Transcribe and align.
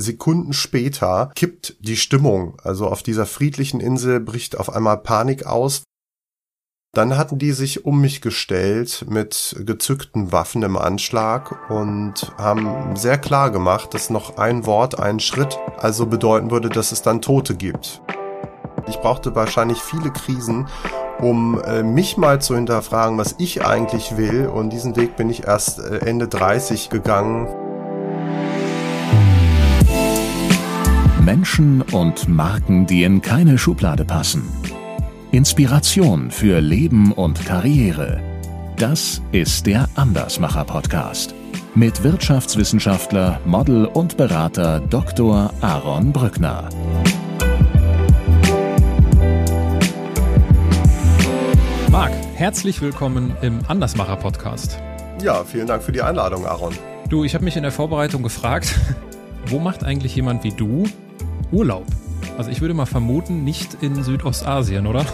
Sekunden 0.00 0.52
später 0.52 1.30
kippt 1.34 1.76
die 1.80 1.96
Stimmung. 1.96 2.58
Also 2.62 2.86
auf 2.86 3.02
dieser 3.02 3.26
friedlichen 3.26 3.80
Insel 3.80 4.20
bricht 4.20 4.58
auf 4.58 4.74
einmal 4.74 4.98
Panik 4.98 5.46
aus. 5.46 5.82
Dann 6.92 7.16
hatten 7.16 7.38
die 7.38 7.52
sich 7.52 7.84
um 7.84 8.00
mich 8.00 8.20
gestellt 8.20 9.06
mit 9.08 9.54
gezückten 9.64 10.32
Waffen 10.32 10.64
im 10.64 10.76
Anschlag 10.76 11.70
und 11.70 12.32
haben 12.36 12.96
sehr 12.96 13.16
klar 13.16 13.52
gemacht, 13.52 13.94
dass 13.94 14.10
noch 14.10 14.38
ein 14.38 14.66
Wort, 14.66 14.98
ein 14.98 15.20
Schritt 15.20 15.56
also 15.78 16.06
bedeuten 16.06 16.50
würde, 16.50 16.68
dass 16.68 16.90
es 16.90 17.02
dann 17.02 17.22
Tote 17.22 17.54
gibt. 17.54 18.02
Ich 18.88 18.96
brauchte 18.96 19.36
wahrscheinlich 19.36 19.78
viele 19.78 20.10
Krisen, 20.10 20.66
um 21.20 21.62
äh, 21.62 21.84
mich 21.84 22.16
mal 22.16 22.40
zu 22.40 22.56
hinterfragen, 22.56 23.18
was 23.18 23.36
ich 23.38 23.64
eigentlich 23.64 24.16
will. 24.16 24.46
Und 24.46 24.70
diesen 24.70 24.96
Weg 24.96 25.14
bin 25.14 25.30
ich 25.30 25.44
erst 25.44 25.78
äh, 25.78 25.98
Ende 25.98 26.26
30 26.26 26.90
gegangen. 26.90 27.46
Menschen 31.30 31.82
und 31.92 32.28
Marken, 32.28 32.86
die 32.86 33.04
in 33.04 33.22
keine 33.22 33.56
Schublade 33.56 34.04
passen. 34.04 34.42
Inspiration 35.30 36.32
für 36.32 36.58
Leben 36.58 37.12
und 37.12 37.46
Karriere. 37.46 38.20
Das 38.76 39.22
ist 39.30 39.64
der 39.66 39.88
Andersmacher 39.94 40.64
Podcast 40.64 41.32
mit 41.76 42.02
Wirtschaftswissenschaftler, 42.02 43.38
Model 43.44 43.84
und 43.84 44.16
Berater 44.16 44.80
Dr. 44.80 45.54
Aaron 45.60 46.12
Brückner. 46.12 46.68
Marc, 51.92 52.12
herzlich 52.34 52.82
willkommen 52.82 53.36
im 53.40 53.60
Andersmacher 53.68 54.16
Podcast. 54.16 54.80
Ja, 55.22 55.44
vielen 55.44 55.68
Dank 55.68 55.84
für 55.84 55.92
die 55.92 56.02
Einladung, 56.02 56.44
Aaron. 56.44 56.74
Du, 57.08 57.22
ich 57.22 57.34
habe 57.36 57.44
mich 57.44 57.56
in 57.56 57.62
der 57.62 57.70
Vorbereitung 57.70 58.24
gefragt, 58.24 58.74
wo 59.46 59.60
macht 59.60 59.84
eigentlich 59.84 60.16
jemand 60.16 60.42
wie 60.42 60.50
du 60.50 60.86
Urlaub? 61.52 61.86
Also 62.38 62.50
ich 62.50 62.60
würde 62.60 62.74
mal 62.74 62.86
vermuten, 62.86 63.44
nicht 63.44 63.82
in 63.82 64.02
Südostasien, 64.02 64.86
oder? 64.86 65.04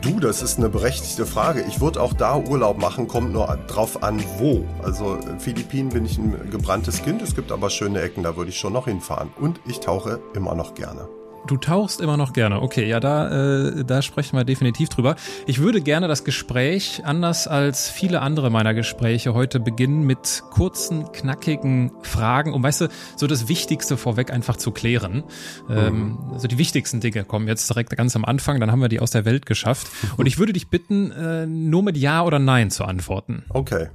Du, 0.00 0.20
das 0.20 0.42
ist 0.42 0.58
eine 0.58 0.68
berechtigte 0.68 1.26
Frage. 1.26 1.64
Ich 1.66 1.80
würde 1.80 2.00
auch 2.00 2.12
da 2.12 2.36
Urlaub 2.36 2.78
machen, 2.78 3.08
kommt 3.08 3.32
nur 3.32 3.46
drauf 3.66 4.02
an, 4.02 4.22
wo. 4.38 4.64
Also 4.82 5.18
Philippinen 5.38 5.88
bin 5.88 6.04
ich 6.04 6.18
ein 6.18 6.50
gebranntes 6.50 7.02
Kind, 7.02 7.22
es 7.22 7.34
gibt 7.34 7.50
aber 7.50 7.70
schöne 7.70 8.00
Ecken, 8.00 8.22
da 8.22 8.36
würde 8.36 8.50
ich 8.50 8.58
schon 8.58 8.72
noch 8.72 8.86
hinfahren. 8.86 9.30
Und 9.40 9.60
ich 9.66 9.80
tauche 9.80 10.20
immer 10.34 10.54
noch 10.54 10.74
gerne. 10.74 11.08
Du 11.48 11.56
tauchst 11.56 12.02
immer 12.02 12.18
noch 12.18 12.34
gerne. 12.34 12.60
Okay, 12.60 12.86
ja, 12.86 13.00
da, 13.00 13.68
äh, 13.70 13.82
da 13.82 14.02
sprechen 14.02 14.36
wir 14.36 14.44
definitiv 14.44 14.90
drüber. 14.90 15.16
Ich 15.46 15.60
würde 15.60 15.80
gerne 15.80 16.06
das 16.06 16.22
Gespräch, 16.22 17.00
anders 17.06 17.48
als 17.48 17.88
viele 17.88 18.20
andere 18.20 18.50
meiner 18.50 18.74
Gespräche, 18.74 19.32
heute 19.32 19.58
beginnen 19.58 20.02
mit 20.02 20.42
kurzen, 20.50 21.10
knackigen 21.10 21.90
Fragen, 22.02 22.52
um, 22.52 22.62
weißt 22.62 22.82
du, 22.82 22.88
so 23.16 23.26
das 23.26 23.48
Wichtigste 23.48 23.96
vorweg 23.96 24.30
einfach 24.30 24.56
zu 24.56 24.72
klären. 24.72 25.24
Ähm, 25.70 25.94
mhm. 25.94 26.32
Also 26.34 26.48
die 26.48 26.58
wichtigsten 26.58 27.00
Dinge 27.00 27.24
kommen 27.24 27.48
jetzt 27.48 27.70
direkt 27.70 27.96
ganz 27.96 28.14
am 28.14 28.26
Anfang, 28.26 28.60
dann 28.60 28.70
haben 28.70 28.82
wir 28.82 28.90
die 28.90 29.00
aus 29.00 29.10
der 29.10 29.24
Welt 29.24 29.46
geschafft. 29.46 29.88
Und 30.18 30.26
ich 30.26 30.38
würde 30.38 30.52
dich 30.52 30.68
bitten, 30.68 31.10
äh, 31.12 31.46
nur 31.46 31.82
mit 31.82 31.96
Ja 31.96 32.24
oder 32.24 32.38
Nein 32.38 32.70
zu 32.70 32.84
antworten. 32.84 33.44
Okay. 33.48 33.88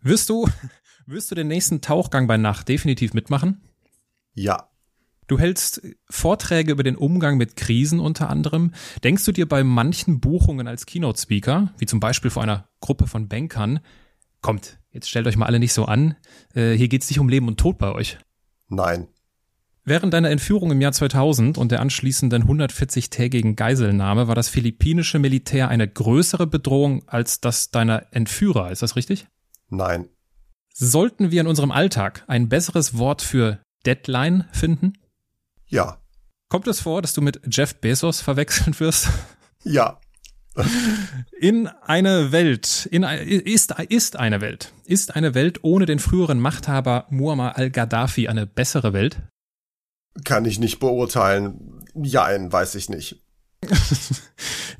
Wirst 0.00 0.30
du, 0.30 0.48
wirst 1.06 1.30
du 1.30 1.34
den 1.34 1.48
nächsten 1.48 1.82
Tauchgang 1.82 2.26
bei 2.26 2.38
Nacht 2.38 2.70
definitiv 2.70 3.12
mitmachen? 3.12 3.60
Ja. 4.32 4.70
Du 5.26 5.38
hältst 5.38 5.80
Vorträge 6.10 6.72
über 6.72 6.82
den 6.82 6.96
Umgang 6.96 7.36
mit 7.36 7.56
Krisen 7.56 8.00
unter 8.00 8.28
anderem. 8.28 8.72
Denkst 9.02 9.24
du 9.24 9.32
dir 9.32 9.48
bei 9.48 9.64
manchen 9.64 10.20
Buchungen 10.20 10.68
als 10.68 10.86
Keynote-Speaker, 10.86 11.72
wie 11.78 11.86
zum 11.86 12.00
Beispiel 12.00 12.30
vor 12.30 12.42
einer 12.42 12.68
Gruppe 12.80 13.06
von 13.06 13.28
Bankern, 13.28 13.80
kommt, 14.42 14.78
jetzt 14.90 15.08
stellt 15.08 15.26
euch 15.26 15.36
mal 15.36 15.46
alle 15.46 15.58
nicht 15.58 15.72
so 15.72 15.86
an, 15.86 16.16
äh, 16.54 16.72
hier 16.72 16.88
geht's 16.88 17.08
nicht 17.08 17.18
um 17.18 17.28
Leben 17.28 17.48
und 17.48 17.58
Tod 17.58 17.78
bei 17.78 17.92
euch? 17.92 18.18
Nein. 18.68 19.08
Während 19.86 20.14
deiner 20.14 20.30
Entführung 20.30 20.70
im 20.70 20.80
Jahr 20.80 20.92
2000 20.92 21.58
und 21.58 21.70
der 21.70 21.80
anschließenden 21.80 22.44
140-tägigen 22.44 23.54
Geiselnahme 23.54 24.28
war 24.28 24.34
das 24.34 24.48
philippinische 24.48 25.18
Militär 25.18 25.68
eine 25.68 25.86
größere 25.86 26.46
Bedrohung 26.46 27.06
als 27.06 27.40
das 27.40 27.70
deiner 27.70 28.06
Entführer. 28.10 28.70
Ist 28.70 28.82
das 28.82 28.96
richtig? 28.96 29.26
Nein. 29.68 30.08
Sollten 30.72 31.30
wir 31.30 31.42
in 31.42 31.46
unserem 31.46 31.70
Alltag 31.70 32.24
ein 32.26 32.48
besseres 32.48 32.96
Wort 32.96 33.20
für 33.20 33.60
Deadline 33.84 34.46
finden? 34.52 34.94
Ja. 35.74 36.00
Kommt 36.48 36.68
es 36.68 36.80
vor, 36.80 37.02
dass 37.02 37.14
du 37.14 37.20
mit 37.20 37.40
Jeff 37.50 37.74
Bezos 37.74 38.20
verwechseln 38.20 38.78
wirst? 38.78 39.08
Ja. 39.64 39.98
In 41.40 41.66
eine 41.66 42.30
Welt, 42.30 42.86
in, 42.92 43.02
ist, 43.02 43.72
ist 43.88 44.14
eine 44.14 44.40
Welt, 44.40 44.72
ist 44.84 45.16
eine 45.16 45.34
Welt 45.34 45.64
ohne 45.64 45.84
den 45.84 45.98
früheren 45.98 46.38
Machthaber 46.38 47.08
Muammar 47.10 47.56
al-Gaddafi 47.56 48.28
eine 48.28 48.46
bessere 48.46 48.92
Welt? 48.92 49.20
Kann 50.22 50.44
ich 50.44 50.60
nicht 50.60 50.78
beurteilen. 50.78 51.82
Jein, 52.00 52.52
weiß 52.52 52.76
ich 52.76 52.88
nicht. 52.88 53.24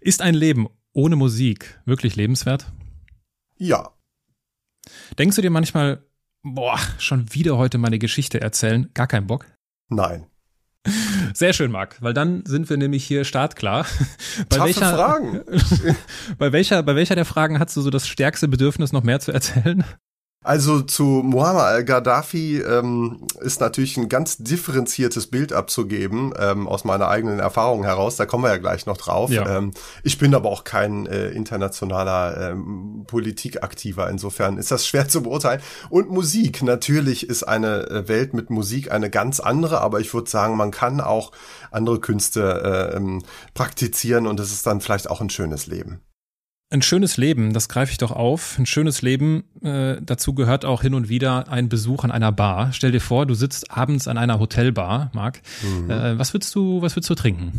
ist 0.00 0.22
ein 0.22 0.34
Leben 0.34 0.68
ohne 0.92 1.16
Musik 1.16 1.80
wirklich 1.86 2.14
lebenswert? 2.14 2.66
Ja. 3.56 3.90
Denkst 5.18 5.34
du 5.34 5.42
dir 5.42 5.50
manchmal, 5.50 6.04
boah, 6.44 6.78
schon 6.98 7.34
wieder 7.34 7.58
heute 7.58 7.78
meine 7.78 7.98
Geschichte 7.98 8.40
erzählen, 8.40 8.90
gar 8.94 9.08
kein 9.08 9.26
Bock? 9.26 9.46
Nein. 9.88 10.28
Sehr 11.34 11.52
schön, 11.52 11.70
Marc, 11.70 11.96
weil 12.00 12.14
dann 12.14 12.44
sind 12.46 12.68
wir 12.68 12.76
nämlich 12.76 13.04
hier 13.04 13.24
startklar. 13.24 13.86
Bei 14.48 14.56
Taffe 14.56 14.66
welcher, 14.66 14.94
Fragen. 14.94 15.40
bei 16.38 16.52
welcher, 16.52 16.82
bei 16.82 16.94
welcher 16.96 17.14
der 17.14 17.24
Fragen 17.24 17.58
hast 17.58 17.76
du 17.76 17.80
so 17.80 17.90
das 17.90 18.06
stärkste 18.06 18.48
Bedürfnis, 18.48 18.92
noch 18.92 19.02
mehr 19.02 19.20
zu 19.20 19.32
erzählen? 19.32 19.84
Also 20.44 20.82
zu 20.82 21.04
Muammar 21.04 21.64
al-Gaddafi 21.64 22.60
ähm, 22.60 23.26
ist 23.40 23.62
natürlich 23.62 23.96
ein 23.96 24.10
ganz 24.10 24.36
differenziertes 24.36 25.28
Bild 25.28 25.54
abzugeben, 25.54 26.34
ähm, 26.38 26.68
aus 26.68 26.84
meiner 26.84 27.08
eigenen 27.08 27.38
Erfahrung 27.38 27.82
heraus. 27.82 28.16
Da 28.16 28.26
kommen 28.26 28.44
wir 28.44 28.50
ja 28.50 28.58
gleich 28.58 28.84
noch 28.84 28.98
drauf. 28.98 29.30
Ja. 29.30 29.56
Ähm, 29.56 29.72
ich 30.02 30.18
bin 30.18 30.34
aber 30.34 30.50
auch 30.50 30.64
kein 30.64 31.06
äh, 31.06 31.30
internationaler 31.30 32.50
ähm, 32.50 33.04
Politikaktiver. 33.06 34.10
Insofern 34.10 34.58
ist 34.58 34.70
das 34.70 34.86
schwer 34.86 35.08
zu 35.08 35.22
beurteilen. 35.22 35.62
Und 35.88 36.10
Musik. 36.10 36.62
Natürlich 36.62 37.26
ist 37.26 37.44
eine 37.44 37.88
äh, 37.88 38.08
Welt 38.08 38.34
mit 38.34 38.50
Musik 38.50 38.92
eine 38.92 39.08
ganz 39.08 39.40
andere, 39.40 39.80
aber 39.80 40.00
ich 40.00 40.12
würde 40.12 40.28
sagen, 40.28 40.58
man 40.58 40.70
kann 40.70 41.00
auch 41.00 41.32
andere 41.70 42.00
Künste 42.00 42.92
äh, 42.92 42.96
ähm, 42.96 43.22
praktizieren 43.54 44.26
und 44.26 44.38
es 44.40 44.52
ist 44.52 44.66
dann 44.66 44.82
vielleicht 44.82 45.08
auch 45.08 45.22
ein 45.22 45.30
schönes 45.30 45.66
Leben. 45.66 46.02
Ein 46.74 46.82
schönes 46.82 47.18
Leben, 47.18 47.52
das 47.52 47.68
greife 47.68 47.92
ich 47.92 47.98
doch 47.98 48.10
auf. 48.10 48.58
Ein 48.58 48.66
schönes 48.66 49.00
Leben, 49.00 49.44
äh, 49.62 49.98
dazu 50.02 50.34
gehört 50.34 50.64
auch 50.64 50.82
hin 50.82 50.94
und 50.94 51.08
wieder 51.08 51.48
ein 51.48 51.68
Besuch 51.68 52.02
an 52.02 52.10
einer 52.10 52.32
Bar. 52.32 52.72
Stell 52.72 52.90
dir 52.90 53.00
vor, 53.00 53.26
du 53.26 53.34
sitzt 53.34 53.70
abends 53.70 54.08
an 54.08 54.18
einer 54.18 54.40
Hotelbar, 54.40 55.12
Marc. 55.14 55.40
Mhm. 55.62 55.88
Äh, 55.88 56.18
was 56.18 56.34
würdest 56.34 56.52
du, 56.56 56.82
was 56.82 56.96
würdest 56.96 57.10
du 57.10 57.14
trinken? 57.14 57.52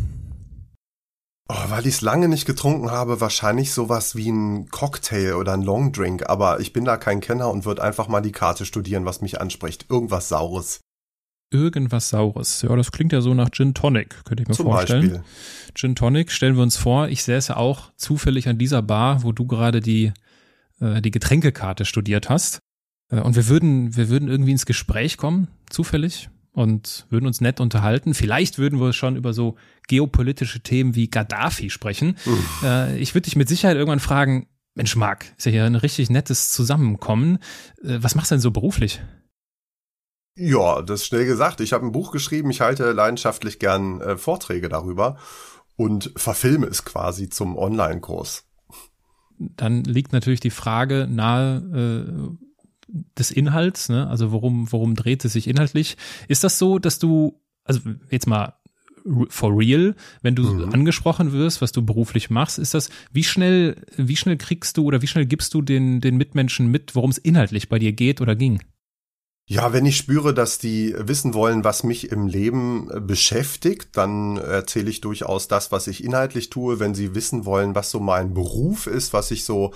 Oh, 1.48 1.54
weil 1.68 1.86
ich 1.86 1.94
es 1.94 2.00
lange 2.02 2.28
nicht 2.28 2.44
getrunken 2.44 2.90
habe, 2.90 3.18
wahrscheinlich 3.22 3.72
sowas 3.72 4.16
wie 4.16 4.28
ein 4.28 4.68
Cocktail 4.68 5.36
oder 5.36 5.54
ein 5.54 5.62
Longdrink. 5.62 6.28
Aber 6.28 6.60
ich 6.60 6.74
bin 6.74 6.84
da 6.84 6.98
kein 6.98 7.22
Kenner 7.22 7.48
und 7.48 7.64
würde 7.64 7.82
einfach 7.82 8.08
mal 8.08 8.20
die 8.20 8.32
Karte 8.32 8.66
studieren, 8.66 9.06
was 9.06 9.22
mich 9.22 9.40
anspricht. 9.40 9.86
Irgendwas 9.88 10.28
Saures 10.28 10.80
irgendwas 11.56 12.10
Saures. 12.10 12.62
Ja, 12.62 12.74
das 12.76 12.92
klingt 12.92 13.12
ja 13.12 13.20
so 13.20 13.34
nach 13.34 13.50
Gin 13.50 13.74
Tonic, 13.74 14.24
könnte 14.24 14.42
ich 14.42 14.48
mir 14.48 14.54
Zum 14.54 14.66
vorstellen. 14.66 15.02
Beispiel. 15.02 15.24
Gin 15.74 15.94
Tonic, 15.94 16.30
stellen 16.30 16.56
wir 16.56 16.62
uns 16.62 16.76
vor, 16.76 17.08
ich 17.08 17.22
säße 17.22 17.56
auch 17.56 17.92
zufällig 17.96 18.48
an 18.48 18.58
dieser 18.58 18.82
Bar, 18.82 19.22
wo 19.22 19.32
du 19.32 19.46
gerade 19.46 19.80
die, 19.80 20.12
äh, 20.80 21.02
die 21.02 21.10
Getränkekarte 21.10 21.84
studiert 21.84 22.28
hast. 22.30 22.60
Äh, 23.10 23.20
und 23.20 23.36
wir 23.36 23.48
würden, 23.48 23.96
wir 23.96 24.08
würden 24.08 24.28
irgendwie 24.28 24.52
ins 24.52 24.66
Gespräch 24.66 25.16
kommen, 25.16 25.48
zufällig, 25.70 26.28
und 26.52 27.06
würden 27.10 27.26
uns 27.26 27.42
nett 27.42 27.60
unterhalten. 27.60 28.14
Vielleicht 28.14 28.58
würden 28.58 28.80
wir 28.80 28.94
schon 28.94 29.16
über 29.16 29.34
so 29.34 29.56
geopolitische 29.88 30.60
Themen 30.60 30.94
wie 30.94 31.08
Gaddafi 31.08 31.68
sprechen. 31.68 32.16
Äh, 32.62 32.98
ich 32.98 33.14
würde 33.14 33.26
dich 33.26 33.36
mit 33.36 33.48
Sicherheit 33.48 33.76
irgendwann 33.76 34.00
fragen, 34.00 34.46
Mensch, 34.74 34.96
Marc, 34.96 35.26
ist 35.36 35.44
ja 35.44 35.52
hier 35.52 35.64
ein 35.64 35.74
richtig 35.74 36.10
nettes 36.10 36.52
Zusammenkommen. 36.52 37.38
Äh, 37.82 37.98
was 38.00 38.14
machst 38.14 38.30
du 38.30 38.36
denn 38.36 38.40
so 38.40 38.50
beruflich? 38.50 39.00
Ja, 40.36 40.82
das 40.82 41.00
ist 41.00 41.06
schnell 41.06 41.26
gesagt. 41.26 41.60
Ich 41.60 41.72
habe 41.72 41.84
ein 41.86 41.92
Buch 41.92 42.12
geschrieben, 42.12 42.50
ich 42.50 42.60
halte 42.60 42.92
leidenschaftlich 42.92 43.58
gern 43.58 44.00
äh, 44.00 44.16
Vorträge 44.16 44.68
darüber 44.68 45.16
und 45.76 46.12
verfilme 46.16 46.66
es 46.66 46.84
quasi 46.84 47.28
zum 47.30 47.56
Online-Kurs. 47.56 48.44
Dann 49.38 49.84
liegt 49.84 50.12
natürlich 50.12 50.40
die 50.40 50.50
Frage 50.50 51.06
nahe 51.10 52.36
äh, 52.88 52.92
des 53.18 53.30
Inhalts, 53.30 53.88
ne? 53.88 54.08
also 54.08 54.30
worum, 54.32 54.70
worum 54.70 54.94
dreht 54.94 55.24
es 55.24 55.32
sich 55.32 55.48
inhaltlich. 55.48 55.96
Ist 56.28 56.44
das 56.44 56.58
so, 56.58 56.78
dass 56.78 56.98
du, 56.98 57.40
also 57.64 57.80
jetzt 58.10 58.26
mal 58.26 58.54
for 59.28 59.56
real, 59.56 59.94
wenn 60.22 60.34
du 60.34 60.42
mhm. 60.42 60.72
angesprochen 60.72 61.32
wirst, 61.32 61.62
was 61.62 61.72
du 61.72 61.84
beruflich 61.84 62.28
machst, 62.28 62.58
ist 62.58 62.74
das, 62.74 62.90
wie 63.12 63.24
schnell, 63.24 63.76
wie 63.96 64.16
schnell 64.16 64.36
kriegst 64.36 64.76
du 64.76 64.84
oder 64.84 65.00
wie 65.00 65.06
schnell 65.06 65.26
gibst 65.26 65.54
du 65.54 65.62
den, 65.62 66.00
den 66.00 66.16
Mitmenschen 66.16 66.68
mit, 66.68 66.94
worum 66.94 67.10
es 67.10 67.18
inhaltlich 67.18 67.68
bei 67.68 67.78
dir 67.78 67.92
geht 67.92 68.20
oder 68.20 68.34
ging? 68.34 68.60
Ja, 69.48 69.72
wenn 69.72 69.86
ich 69.86 69.96
spüre, 69.96 70.34
dass 70.34 70.58
die 70.58 70.92
wissen 70.98 71.32
wollen, 71.32 71.62
was 71.62 71.84
mich 71.84 72.10
im 72.10 72.26
Leben 72.26 72.90
äh, 72.90 73.00
beschäftigt, 73.00 73.96
dann 73.96 74.38
erzähle 74.38 74.90
ich 74.90 75.00
durchaus 75.00 75.46
das, 75.46 75.70
was 75.70 75.86
ich 75.86 76.02
inhaltlich 76.02 76.50
tue. 76.50 76.80
Wenn 76.80 76.96
sie 76.96 77.14
wissen 77.14 77.44
wollen, 77.44 77.76
was 77.76 77.92
so 77.92 78.00
mein 78.00 78.34
Beruf 78.34 78.88
ist, 78.88 79.12
was 79.12 79.30
ich 79.30 79.44
so 79.44 79.72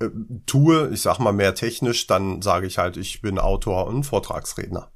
äh, 0.00 0.08
tue, 0.46 0.90
ich 0.92 1.02
sag 1.02 1.20
mal 1.20 1.32
mehr 1.32 1.54
technisch, 1.54 2.08
dann 2.08 2.42
sage 2.42 2.66
ich 2.66 2.78
halt, 2.78 2.96
ich 2.96 3.20
bin 3.20 3.38
Autor 3.38 3.86
und 3.86 4.02
Vortragsredner. 4.02 4.90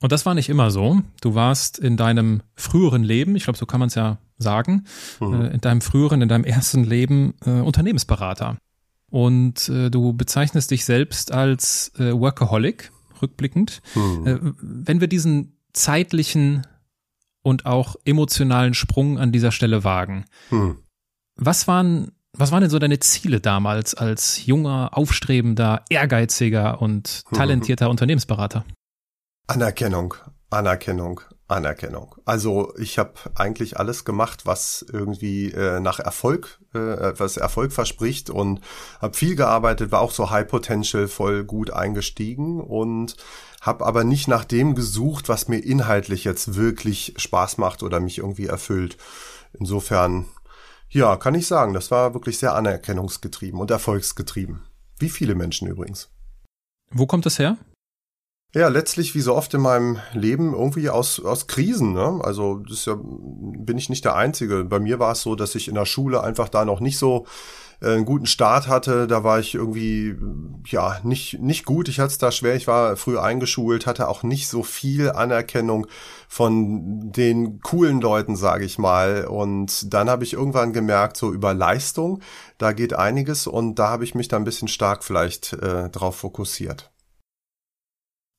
Und 0.00 0.10
das 0.10 0.26
war 0.26 0.34
nicht 0.34 0.48
immer 0.48 0.72
so. 0.72 1.00
Du 1.20 1.36
warst 1.36 1.78
in 1.78 1.96
deinem 1.96 2.42
früheren 2.56 3.04
Leben, 3.04 3.36
ich 3.36 3.44
glaube, 3.44 3.58
so 3.58 3.66
kann 3.66 3.78
man 3.78 3.88
es 3.88 3.94
ja 3.94 4.18
sagen, 4.38 4.86
mhm. 5.20 5.34
äh, 5.34 5.46
in 5.48 5.60
deinem 5.60 5.82
früheren, 5.82 6.20
in 6.20 6.28
deinem 6.28 6.44
ersten 6.44 6.82
Leben 6.82 7.34
äh, 7.46 7.60
Unternehmensberater. 7.60 8.56
Und 9.10 9.68
äh, 9.68 9.90
du 9.90 10.12
bezeichnest 10.12 10.70
dich 10.70 10.84
selbst 10.84 11.32
als 11.32 11.92
äh, 11.98 12.12
Workaholic, 12.12 12.92
rückblickend. 13.22 13.80
Mhm. 13.94 14.26
Äh, 14.26 14.38
wenn 14.60 15.00
wir 15.00 15.08
diesen 15.08 15.56
zeitlichen 15.72 16.66
und 17.42 17.66
auch 17.66 17.96
emotionalen 18.04 18.74
Sprung 18.74 19.18
an 19.18 19.32
dieser 19.32 19.52
Stelle 19.52 19.84
wagen, 19.84 20.26
mhm. 20.50 20.78
was 21.36 21.66
waren 21.66 22.12
was 22.38 22.52
waren 22.52 22.60
denn 22.60 22.70
so 22.70 22.78
deine 22.78 23.00
Ziele 23.00 23.40
damals 23.40 23.94
als 23.94 24.46
junger, 24.46 24.90
aufstrebender, 24.92 25.84
ehrgeiziger 25.88 26.80
und 26.80 27.24
hm. 27.28 27.36
talentierter. 27.38 27.90
Unternehmensberater? 27.90 28.64
Anerkennung, 29.48 30.14
Anerkennung, 30.50 31.20
Anerkennung. 31.48 32.14
Also 32.26 32.74
ich 32.78 32.98
habe 32.98 33.14
eigentlich 33.34 33.78
alles 33.78 34.04
gemacht, 34.04 34.44
was 34.44 34.84
irgendwie 34.92 35.50
äh, 35.50 35.80
nach 35.80 35.98
Erfolg, 35.98 36.60
äh, 36.74 36.78
was 36.78 37.38
Erfolg 37.38 37.72
verspricht 37.72 38.28
und 38.28 38.60
habe 39.00 39.16
viel 39.16 39.34
gearbeitet, 39.34 39.90
war 39.90 40.00
auch 40.00 40.12
so 40.12 40.30
High 40.30 40.46
Potential 40.46 41.08
voll 41.08 41.44
gut 41.44 41.70
eingestiegen 41.70 42.60
und 42.60 43.16
habe 43.62 43.86
aber 43.86 44.04
nicht 44.04 44.28
nach 44.28 44.44
dem 44.44 44.74
gesucht, 44.74 45.28
was 45.28 45.48
mir 45.48 45.58
inhaltlich 45.58 46.24
jetzt 46.24 46.54
wirklich 46.54 47.14
Spaß 47.16 47.58
macht 47.58 47.82
oder 47.82 47.98
mich 47.98 48.18
irgendwie 48.18 48.46
erfüllt. 48.46 48.98
Insofern, 49.58 50.26
ja, 50.90 51.16
kann 51.16 51.34
ich 51.34 51.46
sagen, 51.46 51.72
das 51.72 51.90
war 51.90 52.12
wirklich 52.12 52.38
sehr 52.38 52.54
anerkennungsgetrieben 52.54 53.58
und 53.58 53.70
erfolgsgetrieben. 53.70 54.62
Wie 54.98 55.08
viele 55.08 55.34
Menschen 55.34 55.66
übrigens. 55.66 56.10
Wo 56.90 57.06
kommt 57.06 57.24
das 57.26 57.38
her? 57.38 57.56
Ja, 58.54 58.68
letztlich 58.68 59.14
wie 59.14 59.20
so 59.20 59.34
oft 59.34 59.52
in 59.52 59.60
meinem 59.60 59.98
Leben 60.14 60.54
irgendwie 60.54 60.88
aus, 60.88 61.20
aus 61.20 61.48
Krisen. 61.48 61.92
Ne? 61.92 62.18
Also 62.22 62.56
das 62.66 62.86
ja, 62.86 62.96
bin 62.98 63.76
ich 63.76 63.90
nicht 63.90 64.06
der 64.06 64.16
Einzige. 64.16 64.64
Bei 64.64 64.80
mir 64.80 64.98
war 64.98 65.12
es 65.12 65.20
so, 65.20 65.34
dass 65.34 65.54
ich 65.54 65.68
in 65.68 65.74
der 65.74 65.84
Schule 65.84 66.22
einfach 66.22 66.48
da 66.48 66.64
noch 66.64 66.80
nicht 66.80 66.96
so 66.96 67.26
äh, 67.82 67.92
einen 67.92 68.06
guten 68.06 68.24
Start 68.24 68.66
hatte. 68.66 69.06
Da 69.06 69.22
war 69.22 69.38
ich 69.38 69.54
irgendwie 69.54 70.16
ja 70.66 70.98
nicht 71.02 71.40
nicht 71.40 71.66
gut. 71.66 71.88
Ich 71.88 72.00
hatte 72.00 72.12
es 72.12 72.16
da 72.16 72.32
schwer. 72.32 72.54
Ich 72.54 72.66
war 72.66 72.96
früh 72.96 73.18
eingeschult, 73.18 73.86
hatte 73.86 74.08
auch 74.08 74.22
nicht 74.22 74.48
so 74.48 74.62
viel 74.62 75.10
Anerkennung 75.10 75.86
von 76.26 77.12
den 77.12 77.60
coolen 77.60 78.00
Leuten, 78.00 78.34
sage 78.34 78.64
ich 78.64 78.78
mal. 78.78 79.26
Und 79.26 79.92
dann 79.92 80.08
habe 80.08 80.24
ich 80.24 80.32
irgendwann 80.32 80.72
gemerkt, 80.72 81.18
so 81.18 81.34
über 81.34 81.52
Leistung, 81.52 82.20
da 82.56 82.72
geht 82.72 82.94
einiges. 82.94 83.46
Und 83.46 83.74
da 83.74 83.90
habe 83.90 84.04
ich 84.04 84.14
mich 84.14 84.28
da 84.28 84.38
ein 84.38 84.44
bisschen 84.44 84.68
stark 84.68 85.04
vielleicht 85.04 85.52
äh, 85.52 85.90
drauf 85.90 86.16
fokussiert. 86.16 86.90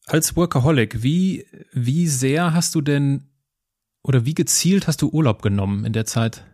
Als 0.10 0.36
Workaholic, 0.36 1.04
wie, 1.04 1.46
wie 1.72 2.08
sehr 2.08 2.56
hast 2.56 2.74
du 2.74 2.82
denn 2.82 3.30
oder 4.04 4.26
wie 4.26 4.34
gezielt 4.34 4.88
hast 4.88 5.04
du 5.04 5.10
Urlaub 5.10 5.44
genommen 5.44 5.86
in 5.86 5.94
der 5.94 6.06
Zeit? 6.06 6.46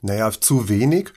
Naja, 0.00 0.28
zu 0.32 0.68
wenig. 0.68 1.12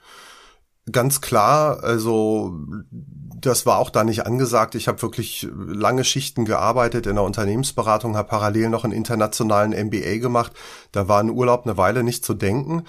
Ganz 0.92 1.20
klar, 1.20 1.84
also 1.84 2.56
das 2.92 3.66
war 3.66 3.80
auch 3.80 3.90
da 3.90 4.04
nicht 4.04 4.28
angesagt. 4.28 4.76
Ich 4.76 4.88
habe 4.88 5.02
wirklich 5.02 5.48
lange 5.56 6.04
Schichten 6.04 6.46
gearbeitet 6.46 7.08
in 7.08 7.16
der 7.16 7.24
Unternehmensberatung, 7.24 8.16
habe 8.16 8.30
parallel 8.30 8.70
noch 8.70 8.84
einen 8.84 8.94
internationalen 8.94 9.72
MBA 9.88 10.18
gemacht. 10.18 10.54
Da 10.92 11.08
war 11.08 11.20
ein 11.20 11.32
Urlaub 11.32 11.66
eine 11.66 11.78
Weile 11.78 12.04
nicht 12.04 12.24
zu 12.24 12.36
denken. 12.36 12.84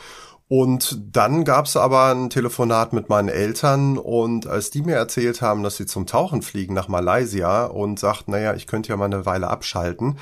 Und 0.54 1.16
dann 1.16 1.44
gab's 1.44 1.78
aber 1.78 2.14
ein 2.14 2.28
Telefonat 2.28 2.92
mit 2.92 3.08
meinen 3.08 3.30
Eltern 3.30 3.96
und 3.96 4.46
als 4.46 4.70
die 4.70 4.82
mir 4.82 4.96
erzählt 4.96 5.40
haben, 5.40 5.62
dass 5.62 5.78
sie 5.78 5.86
zum 5.86 6.04
Tauchen 6.04 6.42
fliegen 6.42 6.74
nach 6.74 6.88
Malaysia 6.88 7.64
und 7.64 7.98
sagt, 7.98 8.28
naja, 8.28 8.52
ich 8.52 8.66
könnte 8.66 8.90
ja 8.90 8.98
mal 8.98 9.06
eine 9.06 9.24
Weile 9.24 9.48
abschalten. 9.48 10.18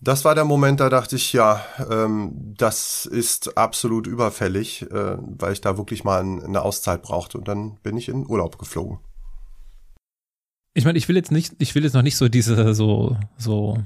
Das 0.00 0.24
war 0.24 0.34
der 0.34 0.44
Moment, 0.44 0.80
da 0.80 0.88
dachte 0.90 1.14
ich, 1.14 1.32
ja, 1.32 1.64
ähm, 1.88 2.32
das 2.58 3.06
ist 3.06 3.56
absolut 3.56 4.08
überfällig, 4.08 4.82
äh, 4.90 5.16
weil 5.20 5.52
ich 5.52 5.60
da 5.60 5.78
wirklich 5.78 6.02
mal 6.02 6.22
eine 6.22 6.62
Auszeit 6.62 7.02
brauchte. 7.02 7.38
Und 7.38 7.46
dann 7.46 7.76
bin 7.84 7.96
ich 7.96 8.08
in 8.08 8.28
Urlaub 8.28 8.58
geflogen. 8.58 8.98
Ich 10.74 10.84
meine, 10.84 10.98
ich 10.98 11.06
will 11.08 11.14
jetzt 11.14 11.30
nicht, 11.30 11.54
ich 11.58 11.76
will 11.76 11.84
jetzt 11.84 11.94
noch 11.94 12.02
nicht 12.02 12.16
so 12.16 12.28
diese 12.28 12.74
so 12.74 13.16
so 13.38 13.76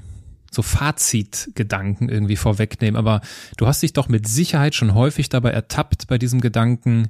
so 0.51 0.61
Fazitgedanken 0.61 2.09
irgendwie 2.09 2.35
vorwegnehmen, 2.35 2.97
aber 2.97 3.21
du 3.57 3.67
hast 3.67 3.83
dich 3.83 3.93
doch 3.93 4.07
mit 4.07 4.27
Sicherheit 4.27 4.75
schon 4.75 4.93
häufig 4.93 5.29
dabei 5.29 5.51
ertappt 5.51 6.07
bei 6.07 6.17
diesem 6.17 6.41
Gedanken, 6.41 7.09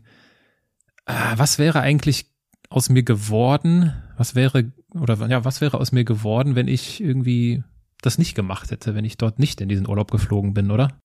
äh, 1.05 1.13
was 1.35 1.59
wäre 1.59 1.81
eigentlich 1.81 2.27
aus 2.69 2.89
mir 2.89 3.03
geworden? 3.03 3.93
Was 4.17 4.35
wäre, 4.35 4.71
oder 4.93 5.27
ja, 5.27 5.45
was 5.45 5.61
wäre 5.61 5.79
aus 5.79 5.91
mir 5.91 6.03
geworden, 6.03 6.55
wenn 6.55 6.67
ich 6.67 7.01
irgendwie 7.01 7.63
das 8.01 8.17
nicht 8.17 8.35
gemacht 8.35 8.71
hätte, 8.71 8.95
wenn 8.95 9.05
ich 9.05 9.17
dort 9.17 9.39
nicht 9.39 9.61
in 9.61 9.69
diesen 9.69 9.87
Urlaub 9.87 10.11
geflogen 10.11 10.53
bin, 10.53 10.71
oder? 10.71 10.99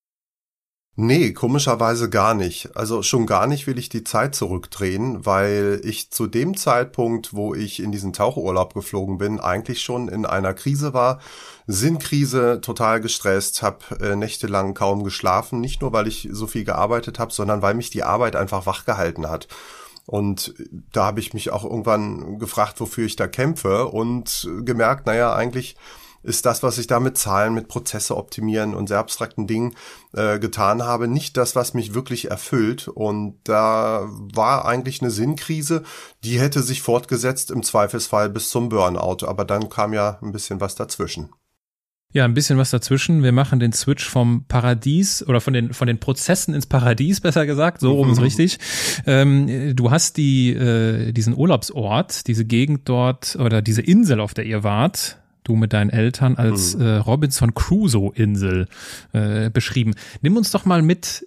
Nee, 0.95 1.33
komischerweise 1.33 2.11
gar 2.11 2.35
nicht. 2.35 2.77
Also 2.77 3.03
schon 3.03 3.25
gar 3.25 3.47
nicht 3.47 3.67
will 3.67 3.79
ich 3.79 3.89
die 3.89 4.05
Zeit 4.05 4.35
zurückdrehen, 4.35 5.25
weil 5.25 5.81
ich 5.85 6.11
zu 6.11 6.27
dem 6.27 6.55
Zeitpunkt, 6.55 7.33
wo 7.33 7.55
ich 7.55 7.81
in 7.81 7.93
diesen 7.93 8.13
Tauchurlaub 8.13 8.75
geflogen 8.75 9.17
bin, 9.17 9.41
eigentlich 9.41 9.81
schon 9.81 10.09
in 10.09 10.27
einer 10.27 10.53
Krise 10.53 10.93
war. 10.93 11.19
Sinnkrise, 11.67 12.61
total 12.61 13.01
gestresst, 13.01 13.63
habe 13.63 13.79
äh, 14.03 14.17
nächtelang 14.17 14.75
kaum 14.75 15.03
geschlafen. 15.03 15.63
Nicht 15.63 15.81
nur, 15.81 15.95
weil 15.95 16.09
ich 16.09 16.29
so 16.31 16.47
viel 16.47 16.65
gearbeitet 16.65 17.19
habe, 17.19 17.33
sondern 17.33 17.63
weil 17.63 17.73
mich 17.73 17.89
die 17.89 18.03
Arbeit 18.03 18.37
einfach 18.37 18.67
wachgehalten 18.67 19.31
hat. 19.31 19.49
Und 20.05 20.53
da 20.93 21.07
habe 21.07 21.21
ich 21.21 21.33
mich 21.33 21.51
auch 21.53 21.65
irgendwann 21.65 22.39
gefragt, 22.39 22.79
wofür 22.81 23.07
ich 23.07 23.17
da 23.17 23.29
kämpfe 23.29 23.87
und 23.87 24.47
gemerkt, 24.63 25.07
naja, 25.07 25.35
eigentlich 25.35 25.77
ist 26.23 26.47
das, 26.47 26.63
was 26.63 26.79
ich 26.79 26.87
da 26.87 27.01
mit 27.01 27.19
Zahlen, 27.19 27.55
mit 27.55 27.69
Prozesse 27.69 28.17
optimieren 28.17 28.75
und 28.75 28.89
sehr 28.89 28.99
abstrakten 28.99 29.47
Dingen 29.47 29.75
äh, 30.13 30.39
getan 30.39 30.83
habe, 30.83 31.09
nicht 31.09 31.37
das, 31.37 31.57
was 31.57 31.75
mich 31.75 31.95
wirklich 31.95 32.31
erfüllt. 32.31 32.89
Und 32.89 33.39
da 33.45 34.07
war 34.09 34.65
eigentlich 34.65 35.01
eine 35.01 35.11
Sinnkrise, 35.11 35.83
die 36.25 36.39
hätte 36.41 36.63
sich 36.63 36.83
fortgesetzt 36.83 37.51
im 37.51 37.63
Zweifelsfall 37.63 38.29
bis 38.29 38.49
zum 38.49 38.69
Burnout. 38.69 39.27
Aber 39.27 39.45
dann 39.45 39.69
kam 39.69 39.93
ja 39.93 40.19
ein 40.23 40.33
bisschen 40.33 40.61
was 40.61 40.75
dazwischen. 40.75 41.31
Ja, 42.15 42.27
ein 42.27 42.35
bisschen 42.35 42.59
was 42.59 42.71
dazwischen. 42.71 43.23
Wir 43.23 43.33
machen 43.33 43.59
den 43.59 43.73
Switch 43.73 44.07
vom 44.07 44.45
Paradies 44.47 45.27
oder 45.27 45.41
von 45.41 45.55
den 45.55 45.73
von 45.73 45.87
den 45.87 45.99
Prozessen 45.99 46.55
ins 46.55 46.67
Paradies, 46.67 47.21
besser 47.23 47.47
gesagt, 47.47 47.81
so 47.81 47.93
rum 47.93 48.13
ist 48.13 48.21
richtig. 48.21 48.59
Ähm, 49.07 49.75
du 49.75 49.91
hast 49.91 50.19
die 50.19 50.51
äh, 50.51 51.13
diesen 51.13 51.35
Urlaubsort, 51.35 52.27
diese 52.27 52.45
Gegend 52.45 52.87
dort 52.89 53.37
oder 53.37 53.63
diese 53.63 53.81
Insel, 53.81 54.21
auf 54.21 54.35
der 54.35 54.45
ihr 54.45 54.63
wart, 54.63 55.22
du 55.45 55.57
mit 55.57 55.73
deinen 55.73 55.91
Eltern 55.91 56.37
als 56.37 56.77
mhm. 56.77 56.83
äh, 56.83 56.97
Robinson 56.97 57.55
Crusoe 57.55 58.13
Insel 58.15 58.69
äh, 59.13 59.51
beschrieben. 59.51 59.95
Nimm 60.21 60.37
uns 60.37 60.51
doch 60.51 60.65
mal 60.65 60.83
mit 60.83 61.27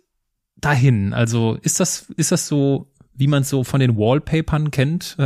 dahin. 0.58 1.14
Also 1.14 1.58
ist 1.62 1.80
das 1.80 2.08
ist 2.16 2.32
das 2.32 2.48
so, 2.48 2.88
wie 3.14 3.28
man 3.28 3.42
es 3.44 3.50
so 3.50 3.64
von 3.64 3.80
den 3.80 3.98
Wallpapern 3.98 4.72
kennt? 4.72 5.18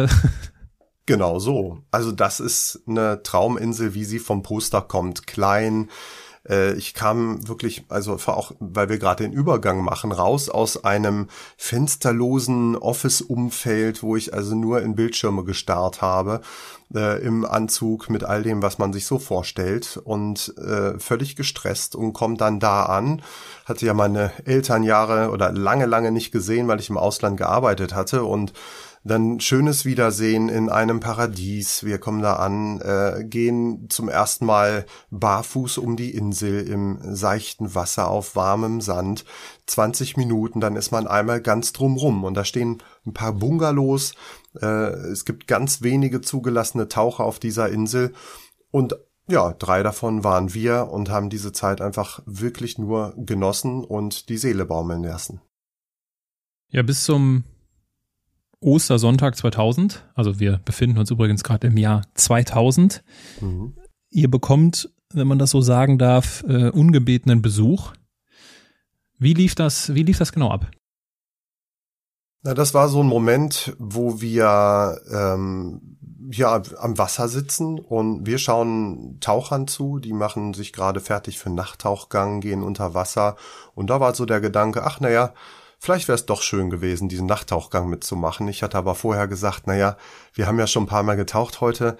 genau 1.05 1.39
so. 1.39 1.79
Also 1.91 2.11
das 2.11 2.39
ist 2.39 2.83
eine 2.87 3.23
Trauminsel, 3.23 3.93
wie 3.93 4.05
sie 4.05 4.19
vom 4.19 4.43
Poster 4.43 4.81
kommt, 4.81 5.27
klein 5.27 5.89
äh, 6.47 6.73
ich 6.73 6.93
kam 6.93 7.47
wirklich, 7.47 7.85
also 7.89 8.13
auch, 8.13 8.51
weil 8.59 8.89
wir 8.89 8.99
gerade 8.99 9.23
den 9.23 9.33
Übergang 9.33 9.83
machen, 9.83 10.11
raus 10.11 10.49
aus 10.49 10.83
einem 10.83 11.27
fensterlosen 11.57 12.75
Office-Umfeld, 12.75 14.03
wo 14.03 14.15
ich 14.15 14.33
also 14.33 14.55
nur 14.55 14.81
in 14.81 14.95
Bildschirme 14.95 15.43
gestarrt 15.43 16.01
habe, 16.01 16.41
äh, 16.93 17.21
im 17.21 17.45
Anzug 17.45 18.09
mit 18.09 18.23
all 18.23 18.43
dem, 18.43 18.61
was 18.61 18.77
man 18.77 18.93
sich 18.93 19.05
so 19.05 19.19
vorstellt 19.19 19.99
und 20.03 20.53
äh, 20.57 20.97
völlig 20.99 21.35
gestresst 21.35 21.95
und 21.95 22.13
komme 22.13 22.37
dann 22.37 22.59
da 22.59 22.83
an. 22.83 23.21
Hatte 23.65 23.85
ja 23.85 23.93
meine 23.93 24.31
Eltern 24.45 24.83
Jahre 24.83 25.29
oder 25.29 25.51
lange, 25.51 25.85
lange 25.85 26.11
nicht 26.11 26.31
gesehen, 26.31 26.67
weil 26.67 26.79
ich 26.79 26.89
im 26.89 26.97
Ausland 26.97 27.37
gearbeitet 27.37 27.93
hatte 27.93 28.23
und 28.23 28.53
dann 29.03 29.39
schönes 29.39 29.85
Wiedersehen 29.85 30.49
in 30.49 30.69
einem 30.69 30.99
Paradies. 30.99 31.83
Wir 31.83 31.99
kommen 31.99 32.21
da 32.21 32.33
an, 32.33 32.81
äh, 32.81 33.23
gehen 33.23 33.87
zum 33.89 34.09
ersten 34.09 34.45
Mal 34.45 34.85
barfuß 35.09 35.77
um 35.77 35.95
die 35.95 36.13
Insel 36.13 36.67
im 36.67 36.99
seichten 37.01 37.75
Wasser 37.75 38.09
auf 38.09 38.35
warmem 38.35 38.81
Sand. 38.81 39.25
20 39.67 40.17
Minuten, 40.17 40.59
dann 40.59 40.75
ist 40.75 40.91
man 40.91 41.07
einmal 41.07 41.41
ganz 41.41 41.73
drumrum 41.73 42.23
und 42.23 42.33
da 42.33 42.43
stehen 42.43 42.83
ein 43.05 43.13
paar 43.13 43.33
Bungalows. 43.33 44.13
Äh, 44.61 44.65
es 44.65 45.25
gibt 45.25 45.47
ganz 45.47 45.81
wenige 45.81 46.21
zugelassene 46.21 46.87
Taucher 46.87 47.23
auf 47.23 47.39
dieser 47.39 47.69
Insel 47.69 48.13
und 48.71 48.95
ja, 49.27 49.53
drei 49.53 49.83
davon 49.83 50.23
waren 50.23 50.55
wir 50.55 50.89
und 50.91 51.09
haben 51.09 51.29
diese 51.29 51.51
Zeit 51.51 51.81
einfach 51.81 52.21
wirklich 52.25 52.79
nur 52.79 53.13
genossen 53.15 53.83
und 53.83 54.29
die 54.29 54.37
Seele 54.37 54.65
baumeln 54.65 55.03
lassen. 55.03 55.39
Ja, 56.71 56.81
bis 56.81 57.03
zum 57.03 57.43
Ostersonntag 58.61 59.35
2000. 59.35 60.05
Also 60.15 60.39
wir 60.39 60.59
befinden 60.63 60.97
uns 60.97 61.11
übrigens 61.11 61.43
gerade 61.43 61.67
im 61.67 61.77
Jahr 61.77 62.03
2000. 62.15 63.03
Mhm. 63.41 63.75
Ihr 64.09 64.29
bekommt, 64.29 64.89
wenn 65.13 65.27
man 65.27 65.39
das 65.39 65.51
so 65.51 65.61
sagen 65.61 65.97
darf, 65.97 66.43
äh, 66.47 66.69
ungebetenen 66.69 67.41
Besuch. 67.41 67.93
Wie 69.17 69.33
lief 69.33 69.55
das, 69.55 69.93
wie 69.93 70.03
lief 70.03 70.17
das 70.17 70.31
genau 70.31 70.49
ab? 70.49 70.71
Na, 72.41 72.53
das 72.53 72.73
war 72.73 72.87
so 72.87 73.01
ein 73.01 73.07
Moment, 73.07 73.75
wo 73.79 74.21
wir 74.21 75.01
ähm, 75.11 75.97
ja 76.31 76.61
am 76.77 76.97
Wasser 76.97 77.27
sitzen 77.27 77.79
und 77.79 78.25
wir 78.25 78.37
schauen 78.37 79.17
Tauchern 79.19 79.67
zu, 79.67 79.99
die 79.99 80.13
machen 80.13 80.53
sich 80.53 80.71
gerade 80.71 81.01
fertig 81.01 81.37
für 81.37 81.49
Nachttauchgang, 81.49 82.39
gehen 82.39 82.63
unter 82.63 82.93
Wasser 82.93 83.35
und 83.75 83.89
da 83.89 83.99
war 83.99 84.15
so 84.15 84.25
der 84.25 84.39
Gedanke, 84.39 84.83
ach 84.83 85.01
naja, 85.01 85.33
Vielleicht 85.81 86.09
wäre 86.09 86.17
es 86.17 86.25
doch 86.25 86.41
schön 86.41 86.69
gewesen, 86.69 87.07
diesen 87.07 87.25
Nachttauchgang 87.25 87.87
mitzumachen. 87.87 88.49
Ich 88.49 88.63
hatte 88.63 88.77
aber 88.77 88.95
vorher 88.95 89.29
gesagt, 89.29 89.65
naja, 89.65 89.95
wir 90.33 90.45
haben 90.45 90.59
ja 90.59 90.67
schon 90.67 90.83
ein 90.83 90.87
paar 90.87 91.03
Mal 91.03 91.15
getaucht 91.15 91.61
heute. 91.61 91.95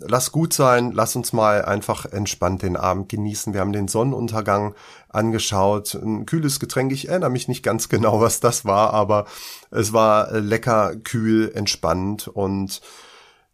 Lass 0.00 0.32
gut 0.32 0.52
sein, 0.52 0.90
lass 0.90 1.14
uns 1.14 1.32
mal 1.32 1.64
einfach 1.64 2.06
entspannt 2.06 2.62
den 2.62 2.76
Abend 2.76 3.08
genießen. 3.08 3.54
Wir 3.54 3.60
haben 3.60 3.72
den 3.72 3.86
Sonnenuntergang 3.86 4.74
angeschaut. 5.08 5.94
Ein 5.94 6.26
kühles 6.26 6.58
Getränk. 6.58 6.90
Ich 6.90 7.08
erinnere 7.08 7.30
mich 7.30 7.46
nicht 7.46 7.62
ganz 7.62 7.88
genau, 7.88 8.20
was 8.20 8.40
das 8.40 8.64
war, 8.64 8.92
aber 8.92 9.26
es 9.70 9.92
war 9.92 10.32
lecker, 10.32 10.96
kühl, 10.96 11.52
entspannt 11.54 12.26
und 12.26 12.80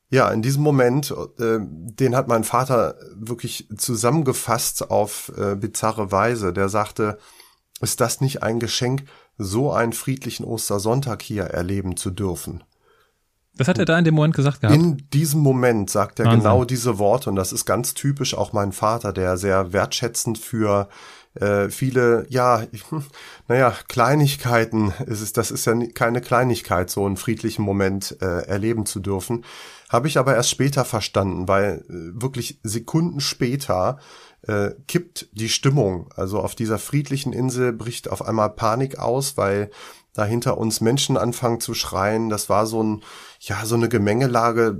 ja, 0.08 0.30
in 0.30 0.40
diesem 0.40 0.62
Moment, 0.62 1.10
äh, 1.38 1.58
den 1.60 2.14
hat 2.14 2.28
mein 2.28 2.44
Vater 2.44 2.94
wirklich 3.14 3.68
zusammengefasst 3.76 4.88
auf 4.90 5.32
äh, 5.36 5.56
bizarre 5.56 6.12
Weise. 6.12 6.52
Der 6.52 6.68
sagte, 6.68 7.18
ist 7.80 8.00
das 8.00 8.20
nicht 8.20 8.42
ein 8.42 8.60
Geschenk, 8.60 9.04
so 9.38 9.72
einen 9.72 9.92
friedlichen 9.92 10.44
Ostersonntag 10.44 11.22
hier 11.22 11.44
erleben 11.44 11.96
zu 11.96 12.10
dürfen. 12.10 12.64
Was 13.58 13.68
hat 13.68 13.78
er 13.78 13.86
da 13.86 13.98
in 13.98 14.04
dem 14.04 14.14
Moment 14.14 14.34
gesagt 14.34 14.60
gehabt? 14.60 14.76
In 14.76 15.08
diesem 15.12 15.40
Moment 15.40 15.88
sagt 15.88 16.18
er 16.18 16.26
Wahnsinn. 16.26 16.40
genau 16.40 16.64
diese 16.64 16.98
Worte 16.98 17.30
und 17.30 17.36
das 17.36 17.52
ist 17.52 17.64
ganz 17.64 17.94
typisch 17.94 18.34
auch 18.34 18.52
mein 18.52 18.72
Vater, 18.72 19.12
der 19.12 19.38
sehr 19.38 19.72
wertschätzend 19.72 20.38
für 20.38 20.88
äh, 21.40 21.68
viele, 21.70 22.26
ja, 22.28 22.62
naja, 23.48 23.74
Kleinigkeiten 23.88 24.92
ist 25.06 25.20
es, 25.20 25.32
das 25.32 25.50
ist 25.50 25.66
ja 25.66 25.74
keine 25.94 26.20
Kleinigkeit, 26.20 26.90
so 26.90 27.06
einen 27.06 27.16
friedlichen 27.16 27.62
Moment 27.62 28.16
äh, 28.20 28.46
erleben 28.46 28.86
zu 28.86 29.00
dürfen. 29.00 29.44
Habe 29.88 30.08
ich 30.08 30.18
aber 30.18 30.34
erst 30.34 30.50
später 30.50 30.84
verstanden, 30.84 31.48
weil 31.48 31.84
äh, 31.88 32.20
wirklich 32.20 32.60
Sekunden 32.62 33.20
später 33.20 33.98
äh, 34.46 34.70
kippt 34.86 35.28
die 35.32 35.48
Stimmung. 35.48 36.08
Also 36.14 36.40
auf 36.40 36.54
dieser 36.54 36.78
friedlichen 36.78 37.32
Insel 37.32 37.72
bricht 37.72 38.10
auf 38.10 38.22
einmal 38.22 38.50
Panik 38.50 38.98
aus, 38.98 39.36
weil 39.36 39.70
da 40.14 40.24
hinter 40.24 40.56
uns 40.56 40.80
Menschen 40.80 41.16
anfangen 41.16 41.60
zu 41.60 41.74
schreien. 41.74 42.30
Das 42.30 42.48
war 42.48 42.66
so 42.66 42.82
ein, 42.82 43.02
ja, 43.40 43.64
so 43.66 43.74
eine 43.74 43.88
Gemengelage, 43.88 44.78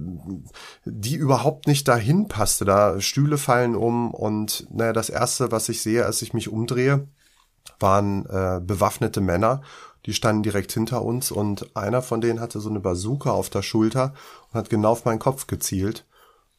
die 0.85 1.15
überhaupt 1.15 1.67
nicht 1.67 1.87
dahin 1.89 2.29
passte. 2.29 2.65
Da 2.65 3.01
Stühle 3.01 3.39
fallen 3.39 3.77
um 3.77 4.13
und 4.13 4.67
naja, 4.71 4.93
das 4.93 5.11
erste, 5.11 5.53
was 5.53 5.69
ich 5.69 5.83
sehe, 5.83 6.07
als 6.07 6.23
ich 6.23 6.33
mich 6.33 6.49
umdrehe, 6.49 7.07
waren 7.79 8.25
äh, 8.27 8.61
bewaffnete 8.63 9.21
Männer. 9.21 9.63
Die 10.07 10.15
standen 10.15 10.45
direkt 10.45 10.73
hinter 10.73 11.03
uns 11.03 11.33
und 11.33 11.77
einer 11.77 12.01
von 12.01 12.21
denen 12.21 12.41
hatte 12.41 12.61
so 12.61 12.71
eine 12.71 12.81
Bazooka 12.81 13.31
auf 13.31 13.51
der 13.51 13.63
Schulter 13.63 14.15
und 14.49 14.59
hat 14.59 14.71
genau 14.71 14.93
auf 14.93 15.05
meinen 15.05 15.19
Kopf 15.19 15.49
gezielt. 15.49 16.07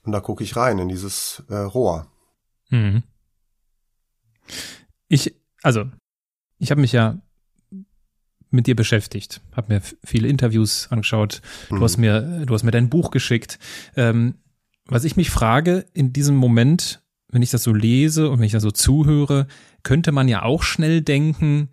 Und 0.03 0.11
da 0.11 0.19
gucke 0.19 0.43
ich 0.43 0.55
rein 0.55 0.79
in 0.79 0.89
dieses 0.89 1.43
äh, 1.49 1.55
Rohr. 1.55 2.07
Mhm. 2.69 3.03
Ich, 5.07 5.33
also, 5.63 5.89
ich 6.59 6.71
habe 6.71 6.81
mich 6.81 6.91
ja 6.91 7.21
mit 8.49 8.67
dir 8.67 8.75
beschäftigt, 8.75 9.41
habe 9.53 9.73
mir 9.73 9.81
viele 10.03 10.27
Interviews 10.27 10.87
angeschaut. 10.89 11.41
Du 11.69 11.75
mhm. 11.75 11.83
hast 11.83 11.97
mir, 11.97 12.45
du 12.45 12.53
hast 12.53 12.63
mir 12.63 12.71
dein 12.71 12.89
Buch 12.89 13.11
geschickt. 13.11 13.59
Ähm, 13.95 14.35
was 14.85 15.03
ich 15.03 15.17
mich 15.17 15.29
frage 15.29 15.85
in 15.93 16.13
diesem 16.13 16.35
Moment, 16.35 17.01
wenn 17.29 17.41
ich 17.41 17.51
das 17.51 17.63
so 17.63 17.73
lese 17.73 18.29
und 18.29 18.39
wenn 18.39 18.45
ich 18.45 18.53
da 18.53 18.61
so 18.61 18.71
zuhöre, 18.71 19.47
könnte 19.83 20.13
man 20.13 20.29
ja 20.29 20.43
auch 20.43 20.63
schnell 20.63 21.01
denken, 21.01 21.71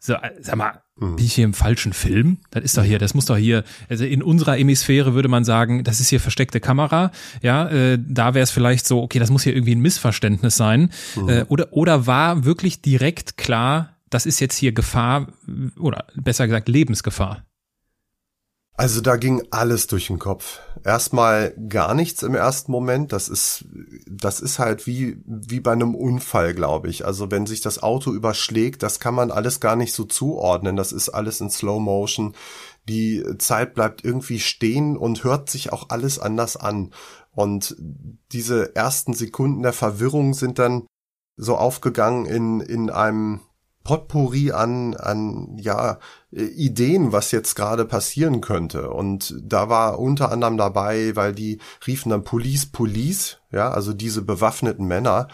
so, 0.00 0.16
sag 0.40 0.56
mal, 0.56 0.72
Mhm. 0.72 0.85
Bin 0.98 1.18
ich 1.18 1.34
hier 1.34 1.44
im 1.44 1.52
falschen 1.52 1.92
Film? 1.92 2.38
Das 2.50 2.64
ist 2.64 2.78
doch 2.78 2.82
hier, 2.82 2.98
das 2.98 3.12
muss 3.12 3.26
doch 3.26 3.36
hier, 3.36 3.64
also 3.90 4.04
in 4.04 4.22
unserer 4.22 4.54
Hemisphäre 4.54 5.12
würde 5.12 5.28
man 5.28 5.44
sagen, 5.44 5.84
das 5.84 6.00
ist 6.00 6.08
hier 6.08 6.20
versteckte 6.20 6.58
Kamera. 6.58 7.12
Ja, 7.42 7.68
äh, 7.68 7.98
da 8.02 8.32
wäre 8.32 8.44
es 8.44 8.50
vielleicht 8.50 8.86
so, 8.86 9.02
okay, 9.02 9.18
das 9.18 9.30
muss 9.30 9.42
hier 9.42 9.54
irgendwie 9.54 9.74
ein 9.74 9.80
Missverständnis 9.80 10.56
sein. 10.56 10.90
Mhm. 11.14 11.28
Äh, 11.28 11.44
oder, 11.48 11.72
oder 11.72 12.06
war 12.06 12.46
wirklich 12.46 12.80
direkt 12.80 13.36
klar, 13.36 13.96
das 14.08 14.24
ist 14.24 14.40
jetzt 14.40 14.56
hier 14.56 14.72
Gefahr 14.72 15.28
oder 15.78 16.06
besser 16.14 16.46
gesagt 16.46 16.68
Lebensgefahr? 16.68 17.44
Also 18.78 19.00
da 19.00 19.16
ging 19.16 19.42
alles 19.50 19.86
durch 19.86 20.08
den 20.08 20.18
Kopf. 20.18 20.60
Erstmal 20.84 21.54
gar 21.68 21.94
nichts 21.94 22.22
im 22.22 22.34
ersten 22.34 22.70
Moment. 22.70 23.10
Das 23.10 23.28
ist, 23.28 23.64
das 24.06 24.40
ist 24.40 24.58
halt 24.58 24.86
wie, 24.86 25.16
wie 25.24 25.60
bei 25.60 25.72
einem 25.72 25.94
Unfall, 25.94 26.52
glaube 26.52 26.88
ich. 26.88 27.06
Also 27.06 27.30
wenn 27.30 27.46
sich 27.46 27.62
das 27.62 27.82
Auto 27.82 28.12
überschlägt, 28.12 28.82
das 28.82 29.00
kann 29.00 29.14
man 29.14 29.30
alles 29.30 29.60
gar 29.60 29.76
nicht 29.76 29.94
so 29.94 30.04
zuordnen. 30.04 30.76
Das 30.76 30.92
ist 30.92 31.08
alles 31.08 31.40
in 31.40 31.48
Slow 31.48 31.80
Motion. 31.80 32.34
Die 32.86 33.24
Zeit 33.38 33.72
bleibt 33.74 34.04
irgendwie 34.04 34.40
stehen 34.40 34.98
und 34.98 35.24
hört 35.24 35.48
sich 35.48 35.72
auch 35.72 35.88
alles 35.88 36.18
anders 36.18 36.58
an. 36.58 36.92
Und 37.32 37.76
diese 38.32 38.76
ersten 38.76 39.14
Sekunden 39.14 39.62
der 39.62 39.72
Verwirrung 39.72 40.34
sind 40.34 40.58
dann 40.58 40.86
so 41.38 41.56
aufgegangen 41.56 42.26
in, 42.26 42.60
in 42.60 42.90
einem 42.90 43.40
Potpourri 43.86 44.50
an, 44.50 44.96
an 44.96 45.56
ja, 45.60 46.00
Ideen, 46.32 47.12
was 47.12 47.30
jetzt 47.30 47.54
gerade 47.54 47.84
passieren 47.84 48.40
könnte. 48.40 48.90
Und 48.90 49.32
da 49.40 49.68
war 49.68 50.00
unter 50.00 50.32
anderem 50.32 50.56
dabei, 50.56 51.14
weil 51.14 51.32
die 51.32 51.60
riefen 51.86 52.10
dann 52.10 52.24
Police, 52.24 52.66
Police, 52.66 53.38
ja, 53.52 53.70
also 53.70 53.92
diese 53.92 54.22
bewaffneten 54.22 54.88
Männer. 54.88 55.28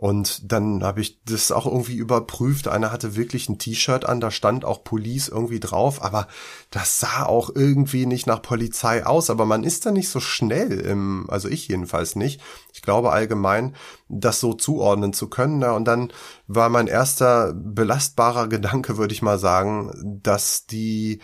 Und 0.00 0.52
dann 0.52 0.84
habe 0.84 1.00
ich 1.00 1.18
das 1.24 1.50
auch 1.50 1.66
irgendwie 1.66 1.96
überprüft. 1.96 2.68
Einer 2.68 2.92
hatte 2.92 3.16
wirklich 3.16 3.48
ein 3.48 3.58
T-Shirt 3.58 4.06
an, 4.06 4.20
da 4.20 4.30
stand 4.30 4.64
auch 4.64 4.84
Police 4.84 5.26
irgendwie 5.26 5.58
drauf, 5.58 6.04
aber 6.04 6.28
das 6.70 7.00
sah 7.00 7.24
auch 7.24 7.50
irgendwie 7.52 8.06
nicht 8.06 8.24
nach 8.24 8.40
Polizei 8.40 9.04
aus. 9.04 9.28
Aber 9.28 9.44
man 9.44 9.64
ist 9.64 9.86
da 9.86 9.90
nicht 9.90 10.08
so 10.08 10.20
schnell 10.20 10.78
im, 10.78 11.28
also 11.28 11.48
ich 11.48 11.66
jedenfalls 11.66 12.14
nicht. 12.14 12.40
Ich 12.72 12.82
glaube 12.82 13.10
allgemein, 13.10 13.74
das 14.08 14.38
so 14.38 14.54
zuordnen 14.54 15.14
zu 15.14 15.26
können. 15.26 15.64
Und 15.64 15.86
dann 15.86 16.12
war 16.46 16.68
mein 16.68 16.86
erster 16.86 17.52
belastbarer 17.52 18.46
Gedanke, 18.46 18.98
würde 18.98 19.14
ich 19.14 19.22
mal 19.22 19.40
sagen, 19.40 20.20
dass 20.22 20.66
die 20.66 21.18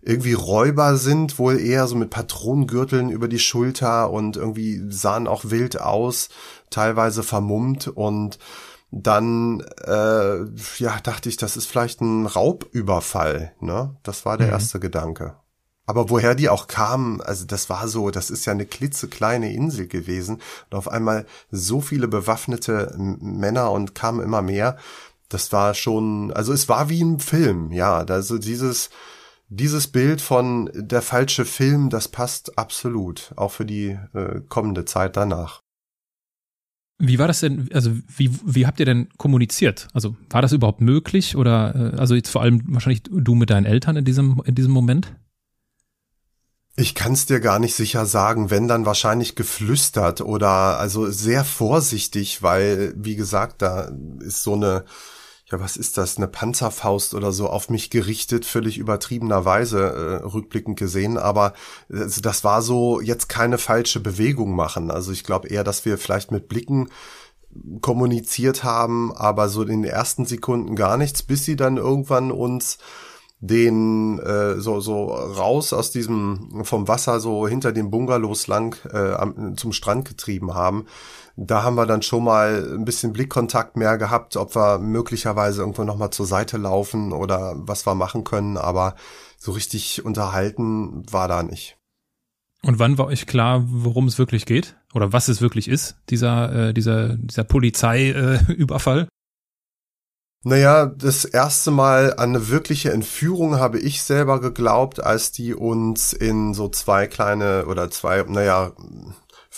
irgendwie 0.00 0.34
Räuber 0.34 0.96
sind, 0.96 1.38
wohl 1.38 1.58
eher 1.58 1.86
so 1.86 1.96
mit 1.96 2.10
Patronengürteln 2.10 3.10
über 3.10 3.26
die 3.26 3.38
Schulter 3.38 4.10
und 4.10 4.36
irgendwie 4.36 4.80
sahen 4.88 5.26
auch 5.26 5.46
wild 5.46 5.80
aus, 5.80 6.28
teilweise 6.70 7.22
vermummt 7.22 7.88
und 7.88 8.38
dann 8.90 9.60
äh, 9.84 10.44
ja 10.78 10.98
dachte 11.02 11.28
ich, 11.28 11.36
das 11.36 11.56
ist 11.56 11.66
vielleicht 11.66 12.00
ein 12.00 12.26
Raubüberfall, 12.26 13.52
ne? 13.60 13.96
Das 14.02 14.24
war 14.24 14.38
der 14.38 14.48
mhm. 14.48 14.52
erste 14.54 14.80
Gedanke. 14.80 15.36
Aber 15.84 16.10
woher 16.10 16.34
die 16.34 16.50
auch 16.50 16.66
kamen, 16.66 17.22
also 17.22 17.46
das 17.46 17.70
war 17.70 17.88
so, 17.88 18.10
das 18.10 18.30
ist 18.30 18.44
ja 18.44 18.52
eine 18.52 18.66
klitzekleine 18.66 19.52
Insel 19.52 19.86
gewesen 19.88 20.40
und 20.70 20.76
auf 20.76 20.88
einmal 20.88 21.24
so 21.50 21.80
viele 21.80 22.08
bewaffnete 22.08 22.94
Männer 22.98 23.70
und 23.70 23.94
kamen 23.94 24.20
immer 24.20 24.42
mehr. 24.42 24.76
Das 25.30 25.52
war 25.52 25.74
schon, 25.74 26.30
also 26.32 26.52
es 26.52 26.68
war 26.68 26.88
wie 26.90 27.02
ein 27.02 27.20
Film, 27.20 27.72
ja, 27.72 27.98
also 27.98 28.38
dieses 28.38 28.90
dieses 29.50 29.86
Bild 29.88 30.20
von 30.20 30.70
der 30.74 31.00
falsche 31.00 31.46
Film, 31.46 31.88
das 31.88 32.08
passt 32.08 32.58
absolut, 32.58 33.32
auch 33.36 33.52
für 33.52 33.64
die 33.64 33.98
äh, 34.12 34.40
kommende 34.48 34.84
Zeit 34.84 35.16
danach. 35.16 35.62
Wie 36.98 37.18
war 37.18 37.28
das 37.28 37.40
denn, 37.40 37.68
also 37.72 37.92
wie, 38.16 38.30
wie 38.44 38.66
habt 38.66 38.80
ihr 38.80 38.86
denn 38.86 39.08
kommuniziert? 39.16 39.86
Also 39.92 40.16
war 40.30 40.42
das 40.42 40.52
überhaupt 40.52 40.80
möglich 40.80 41.36
oder, 41.36 41.92
äh, 41.94 41.96
also 41.96 42.16
jetzt 42.16 42.30
vor 42.30 42.42
allem 42.42 42.62
wahrscheinlich 42.66 43.02
du 43.04 43.34
mit 43.36 43.50
deinen 43.50 43.66
Eltern 43.66 43.96
in 43.96 44.04
diesem, 44.04 44.42
in 44.44 44.56
diesem 44.56 44.72
Moment? 44.72 45.14
Ich 46.74 46.94
kann 46.94 47.12
es 47.12 47.26
dir 47.26 47.40
gar 47.40 47.58
nicht 47.58 47.74
sicher 47.74 48.06
sagen, 48.06 48.50
wenn 48.50 48.68
dann 48.68 48.86
wahrscheinlich 48.86 49.34
geflüstert 49.34 50.20
oder 50.20 50.78
also 50.78 51.10
sehr 51.10 51.44
vorsichtig, 51.44 52.42
weil, 52.42 52.94
wie 52.96 53.16
gesagt, 53.16 53.62
da 53.62 53.90
ist 54.20 54.44
so 54.44 54.54
eine, 54.54 54.84
ja, 55.50 55.60
was 55.60 55.76
ist 55.76 55.96
das, 55.96 56.18
eine 56.18 56.28
Panzerfaust 56.28 57.14
oder 57.14 57.32
so 57.32 57.48
auf 57.48 57.70
mich 57.70 57.88
gerichtet, 57.88 58.44
völlig 58.44 58.76
übertriebenerweise 58.76 59.80
äh, 60.22 60.26
rückblickend 60.26 60.78
gesehen. 60.78 61.16
Aber 61.16 61.54
äh, 61.88 62.06
das 62.22 62.44
war 62.44 62.60
so 62.60 63.00
jetzt 63.00 63.28
keine 63.28 63.56
falsche 63.56 64.00
Bewegung 64.00 64.54
machen. 64.54 64.90
Also 64.90 65.10
ich 65.10 65.24
glaube 65.24 65.48
eher, 65.48 65.64
dass 65.64 65.84
wir 65.86 65.96
vielleicht 65.96 66.32
mit 66.32 66.48
Blicken 66.48 66.88
kommuniziert 67.80 68.62
haben, 68.62 69.10
aber 69.16 69.48
so 69.48 69.62
in 69.62 69.68
den 69.68 69.84
ersten 69.84 70.26
Sekunden 70.26 70.76
gar 70.76 70.98
nichts, 70.98 71.22
bis 71.22 71.46
sie 71.46 71.56
dann 71.56 71.78
irgendwann 71.78 72.30
uns 72.30 72.78
den 73.40 74.18
äh, 74.18 74.60
so 74.60 74.80
so 74.80 75.04
raus 75.06 75.72
aus 75.72 75.92
diesem 75.92 76.64
vom 76.64 76.88
Wasser 76.88 77.20
so 77.20 77.46
hinter 77.46 77.72
den 77.72 77.88
Bungalows 77.88 78.48
lang 78.48 78.76
äh, 78.92 79.12
am, 79.12 79.56
zum 79.56 79.72
Strand 79.72 80.08
getrieben 80.08 80.54
haben 80.54 80.86
da 81.40 81.62
haben 81.62 81.76
wir 81.76 81.86
dann 81.86 82.02
schon 82.02 82.24
mal 82.24 82.74
ein 82.74 82.84
bisschen 82.84 83.12
Blickkontakt 83.12 83.76
mehr 83.76 83.96
gehabt, 83.96 84.36
ob 84.36 84.56
wir 84.56 84.78
möglicherweise 84.78 85.60
irgendwo 85.60 85.84
nochmal 85.84 86.10
zur 86.10 86.26
Seite 86.26 86.56
laufen 86.56 87.12
oder 87.12 87.54
was 87.56 87.86
wir 87.86 87.94
machen 87.94 88.24
können, 88.24 88.56
aber 88.56 88.96
so 89.38 89.52
richtig 89.52 90.04
unterhalten 90.04 91.04
war 91.12 91.28
da 91.28 91.44
nicht. 91.44 91.76
Und 92.62 92.80
wann 92.80 92.98
war 92.98 93.06
euch 93.06 93.26
klar, 93.26 93.62
worum 93.68 94.08
es 94.08 94.18
wirklich 94.18 94.46
geht? 94.46 94.76
Oder 94.92 95.12
was 95.12 95.28
es 95.28 95.40
wirklich 95.40 95.68
ist, 95.68 95.96
dieser, 96.10 96.70
äh, 96.70 96.74
dieser, 96.74 97.16
dieser 97.16 97.44
Polizeiüberfall? 97.44 99.02
Äh, 99.02 99.06
Naja, 100.42 100.86
das 100.86 101.24
erste 101.24 101.70
Mal 101.70 102.14
an 102.14 102.30
eine 102.30 102.48
wirkliche 102.48 102.90
Entführung 102.90 103.60
habe 103.60 103.78
ich 103.78 104.02
selber 104.02 104.40
geglaubt, 104.40 105.02
als 105.02 105.30
die 105.30 105.54
uns 105.54 106.12
in 106.12 106.52
so 106.52 106.68
zwei 106.68 107.06
kleine 107.06 107.66
oder 107.66 107.90
zwei, 107.90 108.24
naja, 108.24 108.72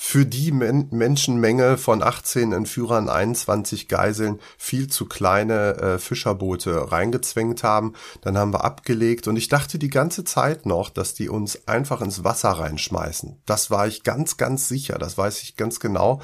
für 0.03 0.25
die 0.25 0.51
Men 0.51 0.89
Menschenmenge 0.91 1.77
von 1.77 2.03
18 2.03 2.53
Entführern, 2.53 3.11
21 3.11 3.87
Geiseln 3.87 4.41
viel 4.57 4.89
zu 4.89 5.05
kleine 5.05 5.77
äh, 5.77 5.99
Fischerboote 5.99 6.91
reingezwängt 6.91 7.63
haben. 7.63 7.93
Dann 8.23 8.39
haben 8.39 8.55
wir 8.55 8.65
abgelegt 8.65 9.29
und 9.29 9.37
ich 9.37 9.49
dachte 9.49 9.79
die 9.79 9.91
ganze 9.91 10.25
Zeit 10.25 10.65
noch, 10.65 10.89
dass 10.89 11.13
die 11.13 11.29
uns 11.29 11.69
einfach 11.69 12.01
ins 12.01 12.25
Wasser 12.25 12.49
reinschmeißen. 12.49 13.43
Das 13.45 13.71
war 13.71 13.87
ich 13.87 14.03
ganz, 14.03 14.39
ganz 14.39 14.69
sicher. 14.69 14.97
Das 14.97 15.19
weiß 15.19 15.43
ich 15.43 15.57
ganz 15.57 15.81
genau. 15.81 16.23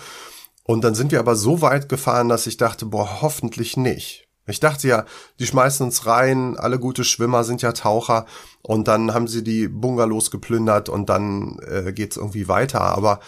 Und 0.64 0.82
dann 0.82 0.94
sind 0.94 1.12
wir 1.12 1.20
aber 1.20 1.36
so 1.36 1.60
weit 1.60 1.90
gefahren, 1.90 2.30
dass 2.30 2.46
ich 2.46 2.56
dachte, 2.56 2.86
boah, 2.86 3.20
hoffentlich 3.20 3.76
nicht. 3.76 4.26
Ich 4.46 4.58
dachte 4.58 4.88
ja, 4.88 5.04
die 5.38 5.46
schmeißen 5.46 5.84
uns 5.84 6.06
rein, 6.06 6.56
alle 6.56 6.78
gute 6.78 7.04
Schwimmer 7.04 7.44
sind 7.44 7.60
ja 7.60 7.72
Taucher 7.72 8.24
und 8.62 8.88
dann 8.88 9.12
haben 9.12 9.28
sie 9.28 9.44
die 9.44 9.68
Bungalows 9.68 10.30
geplündert 10.30 10.88
und 10.88 11.10
dann 11.10 11.58
äh, 11.68 11.92
geht's 11.92 12.16
irgendwie 12.16 12.48
weiter. 12.48 12.80
Aber 12.80 13.20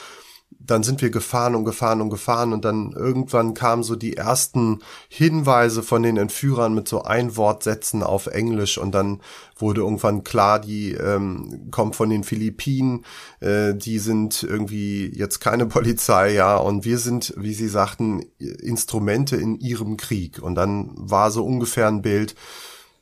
dann 0.51 0.83
sind 0.83 1.01
wir 1.01 1.11
gefahren 1.11 1.55
und 1.55 1.65
gefahren 1.65 2.01
und 2.01 2.11
gefahren 2.11 2.53
und 2.53 2.65
dann 2.65 2.93
irgendwann 2.93 3.55
kamen 3.55 3.83
so 3.83 3.97
die 3.97 4.17
ersten 4.17 4.81
Hinweise 5.09 5.83
von 5.83 6.03
den 6.03 6.17
Entführern 6.17 6.75
mit 6.75 6.89
so 6.89 7.03
Einwortsätzen 7.03 8.03
auf 8.03 8.27
Englisch 8.27 8.77
und 8.77 8.93
dann 8.93 9.21
wurde 9.57 9.81
irgendwann 9.81 10.25
klar, 10.25 10.61
die 10.61 10.93
ähm, 10.93 11.69
kommen 11.71 11.95
von 11.95 12.11
den 12.11 12.23
Philippinen, 12.23 13.05
äh, 13.41 13.75
die 13.75 13.99
sind 13.99 14.43
irgendwie 14.43 15.11
jetzt 15.15 15.41
keine 15.41 15.67
Polizei, 15.79 16.35
ja, 16.35 16.57
und 16.57 16.85
wir 16.85 16.99
sind, 16.99 17.35
wie 17.37 17.55
sie 17.55 17.69
sagten, 17.69 18.21
Instrumente 18.39 19.37
in 19.37 19.59
ihrem 19.59 19.97
Krieg. 19.97 20.41
Und 20.43 20.55
dann 20.55 20.91
war 20.95 21.31
so 21.31 21.45
ungefähr 21.45 21.89
ein 21.89 22.03
Bild, 22.03 22.35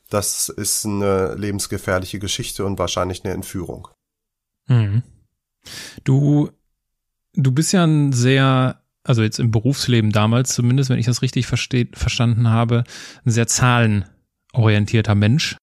das 0.08 0.48
ist 0.48 0.86
eine 0.86 1.34
lebensgefährliche 1.34 2.20
Geschichte 2.20 2.64
und 2.64 2.78
wahrscheinlich 2.78 3.24
eine 3.24 3.34
Entführung. 3.34 3.88
Mhm. 4.68 5.02
Du 6.04 6.50
Du 7.36 7.52
bist 7.52 7.72
ja 7.72 7.84
ein 7.84 8.12
sehr, 8.12 8.80
also 9.04 9.22
jetzt 9.22 9.38
im 9.38 9.50
Berufsleben 9.50 10.10
damals 10.10 10.54
zumindest, 10.54 10.90
wenn 10.90 10.98
ich 10.98 11.06
das 11.06 11.22
richtig 11.22 11.46
versteht, 11.46 11.96
verstanden 11.96 12.50
habe, 12.50 12.84
ein 13.24 13.30
sehr 13.30 13.46
zahlenorientierter 13.46 15.14
Mensch. 15.14 15.56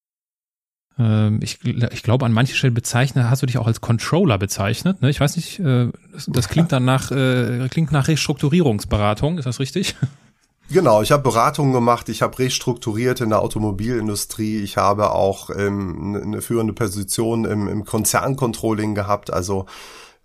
Ähm, 0.99 1.39
ich, 1.41 1.59
ich 1.65 2.03
glaube, 2.03 2.25
an 2.25 2.31
manchen 2.31 2.55
Stellen 2.55 2.75
bezeichnet, 2.75 3.29
hast 3.29 3.41
du 3.41 3.47
dich 3.47 3.57
auch 3.57 3.67
als 3.67 3.81
Controller 3.81 4.37
bezeichnet. 4.37 5.01
Ne? 5.01 5.09
Ich 5.09 5.19
weiß 5.19 5.35
nicht, 5.35 5.59
äh, 5.59 5.89
das, 6.11 6.27
das 6.27 6.47
klingt 6.47 6.71
dann 6.71 6.85
nach, 6.85 7.11
äh, 7.11 7.67
klingt 7.69 7.91
nach 7.91 8.07
Restrukturierungsberatung, 8.07 9.39
ist 9.39 9.45
das 9.45 9.59
richtig? 9.59 9.95
Genau, 10.69 11.01
ich 11.01 11.11
habe 11.11 11.23
Beratungen 11.23 11.73
gemacht, 11.73 12.07
ich 12.09 12.21
habe 12.21 12.39
restrukturiert 12.39 13.21
in 13.21 13.29
der 13.29 13.41
Automobilindustrie, 13.41 14.61
ich 14.61 14.77
habe 14.77 15.11
auch 15.11 15.49
ähm, 15.49 16.21
eine 16.23 16.41
führende 16.41 16.73
Position 16.73 17.45
im, 17.45 17.67
im 17.67 17.83
Konzerncontrolling 17.85 18.95
gehabt, 18.95 19.31
also 19.31 19.65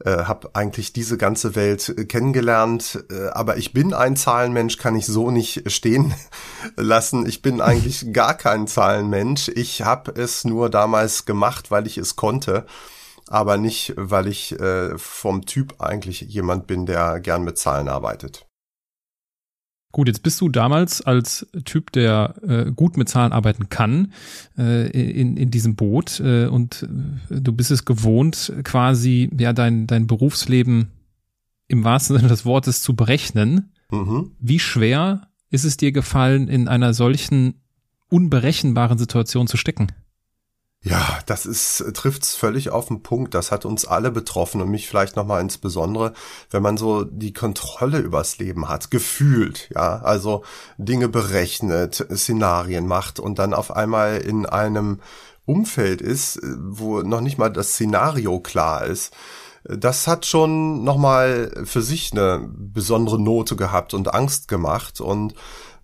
äh, 0.04 0.24
habe 0.24 0.50
eigentlich 0.54 0.92
diese 0.92 1.16
ganze 1.16 1.54
Welt 1.56 1.88
äh, 1.88 2.04
kennengelernt, 2.04 3.04
äh, 3.10 3.28
aber 3.28 3.56
ich 3.56 3.72
bin 3.72 3.94
ein 3.94 4.16
Zahlenmensch, 4.16 4.78
kann 4.78 4.96
ich 4.96 5.06
so 5.06 5.30
nicht 5.30 5.70
stehen 5.70 6.14
lassen. 6.76 7.26
Ich 7.26 7.42
bin 7.42 7.60
eigentlich 7.60 8.06
gar 8.12 8.34
kein 8.34 8.66
Zahlenmensch. 8.66 9.48
Ich 9.48 9.82
habe 9.82 10.12
es 10.12 10.44
nur 10.44 10.70
damals 10.70 11.24
gemacht, 11.24 11.70
weil 11.70 11.86
ich 11.86 11.98
es 11.98 12.16
konnte, 12.16 12.66
aber 13.26 13.56
nicht, 13.56 13.94
weil 13.96 14.28
ich 14.28 14.58
äh, 14.58 14.96
vom 14.96 15.46
Typ 15.46 15.80
eigentlich 15.80 16.20
jemand 16.22 16.66
bin, 16.66 16.86
der 16.86 17.20
gern 17.20 17.44
mit 17.44 17.58
Zahlen 17.58 17.88
arbeitet. 17.88 18.47
Gut, 19.90 20.06
jetzt 20.06 20.22
bist 20.22 20.40
du 20.40 20.50
damals 20.50 21.00
als 21.00 21.46
Typ, 21.64 21.92
der 21.92 22.34
äh, 22.46 22.70
gut 22.72 22.98
mit 22.98 23.08
Zahlen 23.08 23.32
arbeiten 23.32 23.70
kann, 23.70 24.12
äh, 24.58 24.88
in, 24.90 25.38
in 25.38 25.50
diesem 25.50 25.76
Boot 25.76 26.20
äh, 26.20 26.46
und 26.46 26.86
äh, 27.30 27.40
du 27.40 27.52
bist 27.52 27.70
es 27.70 27.86
gewohnt, 27.86 28.52
quasi 28.64 29.30
ja 29.38 29.54
dein, 29.54 29.86
dein 29.86 30.06
Berufsleben 30.06 30.88
im 31.68 31.84
wahrsten 31.84 32.16
Sinne 32.16 32.28
des 32.28 32.44
Wortes 32.44 32.82
zu 32.82 32.94
berechnen. 32.94 33.72
Mhm. 33.90 34.32
Wie 34.38 34.58
schwer 34.58 35.28
ist 35.50 35.64
es 35.64 35.78
dir 35.78 35.92
gefallen, 35.92 36.48
in 36.48 36.68
einer 36.68 36.92
solchen 36.92 37.54
unberechenbaren 38.10 38.98
Situation 38.98 39.46
zu 39.46 39.56
stecken? 39.56 39.88
Ja, 40.88 41.18
das 41.26 41.44
ist 41.44 41.84
trifft's 41.92 42.34
völlig 42.34 42.70
auf 42.70 42.88
den 42.88 43.02
Punkt. 43.02 43.34
Das 43.34 43.52
hat 43.52 43.66
uns 43.66 43.84
alle 43.84 44.10
betroffen 44.10 44.62
und 44.62 44.70
mich 44.70 44.88
vielleicht 44.88 45.16
noch 45.16 45.26
mal 45.26 45.40
insbesondere, 45.40 46.14
wenn 46.50 46.62
man 46.62 46.78
so 46.78 47.04
die 47.04 47.34
Kontrolle 47.34 47.98
übers 47.98 48.38
Leben 48.38 48.70
hat, 48.70 48.90
gefühlt, 48.90 49.68
ja, 49.74 49.98
also 49.98 50.44
Dinge 50.78 51.08
berechnet, 51.08 52.06
Szenarien 52.14 52.86
macht 52.86 53.20
und 53.20 53.38
dann 53.38 53.52
auf 53.52 53.76
einmal 53.76 54.16
in 54.18 54.46
einem 54.46 55.00
Umfeld 55.44 56.00
ist, 56.00 56.40
wo 56.58 57.02
noch 57.02 57.20
nicht 57.20 57.36
mal 57.36 57.50
das 57.50 57.72
Szenario 57.72 58.40
klar 58.40 58.86
ist. 58.86 59.12
Das 59.64 60.06
hat 60.06 60.24
schon 60.24 60.84
noch 60.84 60.96
mal 60.96 61.50
für 61.64 61.82
sich 61.82 62.12
eine 62.12 62.48
besondere 62.50 63.20
Note 63.20 63.56
gehabt 63.56 63.92
und 63.92 64.14
Angst 64.14 64.48
gemacht 64.48 65.02
und 65.02 65.34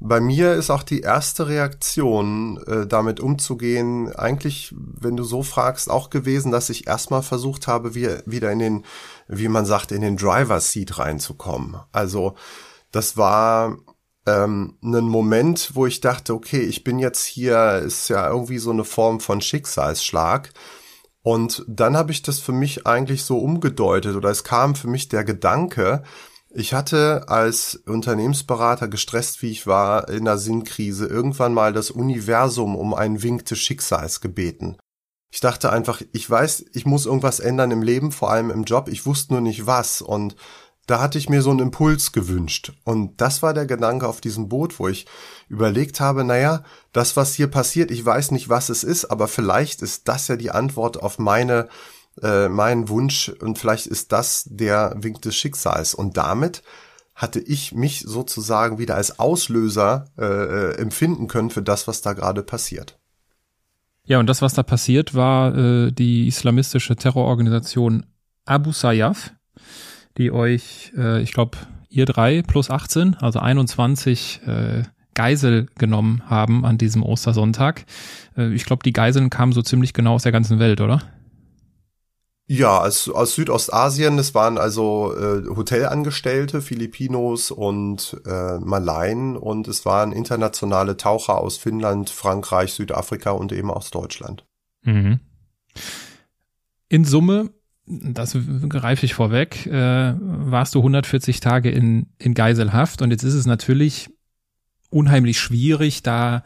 bei 0.00 0.20
mir 0.20 0.54
ist 0.54 0.70
auch 0.70 0.82
die 0.82 1.00
erste 1.00 1.48
Reaktion, 1.48 2.62
äh, 2.66 2.86
damit 2.86 3.20
umzugehen, 3.20 4.14
eigentlich, 4.14 4.74
wenn 4.76 5.16
du 5.16 5.24
so 5.24 5.42
fragst, 5.42 5.90
auch 5.90 6.10
gewesen, 6.10 6.52
dass 6.52 6.70
ich 6.70 6.86
erstmal 6.86 7.22
versucht 7.22 7.66
habe, 7.66 7.94
wie, 7.94 8.08
wieder 8.26 8.50
in 8.52 8.58
den, 8.58 8.84
wie 9.28 9.48
man 9.48 9.66
sagt, 9.66 9.92
in 9.92 10.02
den 10.02 10.16
Driver 10.16 10.60
Seat 10.60 10.98
reinzukommen. 10.98 11.76
Also 11.92 12.34
das 12.90 13.16
war 13.16 13.78
ähm, 14.26 14.78
ein 14.82 15.04
Moment, 15.04 15.70
wo 15.74 15.86
ich 15.86 16.00
dachte, 16.00 16.34
okay, 16.34 16.60
ich 16.60 16.84
bin 16.84 16.98
jetzt 16.98 17.24
hier, 17.24 17.82
ist 17.84 18.08
ja 18.08 18.28
irgendwie 18.28 18.58
so 18.58 18.70
eine 18.70 18.84
Form 18.84 19.20
von 19.20 19.40
Schicksalsschlag. 19.40 20.52
Und 21.22 21.64
dann 21.66 21.96
habe 21.96 22.12
ich 22.12 22.22
das 22.22 22.38
für 22.38 22.52
mich 22.52 22.86
eigentlich 22.86 23.24
so 23.24 23.38
umgedeutet 23.38 24.14
oder 24.14 24.28
es 24.28 24.44
kam 24.44 24.74
für 24.74 24.88
mich 24.88 25.08
der 25.08 25.24
Gedanke, 25.24 26.02
ich 26.54 26.72
hatte 26.72 27.28
als 27.28 27.74
Unternehmensberater, 27.86 28.88
gestresst 28.88 29.42
wie 29.42 29.50
ich 29.50 29.66
war, 29.66 30.08
in 30.08 30.24
der 30.24 30.38
Sinnkrise, 30.38 31.06
irgendwann 31.06 31.52
mal 31.52 31.72
das 31.72 31.90
Universum 31.90 32.76
um 32.76 32.94
einen 32.94 33.22
Wink 33.22 33.44
des 33.46 33.58
Schicksals 33.58 34.20
gebeten. 34.20 34.76
Ich 35.32 35.40
dachte 35.40 35.72
einfach, 35.72 36.00
ich 36.12 36.30
weiß, 36.30 36.66
ich 36.72 36.86
muss 36.86 37.06
irgendwas 37.06 37.40
ändern 37.40 37.72
im 37.72 37.82
Leben, 37.82 38.12
vor 38.12 38.30
allem 38.30 38.50
im 38.50 38.62
Job. 38.62 38.88
Ich 38.88 39.04
wusste 39.04 39.32
nur 39.32 39.40
nicht 39.40 39.66
was. 39.66 40.00
Und 40.00 40.36
da 40.86 41.00
hatte 41.00 41.18
ich 41.18 41.28
mir 41.28 41.42
so 41.42 41.50
einen 41.50 41.58
Impuls 41.58 42.12
gewünscht. 42.12 42.72
Und 42.84 43.20
das 43.20 43.42
war 43.42 43.52
der 43.52 43.66
Gedanke 43.66 44.06
auf 44.06 44.20
diesem 44.20 44.48
Boot, 44.48 44.78
wo 44.78 44.86
ich 44.86 45.06
überlegt 45.48 45.98
habe, 45.98 46.22
naja, 46.22 46.62
das, 46.92 47.16
was 47.16 47.34
hier 47.34 47.48
passiert, 47.48 47.90
ich 47.90 48.04
weiß 48.04 48.30
nicht, 48.30 48.48
was 48.48 48.68
es 48.68 48.84
ist, 48.84 49.06
aber 49.06 49.26
vielleicht 49.26 49.82
ist 49.82 50.06
das 50.06 50.28
ja 50.28 50.36
die 50.36 50.52
Antwort 50.52 51.02
auf 51.02 51.18
meine 51.18 51.68
äh, 52.22 52.48
mein 52.48 52.88
Wunsch 52.88 53.28
und 53.40 53.58
vielleicht 53.58 53.86
ist 53.86 54.12
das 54.12 54.44
der 54.46 54.94
Wink 54.96 55.22
des 55.22 55.36
Schicksals. 55.36 55.94
Und 55.94 56.16
damit 56.16 56.62
hatte 57.14 57.40
ich 57.40 57.72
mich 57.72 58.00
sozusagen 58.00 58.78
wieder 58.78 58.96
als 58.96 59.18
Auslöser 59.18 60.06
äh, 60.18 60.24
äh, 60.24 60.78
empfinden 60.78 61.28
können 61.28 61.50
für 61.50 61.62
das, 61.62 61.86
was 61.86 62.02
da 62.02 62.12
gerade 62.12 62.42
passiert. 62.42 62.98
Ja, 64.04 64.18
und 64.18 64.26
das, 64.26 64.42
was 64.42 64.54
da 64.54 64.62
passiert, 64.62 65.14
war 65.14 65.56
äh, 65.56 65.92
die 65.92 66.26
islamistische 66.26 66.96
Terrororganisation 66.96 68.04
Abu 68.44 68.72
Sayyaf, 68.72 69.32
die 70.18 70.30
euch, 70.30 70.92
äh, 70.96 71.22
ich 71.22 71.32
glaube, 71.32 71.56
ihr 71.88 72.04
drei 72.04 72.42
plus 72.42 72.68
18, 72.68 73.14
also 73.14 73.38
21 73.38 74.40
äh, 74.46 74.82
Geisel 75.14 75.68
genommen 75.78 76.22
haben 76.26 76.66
an 76.66 76.76
diesem 76.76 77.02
Ostersonntag. 77.02 77.86
Äh, 78.36 78.52
ich 78.52 78.66
glaube, 78.66 78.82
die 78.84 78.92
Geiseln 78.92 79.30
kamen 79.30 79.52
so 79.52 79.62
ziemlich 79.62 79.94
genau 79.94 80.14
aus 80.14 80.24
der 80.24 80.32
ganzen 80.32 80.58
Welt, 80.58 80.80
oder? 80.80 81.02
Ja, 82.46 82.82
aus, 82.82 83.08
aus 83.08 83.34
Südostasien, 83.34 84.18
es 84.18 84.34
waren 84.34 84.58
also 84.58 85.16
äh, 85.16 85.46
Hotelangestellte, 85.56 86.60
Filipinos 86.60 87.50
und 87.50 88.20
äh, 88.26 88.58
Malaien 88.58 89.36
und 89.38 89.66
es 89.66 89.86
waren 89.86 90.12
internationale 90.12 90.98
Taucher 90.98 91.38
aus 91.38 91.56
Finnland, 91.56 92.10
Frankreich, 92.10 92.74
Südafrika 92.74 93.30
und 93.30 93.50
eben 93.52 93.70
aus 93.70 93.90
Deutschland. 93.90 94.44
Mhm. 94.82 95.20
In 96.90 97.06
Summe, 97.06 97.50
das 97.86 98.36
greife 98.68 99.06
ich 99.06 99.14
vorweg, 99.14 99.64
äh, 99.66 100.14
warst 100.18 100.74
du 100.74 100.80
140 100.80 101.40
Tage 101.40 101.70
in, 101.70 102.08
in 102.18 102.34
Geiselhaft 102.34 103.00
und 103.00 103.10
jetzt 103.10 103.22
ist 103.22 103.34
es 103.34 103.46
natürlich 103.46 104.10
unheimlich 104.90 105.40
schwierig, 105.40 106.02
da 106.02 106.42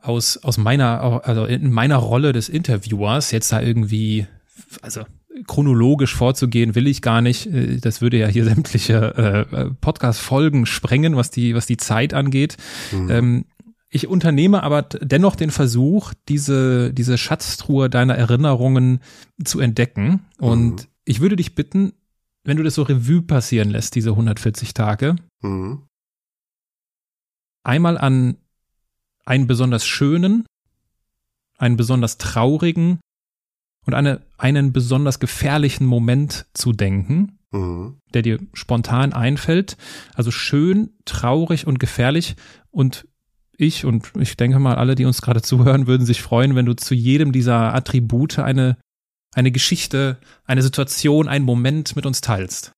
aus, 0.00 0.36
aus 0.36 0.58
meiner, 0.58 1.22
also 1.24 1.44
in 1.44 1.72
meiner 1.72 1.96
Rolle 1.96 2.32
des 2.32 2.48
Interviewers 2.48 3.32
jetzt 3.32 3.50
da 3.50 3.60
irgendwie 3.60 4.28
also 4.82 5.04
chronologisch 5.46 6.14
vorzugehen 6.14 6.74
will 6.74 6.86
ich 6.86 7.02
gar 7.02 7.20
nicht. 7.20 7.46
Äh, 7.46 7.78
das 7.78 8.00
würde 8.00 8.18
ja 8.18 8.28
hier 8.28 8.44
sämtliche 8.54 9.46
äh, 9.48 9.70
Podcast-Folgen 9.80 10.66
sprengen, 10.66 11.16
was 11.16 11.30
die, 11.30 11.54
was 11.54 11.66
die 11.66 11.76
Zeit 11.76 12.14
angeht. 12.14 12.56
Mhm. 12.92 13.10
Ähm, 13.10 13.44
ich 13.88 14.08
unternehme 14.08 14.64
aber 14.64 14.82
dennoch 14.82 15.36
den 15.36 15.50
Versuch, 15.50 16.14
diese, 16.28 16.92
diese 16.92 17.16
Schatztruhe 17.16 17.88
deiner 17.88 18.16
Erinnerungen 18.16 18.98
zu 19.44 19.60
entdecken. 19.60 20.26
Und 20.38 20.82
mhm. 20.82 20.88
ich 21.04 21.20
würde 21.20 21.36
dich 21.36 21.54
bitten, 21.54 21.92
wenn 22.42 22.56
du 22.56 22.64
das 22.64 22.74
so 22.74 22.82
Revue 22.82 23.22
passieren 23.22 23.70
lässt, 23.70 23.94
diese 23.94 24.10
140 24.10 24.74
Tage, 24.74 25.14
mhm. 25.42 25.82
einmal 27.62 27.96
an 27.96 28.36
einen 29.24 29.46
besonders 29.46 29.86
schönen, 29.86 30.44
einen 31.56 31.76
besonders 31.76 32.18
traurigen 32.18 32.98
und 33.86 33.94
eine, 33.94 34.20
einen 34.38 34.72
besonders 34.72 35.20
gefährlichen 35.20 35.86
Moment 35.86 36.46
zu 36.54 36.72
denken, 36.72 37.38
mhm. 37.52 37.98
der 38.12 38.22
dir 38.22 38.38
spontan 38.52 39.12
einfällt. 39.12 39.76
Also 40.14 40.30
schön, 40.30 40.90
traurig 41.04 41.66
und 41.66 41.78
gefährlich. 41.78 42.36
Und 42.70 43.06
ich 43.56 43.84
und 43.84 44.12
ich 44.18 44.36
denke 44.36 44.58
mal, 44.58 44.76
alle, 44.76 44.94
die 44.94 45.04
uns 45.04 45.22
gerade 45.22 45.42
zuhören, 45.42 45.86
würden 45.86 46.06
sich 46.06 46.22
freuen, 46.22 46.54
wenn 46.54 46.66
du 46.66 46.74
zu 46.74 46.94
jedem 46.94 47.32
dieser 47.32 47.74
Attribute 47.74 48.38
eine, 48.38 48.76
eine 49.34 49.52
Geschichte, 49.52 50.18
eine 50.44 50.62
Situation, 50.62 51.28
einen 51.28 51.44
Moment 51.44 51.96
mit 51.96 52.06
uns 52.06 52.20
teilst. 52.20 52.73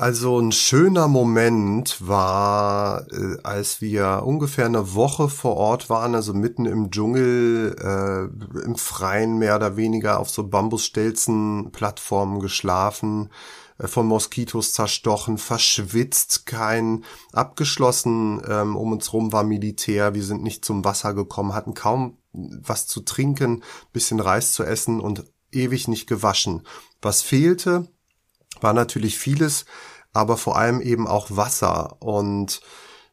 Also 0.00 0.38
ein 0.38 0.52
schöner 0.52 1.08
Moment 1.08 2.06
war, 2.06 3.04
äh, 3.10 3.36
als 3.42 3.80
wir 3.80 4.22
ungefähr 4.24 4.66
eine 4.66 4.94
Woche 4.94 5.28
vor 5.28 5.56
Ort 5.56 5.90
waren, 5.90 6.14
also 6.14 6.34
mitten 6.34 6.66
im 6.66 6.92
Dschungel, 6.92 7.74
äh, 7.80 8.26
im 8.64 8.76
Freien 8.76 9.38
mehr 9.38 9.56
oder 9.56 9.76
weniger 9.76 10.20
auf 10.20 10.30
so 10.30 10.46
Bambusstelzen-Plattformen 10.46 12.38
geschlafen, 12.38 13.30
äh, 13.78 13.88
von 13.88 14.06
Moskitos 14.06 14.72
zerstochen, 14.72 15.36
verschwitzt, 15.36 16.46
kein 16.46 17.04
abgeschlossen, 17.32 18.40
ähm, 18.48 18.76
um 18.76 18.92
uns 18.92 19.12
rum 19.12 19.32
war 19.32 19.42
Militär, 19.42 20.14
wir 20.14 20.22
sind 20.22 20.44
nicht 20.44 20.64
zum 20.64 20.84
Wasser 20.84 21.12
gekommen, 21.12 21.54
hatten 21.54 21.74
kaum 21.74 22.18
was 22.32 22.86
zu 22.86 23.00
trinken, 23.00 23.64
bisschen 23.92 24.20
Reis 24.20 24.52
zu 24.52 24.62
essen 24.62 25.00
und 25.00 25.24
ewig 25.50 25.88
nicht 25.88 26.06
gewaschen. 26.06 26.62
Was 27.02 27.20
fehlte, 27.22 27.88
war 28.62 28.72
natürlich 28.72 29.18
vieles, 29.18 29.64
aber 30.12 30.36
vor 30.36 30.56
allem 30.56 30.80
eben 30.80 31.06
auch 31.06 31.28
Wasser. 31.30 31.96
Und 32.00 32.60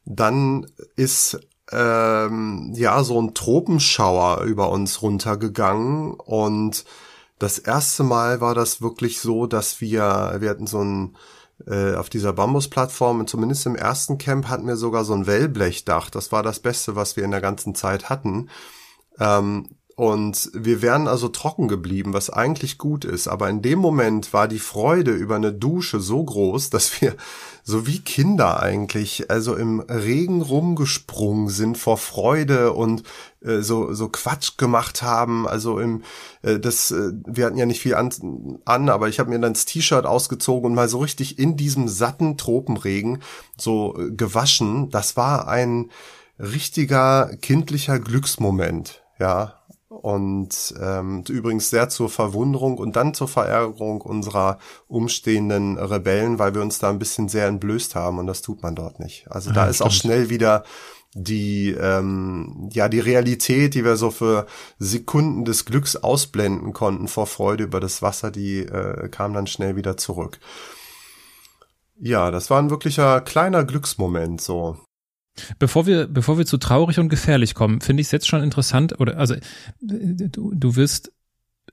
dann 0.04 0.66
ist 0.96 1.38
ähm, 1.72 2.72
ja 2.74 3.02
so 3.02 3.20
ein 3.20 3.34
Tropenschauer 3.34 4.42
über 4.42 4.70
uns 4.70 5.02
runtergegangen 5.02 6.14
und 6.14 6.84
das 7.38 7.58
erste 7.58 8.02
Mal 8.02 8.40
war 8.40 8.54
das 8.54 8.80
wirklich 8.80 9.20
so, 9.20 9.46
dass 9.46 9.80
wir, 9.80 10.36
wir 10.38 10.48
hatten 10.48 10.66
so 10.66 10.82
ein, 10.82 11.16
äh, 11.66 11.94
auf 11.94 12.08
dieser 12.08 12.32
Bambusplattform, 12.32 13.26
zumindest 13.26 13.66
im 13.66 13.76
ersten 13.76 14.16
Camp 14.16 14.48
hatten 14.48 14.66
wir 14.66 14.76
sogar 14.76 15.04
so 15.04 15.12
ein 15.12 15.26
Wellblechdach. 15.26 16.08
Das 16.10 16.32
war 16.32 16.42
das 16.42 16.60
Beste, 16.60 16.96
was 16.96 17.16
wir 17.16 17.24
in 17.24 17.30
der 17.30 17.42
ganzen 17.42 17.74
Zeit 17.74 18.08
hatten. 18.08 18.48
Ähm, 19.18 19.68
und 19.98 20.50
wir 20.52 20.82
wären 20.82 21.08
also 21.08 21.28
trocken 21.28 21.68
geblieben, 21.68 22.12
was 22.12 22.28
eigentlich 22.28 22.76
gut 22.76 23.06
ist. 23.06 23.28
Aber 23.28 23.48
in 23.48 23.62
dem 23.62 23.78
Moment 23.78 24.34
war 24.34 24.46
die 24.46 24.58
Freude 24.58 25.12
über 25.12 25.36
eine 25.36 25.54
Dusche 25.54 26.00
so 26.00 26.22
groß, 26.22 26.68
dass 26.68 27.00
wir 27.00 27.16
so 27.64 27.86
wie 27.86 28.00
Kinder 28.00 28.60
eigentlich, 28.62 29.30
also 29.30 29.56
im 29.56 29.80
Regen 29.80 30.42
rumgesprungen 30.42 31.48
sind 31.48 31.78
vor 31.78 31.96
Freude 31.96 32.74
und 32.74 33.04
äh, 33.40 33.62
so 33.62 33.94
so 33.94 34.10
Quatsch 34.10 34.58
gemacht 34.58 35.02
haben. 35.02 35.48
Also 35.48 35.78
im 35.80 36.02
äh, 36.42 36.60
das, 36.60 36.90
äh, 36.90 37.12
wir 37.26 37.46
hatten 37.46 37.56
ja 37.56 37.64
nicht 37.64 37.80
viel 37.80 37.94
an, 37.94 38.60
an 38.66 38.90
aber 38.90 39.08
ich 39.08 39.18
habe 39.18 39.30
mir 39.30 39.38
dann 39.38 39.54
das 39.54 39.64
T-Shirt 39.64 40.04
ausgezogen 40.04 40.70
und 40.70 40.74
mal 40.74 40.90
so 40.90 40.98
richtig 40.98 41.38
in 41.38 41.56
diesem 41.56 41.88
satten 41.88 42.36
Tropenregen 42.36 43.22
so 43.56 43.96
äh, 43.98 44.10
gewaschen. 44.10 44.90
Das 44.90 45.16
war 45.16 45.48
ein 45.48 45.90
richtiger 46.38 47.30
kindlicher 47.40 47.98
Glücksmoment. 47.98 49.02
Ja, 49.18 49.54
und 49.96 50.74
ähm, 50.80 51.24
übrigens 51.28 51.70
sehr 51.70 51.88
zur 51.88 52.08
Verwunderung 52.08 52.78
und 52.78 52.96
dann 52.96 53.14
zur 53.14 53.28
Verärgerung 53.28 54.00
unserer 54.00 54.58
umstehenden 54.86 55.78
Rebellen, 55.78 56.38
weil 56.38 56.54
wir 56.54 56.62
uns 56.62 56.78
da 56.78 56.90
ein 56.90 56.98
bisschen 56.98 57.28
sehr 57.28 57.46
entblößt 57.46 57.94
haben 57.94 58.18
und 58.18 58.26
das 58.26 58.42
tut 58.42 58.62
man 58.62 58.74
dort 58.74 59.00
nicht. 59.00 59.26
Also 59.30 59.52
da 59.52 59.64
ja, 59.64 59.70
ist 59.70 59.76
stimmt. 59.76 59.90
auch 59.90 59.94
schnell 59.94 60.28
wieder 60.28 60.64
die 61.14 61.70
ähm, 61.70 62.68
ja 62.72 62.90
die 62.90 63.00
Realität, 63.00 63.74
die 63.74 63.84
wir 63.84 63.96
so 63.96 64.10
für 64.10 64.46
Sekunden 64.78 65.46
des 65.46 65.64
Glücks 65.64 65.96
ausblenden 65.96 66.74
konnten 66.74 67.08
vor 67.08 67.26
Freude 67.26 67.64
über 67.64 67.80
das 67.80 68.02
Wasser, 68.02 68.30
die 68.30 68.58
äh, 68.58 69.08
kam 69.08 69.32
dann 69.32 69.46
schnell 69.46 69.76
wieder 69.76 69.96
zurück. 69.96 70.38
Ja, 71.98 72.30
das 72.30 72.50
war 72.50 72.60
ein 72.60 72.68
wirklicher 72.68 73.22
kleiner 73.22 73.64
Glücksmoment 73.64 74.42
so. 74.42 74.76
Bevor 75.58 75.86
wir, 75.86 76.06
bevor 76.06 76.38
wir 76.38 76.46
zu 76.46 76.58
traurig 76.58 76.98
und 76.98 77.08
gefährlich 77.08 77.54
kommen, 77.54 77.80
finde 77.80 78.00
ich 78.00 78.08
es 78.08 78.12
jetzt 78.12 78.26
schon 78.26 78.42
interessant, 78.42 79.00
oder 79.00 79.18
also 79.18 79.34
du, 79.80 80.52
du 80.54 80.76
wirst 80.76 81.12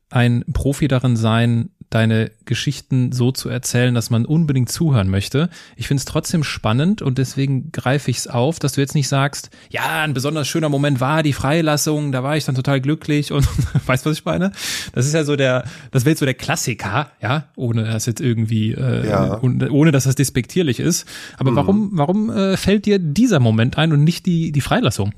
ein 0.10 0.44
Profi 0.54 0.88
darin 0.88 1.16
sein, 1.16 1.70
deine 1.94 2.32
Geschichten 2.46 3.12
so 3.12 3.32
zu 3.32 3.50
erzählen, 3.50 3.94
dass 3.94 4.10
man 4.10 4.26
unbedingt 4.26 4.70
zuhören 4.70 5.10
möchte. 5.10 5.50
Ich 5.76 5.88
finde 5.88 6.00
es 6.00 6.06
trotzdem 6.06 6.44
spannend 6.44 7.02
und 7.02 7.18
deswegen 7.18 7.72
greife 7.72 8.10
ich 8.10 8.18
es 8.18 8.28
auf, 8.28 8.60
dass 8.60 8.74
du 8.74 8.82
jetzt 8.82 8.96
nicht 8.96 9.08
sagst, 9.08 9.52
ja, 9.70 10.02
ein 10.02 10.14
besonders 10.14 10.48
schöner 10.48 10.70
Moment 10.70 11.00
war 11.00 11.24
die 11.24 11.34
Freilassung, 11.34 12.12
da 12.12 12.24
war 12.24 12.36
ich 12.36 12.46
dann 12.46 12.56
total 12.56 12.82
glücklich 12.82 13.32
und 13.32 13.48
weißt 13.86 14.06
was 14.06 14.18
ich 14.18 14.26
meine? 14.26 14.52
Das 14.94 15.06
ist 15.06 15.14
ja 15.14 15.24
so 15.24 15.36
der, 15.36 15.66
das 15.92 16.06
wäre 16.06 16.12
jetzt 16.12 16.20
so 16.20 16.26
der 16.26 16.34
Klassiker, 16.34 17.12
ja, 17.22 17.50
ohne 17.56 17.84
dass 17.84 18.06
jetzt 18.06 18.22
irgendwie, 18.22 18.72
äh, 18.72 19.08
ja. 19.08 19.40
ohne 19.42 19.92
dass 19.92 20.06
das 20.06 20.16
despektierlich 20.16 20.80
ist. 20.80 21.08
Aber 21.38 21.52
mhm. 21.52 21.56
warum, 21.56 21.90
warum 21.94 22.30
äh, 22.32 22.58
fällt 22.58 22.86
dir 22.86 22.98
dieser 22.98 23.40
Moment 23.40 23.78
ein 23.78 23.94
und 23.94 24.04
nicht 24.04 24.26
die, 24.26 24.52
die 24.52 24.62
Freilassung? 24.62 25.14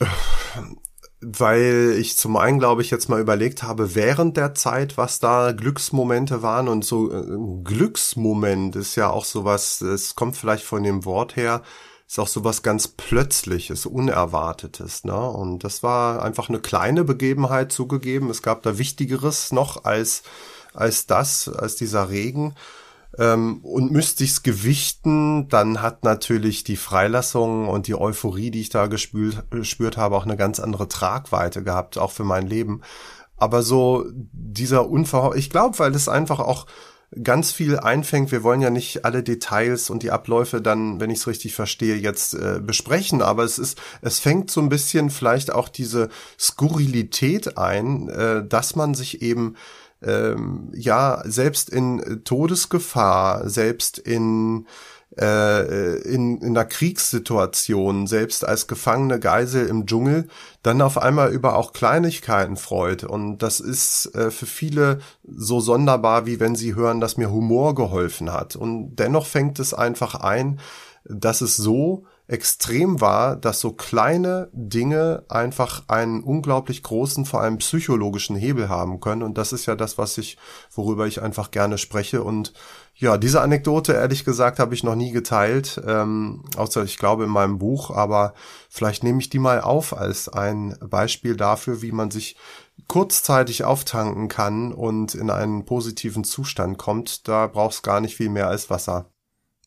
weil 1.22 1.94
ich 1.98 2.16
zum 2.16 2.36
einen, 2.36 2.58
glaube 2.58 2.82
ich, 2.82 2.90
jetzt 2.90 3.08
mal 3.08 3.20
überlegt 3.20 3.62
habe, 3.62 3.94
während 3.94 4.36
der 4.36 4.54
Zeit, 4.54 4.96
was 4.98 5.20
da 5.20 5.52
Glücksmomente 5.52 6.42
waren 6.42 6.68
und 6.68 6.84
so 6.84 7.12
äh, 7.12 7.24
Glücksmoment 7.62 8.74
ist 8.76 8.96
ja 8.96 9.08
auch 9.10 9.24
sowas, 9.24 9.80
es 9.80 10.16
kommt 10.16 10.36
vielleicht 10.36 10.64
von 10.64 10.82
dem 10.82 11.04
Wort 11.04 11.36
her, 11.36 11.62
ist 12.08 12.18
auch 12.18 12.28
sowas 12.28 12.62
ganz 12.62 12.88
Plötzliches, 12.88 13.86
Unerwartetes, 13.86 15.04
ne? 15.04 15.18
Und 15.30 15.64
das 15.64 15.82
war 15.82 16.22
einfach 16.22 16.48
eine 16.48 16.60
kleine 16.60 17.04
Begebenheit 17.04 17.72
zugegeben. 17.72 18.28
Es 18.28 18.42
gab 18.42 18.62
da 18.64 18.76
Wichtigeres 18.76 19.52
noch 19.52 19.84
als, 19.84 20.22
als 20.74 21.06
das, 21.06 21.48
als 21.48 21.76
dieser 21.76 22.10
Regen. 22.10 22.54
Ähm, 23.18 23.60
und 23.62 23.90
müsste 23.90 24.24
ich's 24.24 24.42
gewichten, 24.42 25.48
dann 25.48 25.82
hat 25.82 26.04
natürlich 26.04 26.64
die 26.64 26.76
Freilassung 26.76 27.68
und 27.68 27.86
die 27.86 27.94
Euphorie, 27.94 28.50
die 28.50 28.60
ich 28.60 28.70
da 28.70 28.86
gespürt, 28.86 29.50
gespürt 29.50 29.96
habe, 29.96 30.16
auch 30.16 30.24
eine 30.24 30.36
ganz 30.36 30.60
andere 30.60 30.88
Tragweite 30.88 31.62
gehabt, 31.62 31.98
auch 31.98 32.10
für 32.10 32.24
mein 32.24 32.46
Leben. 32.46 32.80
Aber 33.36 33.62
so 33.62 34.06
dieser 34.32 34.88
Unverhor, 34.88 35.36
ich 35.36 35.50
glaube, 35.50 35.78
weil 35.78 35.94
es 35.94 36.08
einfach 36.08 36.40
auch 36.40 36.66
ganz 37.22 37.52
viel 37.52 37.78
einfängt. 37.78 38.32
Wir 38.32 38.42
wollen 38.42 38.60
ja 38.60 38.70
nicht 38.70 39.04
alle 39.04 39.22
Details 39.22 39.90
und 39.90 40.02
die 40.02 40.10
Abläufe 40.10 40.62
dann, 40.62 41.00
wenn 41.00 41.10
ich 41.10 41.18
es 41.18 41.26
richtig 41.26 41.54
verstehe, 41.54 41.96
jetzt 41.96 42.34
äh, 42.34 42.60
besprechen, 42.62 43.20
aber 43.20 43.44
es 43.44 43.58
ist, 43.58 43.80
es 44.00 44.18
fängt 44.18 44.50
so 44.50 44.60
ein 44.60 44.68
bisschen 44.68 45.10
vielleicht 45.10 45.52
auch 45.52 45.68
diese 45.68 46.08
Skurrilität 46.38 47.58
ein, 47.58 48.08
äh, 48.08 48.46
dass 48.46 48.76
man 48.76 48.94
sich 48.94 49.20
eben 49.20 49.56
ähm, 50.04 50.70
ja 50.74 51.22
selbst 51.24 51.70
in 51.70 52.22
Todesgefahr, 52.24 53.48
selbst 53.48 53.98
in 53.98 54.66
äh, 55.18 55.96
in, 56.02 56.38
in 56.38 56.56
einer 56.56 56.64
Kriegssituation, 56.64 58.06
selbst 58.06 58.46
als 58.46 58.66
gefangene 58.66 59.20
Geisel 59.20 59.66
im 59.66 59.86
Dschungel, 59.86 60.28
dann 60.62 60.80
auf 60.80 60.96
einmal 60.98 61.32
über 61.32 61.56
auch 61.56 61.72
Kleinigkeiten 61.72 62.56
freut. 62.56 63.04
Und 63.04 63.38
das 63.38 63.60
ist 63.60 64.14
äh, 64.14 64.30
für 64.30 64.46
viele 64.46 65.00
so 65.22 65.60
sonderbar, 65.60 66.26
wie 66.26 66.40
wenn 66.40 66.54
sie 66.54 66.74
hören, 66.74 67.00
dass 67.00 67.16
mir 67.16 67.30
Humor 67.30 67.74
geholfen 67.74 68.32
hat. 68.32 68.56
Und 68.56 68.96
dennoch 68.96 69.26
fängt 69.26 69.58
es 69.58 69.74
einfach 69.74 70.14
ein, 70.14 70.60
dass 71.04 71.40
es 71.40 71.56
so 71.56 72.04
extrem 72.28 73.00
war, 73.00 73.36
dass 73.36 73.60
so 73.60 73.72
kleine 73.72 74.48
Dinge 74.52 75.24
einfach 75.28 75.82
einen 75.88 76.22
unglaublich 76.22 76.82
großen, 76.82 77.26
vor 77.26 77.40
allem 77.40 77.58
psychologischen 77.58 78.36
Hebel 78.36 78.68
haben 78.68 79.00
können. 79.00 79.22
Und 79.22 79.36
das 79.38 79.52
ist 79.52 79.66
ja 79.66 79.74
das, 79.74 79.98
was 79.98 80.16
ich, 80.18 80.38
worüber 80.70 81.06
ich 81.06 81.20
einfach 81.20 81.50
gerne 81.50 81.78
spreche. 81.78 82.22
Und 82.22 82.52
ja, 82.94 83.18
diese 83.18 83.40
Anekdote, 83.40 83.94
ehrlich 83.94 84.24
gesagt, 84.24 84.60
habe 84.60 84.74
ich 84.74 84.84
noch 84.84 84.94
nie 84.94 85.10
geteilt, 85.10 85.82
ähm, 85.86 86.44
außer 86.56 86.84
ich 86.84 86.98
glaube 86.98 87.24
in 87.24 87.30
meinem 87.30 87.58
Buch, 87.58 87.90
aber 87.90 88.34
vielleicht 88.70 89.02
nehme 89.02 89.20
ich 89.20 89.28
die 89.28 89.40
mal 89.40 89.60
auf 89.60 89.96
als 89.96 90.28
ein 90.28 90.76
Beispiel 90.80 91.36
dafür, 91.36 91.82
wie 91.82 91.92
man 91.92 92.10
sich 92.10 92.36
kurzzeitig 92.88 93.64
auftanken 93.64 94.28
kann 94.28 94.72
und 94.72 95.14
in 95.14 95.30
einen 95.30 95.64
positiven 95.64 96.24
Zustand 96.24 96.78
kommt. 96.78 97.26
Da 97.28 97.46
braucht 97.46 97.74
es 97.74 97.82
gar 97.82 98.00
nicht 98.00 98.16
viel 98.16 98.28
mehr 98.28 98.48
als 98.48 98.70
Wasser. 98.70 99.12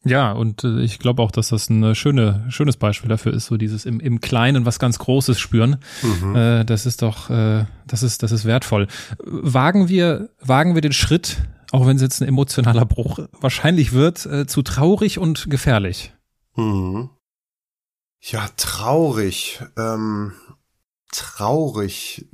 Ja, 0.06 0.32
und 0.32 0.64
äh, 0.64 0.82
ich 0.82 1.00
glaube 1.00 1.22
auch, 1.24 1.32
dass 1.32 1.50
das 1.50 1.70
ein 1.70 1.96
schöne, 1.96 2.46
schönes 2.50 2.78
Beispiel 2.78 3.10
dafür 3.10 3.34
ist, 3.34 3.48
so 3.48 3.58
dieses 3.58 3.86
im, 3.86 4.00
im 4.00 4.22
Kleinen 4.22 4.66
was 4.66 4.78
ganz 4.78 5.00
Großes 5.00 5.40
spüren. 5.40 5.78
Mhm. 6.04 6.36
Äh, 6.36 6.64
das 6.64 6.86
ist 6.86 7.02
doch, 7.02 7.30
äh, 7.32 7.66
das 7.88 8.04
ist, 8.04 8.22
das 8.22 8.32
ist 8.32 8.46
wertvoll. 8.46 8.88
Wagen 9.26 9.90
wir, 9.90 10.30
wagen 10.40 10.76
wir 10.76 10.82
den 10.82 10.94
Schritt, 10.94 11.38
auch 11.72 11.88
wenn 11.88 11.96
es 11.96 12.04
jetzt 12.04 12.22
ein 12.22 12.28
emotionaler 12.28 12.86
Bruch 12.86 13.20
wahrscheinlich 13.42 13.94
wird, 13.94 14.26
äh, 14.28 14.46
zu 14.46 14.62
traurig 14.62 15.18
und 15.18 15.50
gefährlich. 15.50 16.14
Mhm. 16.56 17.10
Ja, 18.22 18.48
traurig. 18.58 19.60
Ähm, 19.76 20.34
traurig. 21.12 22.28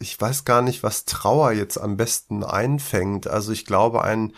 Ich 0.00 0.20
weiß 0.20 0.44
gar 0.44 0.62
nicht, 0.62 0.82
was 0.82 1.04
Trauer 1.04 1.52
jetzt 1.52 1.78
am 1.78 1.96
besten 1.96 2.42
einfängt. 2.42 3.28
Also 3.28 3.52
ich 3.52 3.66
glaube, 3.66 4.02
ein 4.02 4.32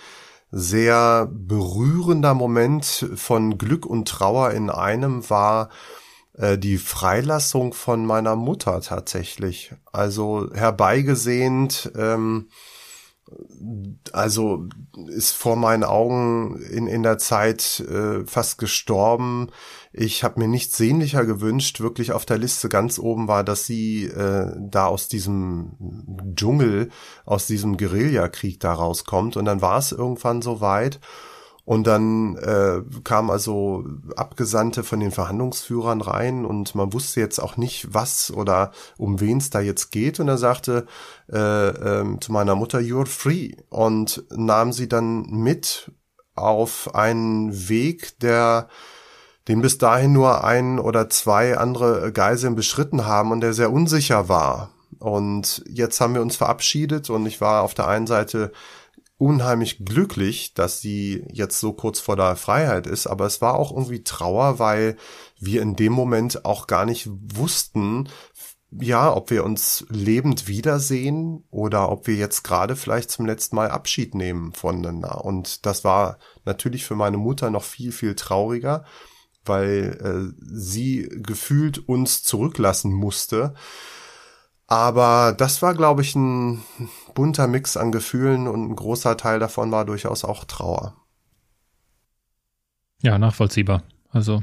sehr 0.57 1.29
berührender 1.33 2.33
Moment 2.33 3.09
von 3.17 3.59
Glück 3.59 3.85
und 3.87 4.07
Trauer 4.07 4.53
in 4.53 4.71
einem 4.71 5.29
war 5.29 5.69
äh, 6.35 6.57
die 6.57 6.79
Freilassung 6.79 7.75
von 7.75 8.07
meiner 8.07 8.37
Mutter 8.37 8.81
tatsächlich. 8.81 9.73
Also 9.93 10.51
herbeigesehnt, 10.55 11.91
ähm, 11.97 12.49
also 14.13 14.69
ist 15.09 15.33
vor 15.33 15.57
meinen 15.57 15.83
Augen 15.83 16.63
in, 16.63 16.87
in 16.87 17.03
der 17.03 17.19
Zeit 17.19 17.81
äh, 17.81 18.25
fast 18.25 18.59
gestorben. 18.59 19.51
Ich 19.97 20.25
habe 20.25 20.41
mir 20.41 20.49
nichts 20.49 20.77
sehnlicher 20.77 21.25
gewünscht. 21.25 21.81
Wirklich 21.81 22.11
auf 22.11 22.27
der 22.27 22.37
Liste 22.37 22.69
ganz 22.69 22.99
oben 22.99 23.29
war, 23.29 23.45
dass 23.45 23.65
sie 23.65 24.07
äh, 24.07 24.51
da 24.59 24.87
aus 24.87 25.07
diesem 25.07 25.77
Dschungel, 26.35 26.89
aus 27.25 27.47
diesem 27.47 27.77
Guerillakrieg 27.77 28.59
da 28.59 28.73
rauskommt. 28.73 29.37
Und 29.37 29.45
dann 29.45 29.63
war 29.63 29.79
es 29.79 29.93
irgendwann 29.93 30.43
so 30.43 30.61
weit. 30.61 30.99
Und 31.65 31.87
dann 31.87 32.37
äh, 32.39 32.83
kam 33.05 33.31
also 33.31 33.85
Abgesandte 34.17 34.83
von 34.83 34.99
den 34.99 35.13
Verhandlungsführern 35.13 36.01
rein 36.01 36.45
und 36.45 36.75
man 36.75 36.93
wusste 36.93 37.21
jetzt 37.21 37.39
auch 37.39 37.57
nicht, 37.57 37.95
was 37.95 38.33
oder 38.33 38.73
um 38.99 39.21
wen 39.21 39.39
es 39.39 39.51
da 39.51 39.61
jetzt 39.61 39.93
geht. 39.93 40.19
Und 40.19 40.27
er 40.27 40.39
sagte 40.39 40.87
äh, 41.33 41.69
äh, 41.69 42.19
zu 42.19 42.33
meiner 42.33 42.57
Mutter, 42.57 42.81
you're 42.81 43.07
free. 43.07 43.53
Und 43.71 44.25
nahm 44.31 44.73
sie 44.73 44.89
dann 44.89 45.23
mit 45.31 45.93
auf 46.35 46.95
einen 46.97 47.69
Weg, 47.69 48.19
der 48.19 48.69
den 49.49 49.61
bis 49.61 49.79
dahin 49.79 50.13
nur 50.13 50.45
ein 50.45 50.79
oder 50.79 51.11
zwei 51.11 51.59
andere 51.59 52.13
Geiseln 52.13 52.55
beschritten 52.55 53.07
haben 53.07 53.31
und 53.31 53.41
der 53.41 53.53
sehr 53.53 53.73
unsicher 53.73 54.29
war. 54.29 54.71
Und 54.99 55.63
jetzt 55.69 56.01
haben 56.01 56.15
wir 56.15 56.23
uns 56.23 56.37
verabschiedet 56.37 57.11
und 57.11 57.27
ich 57.27 57.41
war 57.41 57.63
auf 57.63 57.75
der 57.75 57.89
einen 57.89 58.07
Seite 58.07 58.53
unheimlich 59.17 59.85
glücklich, 59.85 60.55
dass 60.55 60.81
sie 60.81 61.25
jetzt 61.31 61.61
so 61.61 61.73
kurz 61.73 62.01
vor 62.01 62.17
der 62.17 62.37
Freiheit 62.37 62.87
ist, 62.87 63.07
aber 63.07 63.27
es 63.27 63.41
war 63.41 63.55
auch 63.55 63.71
irgendwie 63.71 64.03
Trauer, 64.03 64.59
weil 64.59 64.97
wir 65.39 65.63
in 65.63 65.77
dem 65.77 65.93
Moment 65.93 66.45
auch 66.45 66.67
gar 66.67 66.85
nicht 66.85 67.09
wussten, 67.11 68.09
ja, 68.71 69.15
ob 69.15 69.31
wir 69.31 69.45
uns 69.45 69.87
lebend 69.89 70.49
wiedersehen 70.49 71.45
oder 71.51 71.91
ob 71.91 72.07
wir 72.07 72.17
jetzt 72.17 72.43
gerade 72.43 72.75
vielleicht 72.75 73.11
zum 73.11 73.25
letzten 73.25 73.55
Mal 73.57 73.71
Abschied 73.71 74.15
nehmen 74.15 74.53
voneinander. 74.53 75.25
Und 75.25 75.65
das 75.65 75.85
war 75.85 76.19
natürlich 76.45 76.85
für 76.85 76.97
meine 76.97 77.17
Mutter 77.17 77.51
noch 77.51 77.63
viel, 77.63 77.93
viel 77.93 78.17
trauriger, 78.17 78.85
weil 79.45 80.35
äh, 80.37 80.43
sie 80.43 81.09
gefühlt 81.11 81.89
uns 81.89 82.23
zurücklassen 82.23 82.93
musste. 82.93 83.55
Aber 84.67 85.35
das 85.37 85.61
war, 85.63 85.75
glaube 85.75 86.03
ich, 86.03 86.15
ein 86.15 86.63
bunter 87.15 87.47
Mix 87.47 87.77
an 87.77 87.93
Gefühlen 87.93 88.49
und 88.49 88.71
ein 88.71 88.77
großer 88.77 89.17
Teil 89.17 89.39
davon 89.39 89.71
war 89.71 89.85
durchaus 89.85 90.25
auch 90.25 90.45
Trauer. 90.45 90.97
Ja, 93.03 93.19
nachvollziehbar. 93.19 93.83
Also, 94.11 94.43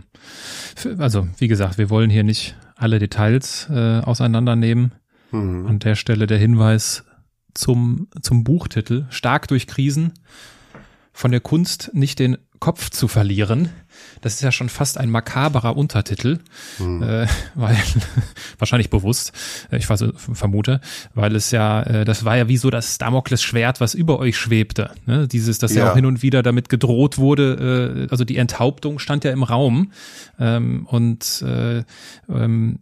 also 0.97 1.27
wie 1.37 1.47
gesagt, 1.47 1.77
wir 1.77 1.89
wollen 1.89 2.09
hier 2.09 2.23
nicht 2.23 2.55
alle 2.75 2.99
Details 2.99 3.67
äh, 3.69 4.01
auseinandernehmen. 4.01 4.93
Mhm. 5.31 5.65
An 5.65 5.79
der 5.79 5.95
Stelle 5.95 6.27
der 6.27 6.37
Hinweis 6.37 7.05
zum, 7.53 8.07
zum 8.21 8.43
Buchtitel 8.43 9.05
Stark 9.09 9.47
durch 9.47 9.65
Krisen 9.65 10.13
von 11.13 11.31
der 11.31 11.41
Kunst 11.41 11.91
nicht 11.93 12.19
den 12.19 12.37
Kopf 12.59 12.89
zu 12.89 13.07
verlieren. 13.07 13.69
Das 14.21 14.35
ist 14.35 14.41
ja 14.41 14.51
schon 14.51 14.69
fast 14.69 14.97
ein 14.97 15.09
makaberer 15.09 15.75
Untertitel, 15.75 16.39
mhm. 16.79 17.03
äh, 17.03 17.27
weil 17.55 17.77
wahrscheinlich 18.59 18.89
bewusst, 18.89 19.33
äh, 19.71 19.77
ich 19.77 19.85
vermute, 19.85 20.79
weil 21.13 21.35
es 21.35 21.51
ja, 21.51 21.83
äh, 21.83 22.05
das 22.05 22.23
war 22.23 22.37
ja 22.37 22.47
wie 22.47 22.57
so 22.57 22.69
das 22.69 22.97
Damoklesschwert, 22.97 23.81
was 23.81 23.93
über 23.93 24.19
euch 24.19 24.37
schwebte. 24.37 24.91
Ne? 25.05 25.27
Dieses, 25.27 25.57
dass 25.57 25.73
ja. 25.73 25.85
ja 25.85 25.91
auch 25.91 25.95
hin 25.95 26.05
und 26.05 26.21
wieder 26.21 26.43
damit 26.43 26.69
gedroht 26.69 27.17
wurde, 27.17 28.05
äh, 28.07 28.11
also 28.11 28.23
die 28.23 28.37
Enthauptung 28.37 28.99
stand 28.99 29.23
ja 29.23 29.31
im 29.31 29.43
Raum. 29.43 29.91
Ähm, 30.39 30.85
und 30.87 31.41
äh, 31.41 31.83
ähm, 32.29 32.79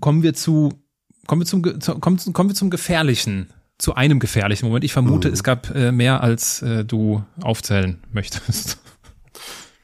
kommen 0.00 0.22
wir 0.22 0.34
zu, 0.34 0.72
kommen 1.26 1.42
wir 1.42 1.46
zum, 1.46 1.62
kommen, 1.62 2.18
kommen 2.32 2.50
wir 2.50 2.54
zum 2.54 2.70
Gefährlichen 2.70 3.48
zu 3.80 3.94
einem 3.94 4.20
gefährlichen 4.20 4.66
Moment. 4.66 4.84
Ich 4.84 4.92
vermute, 4.92 5.28
mhm. 5.28 5.34
es 5.34 5.42
gab 5.42 5.74
äh, 5.74 5.90
mehr, 5.90 6.22
als 6.22 6.62
äh, 6.62 6.84
du 6.84 7.24
aufzählen 7.40 7.98
möchtest. 8.12 8.78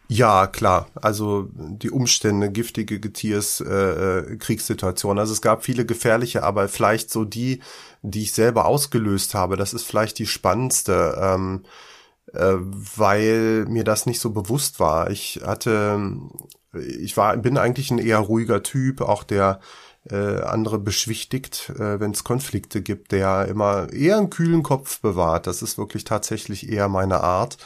Ja, 0.08 0.46
klar. 0.46 0.88
Also 0.94 1.48
die 1.54 1.90
Umstände, 1.90 2.50
giftige 2.50 3.00
Getiers, 3.00 3.60
äh, 3.60 3.74
äh, 3.74 4.36
Kriegssituation. 4.36 5.18
Also 5.18 5.32
es 5.32 5.42
gab 5.42 5.64
viele 5.64 5.84
gefährliche, 5.84 6.44
aber 6.44 6.68
vielleicht 6.68 7.10
so 7.10 7.24
die, 7.24 7.60
die 8.02 8.22
ich 8.22 8.32
selber 8.32 8.66
ausgelöst 8.66 9.34
habe, 9.34 9.56
das 9.56 9.74
ist 9.74 9.84
vielleicht 9.84 10.18
die 10.18 10.26
spannendste, 10.26 11.18
ähm, 11.20 11.64
äh, 12.32 12.54
weil 12.58 13.64
mir 13.66 13.82
das 13.84 14.06
nicht 14.06 14.20
so 14.20 14.30
bewusst 14.30 14.78
war. 14.78 15.10
Ich 15.10 15.40
hatte, 15.44 15.98
ich 16.74 17.16
war, 17.16 17.36
bin 17.36 17.58
eigentlich 17.58 17.90
ein 17.90 17.98
eher 17.98 18.18
ruhiger 18.20 18.62
Typ, 18.62 19.00
auch 19.00 19.24
der 19.24 19.60
äh, 20.10 20.40
andere 20.42 20.78
beschwichtigt, 20.78 21.70
äh, 21.70 21.98
wenn 21.98 22.12
es 22.12 22.22
Konflikte 22.22 22.80
gibt, 22.80 23.10
der 23.10 23.46
immer 23.48 23.92
eher 23.92 24.18
einen 24.18 24.30
kühlen 24.30 24.62
Kopf 24.62 25.00
bewahrt. 25.00 25.48
Das 25.48 25.62
ist 25.62 25.78
wirklich 25.78 26.04
tatsächlich 26.04 26.70
eher 26.70 26.88
meine 26.88 27.22
Art. 27.22 27.58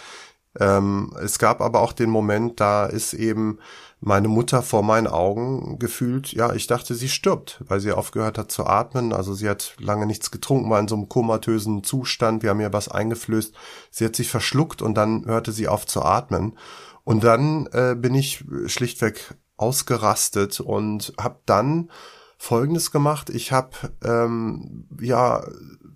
Ähm, 0.59 1.15
es 1.23 1.39
gab 1.39 1.61
aber 1.61 1.81
auch 1.81 1.93
den 1.93 2.11
Moment, 2.11 2.61
da 2.61 2.87
ist 2.87 3.13
eben 3.13 3.59
meine 4.01 4.29
Mutter 4.29 4.63
vor 4.63 4.83
meinen 4.83 5.07
Augen 5.07 5.79
gefühlt, 5.79 6.33
ja, 6.33 6.55
ich 6.55 6.67
dachte, 6.67 6.95
sie 6.95 7.09
stirbt, 7.09 7.63
weil 7.69 7.81
sie 7.81 7.93
aufgehört 7.93 8.39
hat 8.39 8.51
zu 8.51 8.65
atmen. 8.65 9.13
Also 9.13 9.35
sie 9.35 9.49
hat 9.49 9.77
lange 9.79 10.07
nichts 10.07 10.31
getrunken, 10.31 10.71
war 10.71 10.81
in 10.81 10.89
so 10.89 10.97
einem 10.97 11.09
komatösen 11.09 11.85
Zustand. 11.85 12.43
Wir 12.43 12.51
haben 12.51 12.61
ihr 12.61 12.73
was 12.73 12.89
eingeflößt. 12.89 13.55
Sie 13.91 14.05
hat 14.05 14.17
sich 14.17 14.31
verschluckt 14.31 14.81
und 14.81 14.95
dann 14.95 15.27
hörte 15.27 15.53
sie 15.53 15.69
auf 15.69 15.87
zu 15.87 16.03
atmen. 16.03 16.57
Und 17.05 17.25
dann 17.25 17.67
äh, 17.73 17.95
bin 17.95 18.15
ich 18.15 18.45
schlichtweg 18.67 19.35
ausgerastet 19.59 20.61
und 20.61 21.13
habe 21.21 21.41
dann 21.45 21.91
Folgendes 22.39 22.91
gemacht. 22.91 23.29
Ich 23.29 23.53
habe 23.53 23.77
ähm, 24.03 24.87
ja 24.99 25.45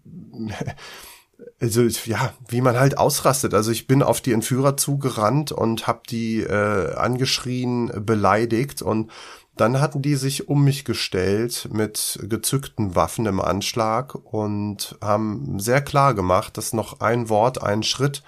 also 1.61 1.83
ja, 2.05 2.33
wie 2.49 2.61
man 2.61 2.79
halt 2.79 2.99
ausrastet. 2.99 3.55
Also 3.55 3.70
ich 3.70 3.87
bin 3.87 4.03
auf 4.03 4.20
die 4.20 4.33
Entführer 4.33 4.77
zugerannt 4.77 5.53
und 5.53 5.87
habe 5.87 6.03
die 6.09 6.40
äh, 6.40 6.94
angeschrien, 6.94 7.92
beleidigt 8.05 8.83
und 8.83 9.11
dann 9.57 9.81
hatten 9.81 10.03
die 10.03 10.16
sich 10.16 10.49
um 10.49 10.64
mich 10.64 10.85
gestellt 10.85 11.68
mit 11.73 12.18
gezückten 12.29 12.97
Waffen 12.97 13.27
im 13.27 13.40
Anschlag 13.40 14.14
und 14.14 14.97
haben 15.01 15.61
sehr 15.61 15.81
klar 15.81 16.14
gemacht, 16.14 16.59
dass 16.59 16.73
noch 16.73 17.01
ein 17.01 17.29
Wort, 17.29 17.62
ein 17.62 17.85
Schritt 17.85 18.25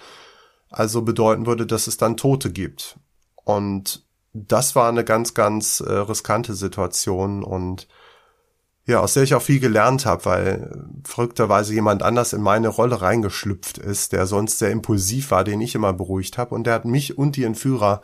also 0.70 1.02
bedeuten 1.02 1.46
würde, 1.46 1.66
dass 1.66 1.88
es 1.88 1.96
dann 1.96 2.16
Tote 2.16 2.52
gibt. 2.52 2.98
Und 3.44 4.04
das 4.32 4.76
war 4.76 4.88
eine 4.88 5.04
ganz, 5.04 5.34
ganz 5.34 5.80
äh, 5.80 5.92
riskante 5.92 6.54
Situation 6.54 7.42
und 7.42 7.88
ja, 8.86 9.00
aus 9.00 9.14
der 9.14 9.24
ich 9.24 9.34
auch 9.34 9.42
viel 9.42 9.58
gelernt 9.58 10.06
habe, 10.06 10.24
weil 10.24 10.86
verrückterweise 11.04 11.74
jemand 11.74 12.02
anders 12.02 12.32
in 12.32 12.40
meine 12.40 12.68
Rolle 12.68 13.02
reingeschlüpft 13.02 13.78
ist, 13.78 14.12
der 14.12 14.26
sonst 14.26 14.60
sehr 14.60 14.70
impulsiv 14.70 15.32
war, 15.32 15.42
den 15.42 15.60
ich 15.60 15.74
immer 15.74 15.92
beruhigt 15.92 16.38
habe. 16.38 16.54
Und 16.54 16.66
der 16.66 16.74
hat 16.74 16.84
mich 16.84 17.18
und 17.18 17.34
die 17.34 17.44
Entführer 17.44 18.00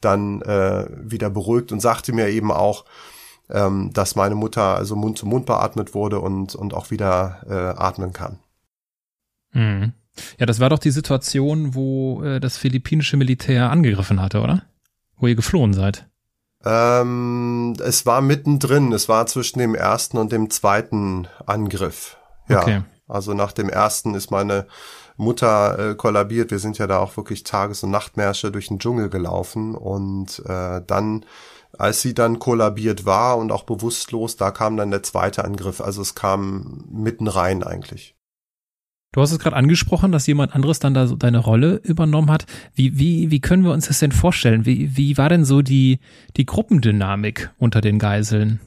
dann 0.00 0.42
äh, 0.42 0.86
wieder 0.90 1.30
beruhigt 1.30 1.70
und 1.70 1.80
sagte 1.80 2.12
mir 2.12 2.28
eben 2.28 2.50
auch, 2.50 2.84
ähm, 3.48 3.92
dass 3.92 4.16
meine 4.16 4.34
Mutter 4.34 4.76
also 4.76 4.96
Mund 4.96 5.18
zu 5.18 5.26
Mund 5.26 5.46
beatmet 5.46 5.94
wurde 5.94 6.18
und, 6.18 6.54
und 6.56 6.74
auch 6.74 6.90
wieder 6.90 7.44
äh, 7.48 7.80
atmen 7.80 8.12
kann. 8.12 8.38
Mhm. 9.52 9.92
Ja, 10.38 10.46
das 10.46 10.60
war 10.60 10.70
doch 10.70 10.78
die 10.78 10.90
Situation, 10.90 11.74
wo 11.74 12.22
äh, 12.22 12.40
das 12.40 12.56
philippinische 12.56 13.16
Militär 13.16 13.70
angegriffen 13.70 14.20
hatte, 14.20 14.40
oder? 14.40 14.64
Wo 15.16 15.28
ihr 15.28 15.36
geflohen 15.36 15.74
seid. 15.74 16.08
Ähm, 16.64 17.74
es 17.84 18.06
war 18.06 18.20
mittendrin, 18.20 18.92
es 18.92 19.08
war 19.08 19.26
zwischen 19.26 19.58
dem 19.58 19.74
ersten 19.74 20.18
und 20.18 20.32
dem 20.32 20.50
zweiten 20.50 21.28
Angriff. 21.46 22.16
Ja. 22.48 22.62
Okay. 22.62 22.82
Also 23.06 23.34
nach 23.34 23.52
dem 23.52 23.68
ersten 23.68 24.14
ist 24.14 24.30
meine 24.30 24.66
Mutter 25.16 25.90
äh, 25.90 25.94
kollabiert. 25.94 26.50
Wir 26.50 26.58
sind 26.58 26.78
ja 26.78 26.86
da 26.86 26.98
auch 26.98 27.16
wirklich 27.16 27.44
Tages- 27.44 27.82
und 27.82 27.90
Nachtmärsche 27.90 28.50
durch 28.50 28.68
den 28.68 28.78
Dschungel 28.78 29.10
gelaufen 29.10 29.74
und 29.74 30.42
äh, 30.46 30.80
dann, 30.86 31.24
als 31.78 32.00
sie 32.00 32.14
dann 32.14 32.38
kollabiert 32.38 33.04
war 33.04 33.36
und 33.38 33.52
auch 33.52 33.64
bewusstlos, 33.64 34.36
da 34.36 34.50
kam 34.50 34.76
dann 34.76 34.90
der 34.90 35.02
zweite 35.02 35.44
Angriff. 35.44 35.80
Also 35.80 36.02
es 36.02 36.14
kam 36.14 36.84
mitten 36.90 37.28
rein 37.28 37.62
eigentlich. 37.62 38.13
Du 39.14 39.20
hast 39.20 39.30
es 39.30 39.38
gerade 39.38 39.54
angesprochen, 39.54 40.10
dass 40.10 40.26
jemand 40.26 40.56
anderes 40.56 40.80
dann 40.80 40.92
da 40.92 41.06
so 41.06 41.14
deine 41.14 41.38
Rolle 41.38 41.76
übernommen 41.84 42.32
hat. 42.32 42.46
Wie, 42.74 42.98
wie, 42.98 43.30
wie 43.30 43.38
können 43.38 43.62
wir 43.62 43.70
uns 43.70 43.86
das 43.86 44.00
denn 44.00 44.10
vorstellen? 44.10 44.66
Wie, 44.66 44.96
wie 44.96 45.16
war 45.16 45.28
denn 45.28 45.44
so 45.44 45.62
die, 45.62 46.00
die 46.36 46.44
Gruppendynamik 46.44 47.52
unter 47.56 47.80
den 47.80 48.00
Geiseln? 48.00 48.58